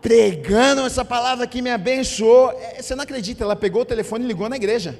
pregando 0.00 0.82
essa 0.82 1.04
palavra 1.04 1.46
que 1.46 1.60
me 1.60 1.70
abençoou. 1.70 2.52
É, 2.52 2.80
você 2.80 2.94
não 2.94 3.02
acredita, 3.02 3.42
ela 3.42 3.56
pegou 3.56 3.82
o 3.82 3.84
telefone 3.84 4.24
e 4.24 4.28
ligou 4.28 4.48
na 4.48 4.56
igreja. 4.56 4.98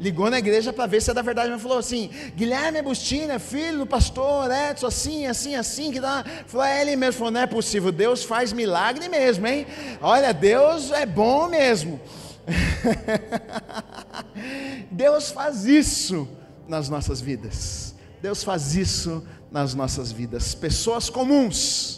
Ligou 0.00 0.30
na 0.30 0.38
igreja 0.38 0.72
para 0.72 0.86
ver 0.86 1.02
se 1.02 1.10
é 1.10 1.14
da 1.14 1.22
verdade, 1.22 1.50
mas 1.50 1.60
falou 1.60 1.78
assim: 1.78 2.10
Guilherme 2.36 2.80
Bustina, 2.82 3.38
filho 3.38 3.78
do 3.78 3.86
pastor 3.86 4.48
Edson, 4.50 4.86
assim, 4.86 5.26
assim, 5.26 5.56
assim, 5.56 5.90
que 5.90 6.00
dá. 6.00 6.24
Falou, 6.46 6.66
é 6.66 6.82
ele 6.82 6.96
mesmo. 6.96 7.14
Falou, 7.14 7.32
não 7.32 7.40
é 7.40 7.46
possível, 7.46 7.90
Deus 7.90 8.22
faz 8.22 8.52
milagre 8.52 9.08
mesmo, 9.08 9.46
hein? 9.46 9.66
Olha, 10.00 10.32
Deus 10.32 10.92
é 10.92 11.04
bom 11.04 11.48
mesmo. 11.48 12.00
Deus 14.90 15.30
faz 15.30 15.64
isso 15.64 16.28
nas 16.68 16.88
nossas 16.88 17.20
vidas. 17.20 17.94
Deus 18.22 18.44
faz 18.44 18.76
isso 18.76 19.24
nas 19.50 19.74
nossas 19.74 20.12
vidas. 20.12 20.54
Pessoas 20.54 21.10
comuns 21.10 21.97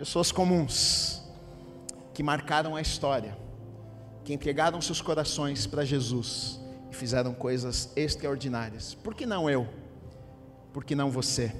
pessoas 0.00 0.32
comuns 0.32 1.20
que 2.14 2.22
marcaram 2.22 2.74
a 2.74 2.80
história, 2.80 3.36
que 4.24 4.32
entregaram 4.32 4.80
seus 4.80 5.02
corações 5.02 5.66
para 5.66 5.84
Jesus 5.84 6.58
e 6.90 6.96
fizeram 6.96 7.34
coisas 7.34 7.92
extraordinárias. 7.94 8.94
Por 8.94 9.14
que 9.14 9.26
não 9.26 9.50
eu? 9.50 9.68
Por 10.72 10.84
que 10.84 10.94
não 10.94 11.10
você? 11.10 11.54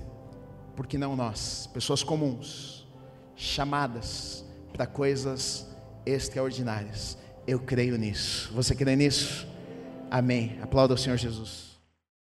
Por 0.75 0.87
que 0.87 0.97
não 0.97 1.15
nós? 1.15 1.69
Pessoas 1.75 2.03
comuns, 2.03 2.89
chamadas 3.37 4.43
para 4.73 4.87
coisas 4.87 5.67
extraordinárias. 6.07 7.19
Eu 7.47 7.61
creio 7.61 7.99
nisso. 7.99 8.51
Você 8.55 8.75
crê 8.75 8.97
nisso? 8.97 9.47
Amém. 10.11 10.59
Aplauda 10.63 10.95
o 10.95 10.99
Senhor 10.99 11.19
Jesus. 11.19 11.70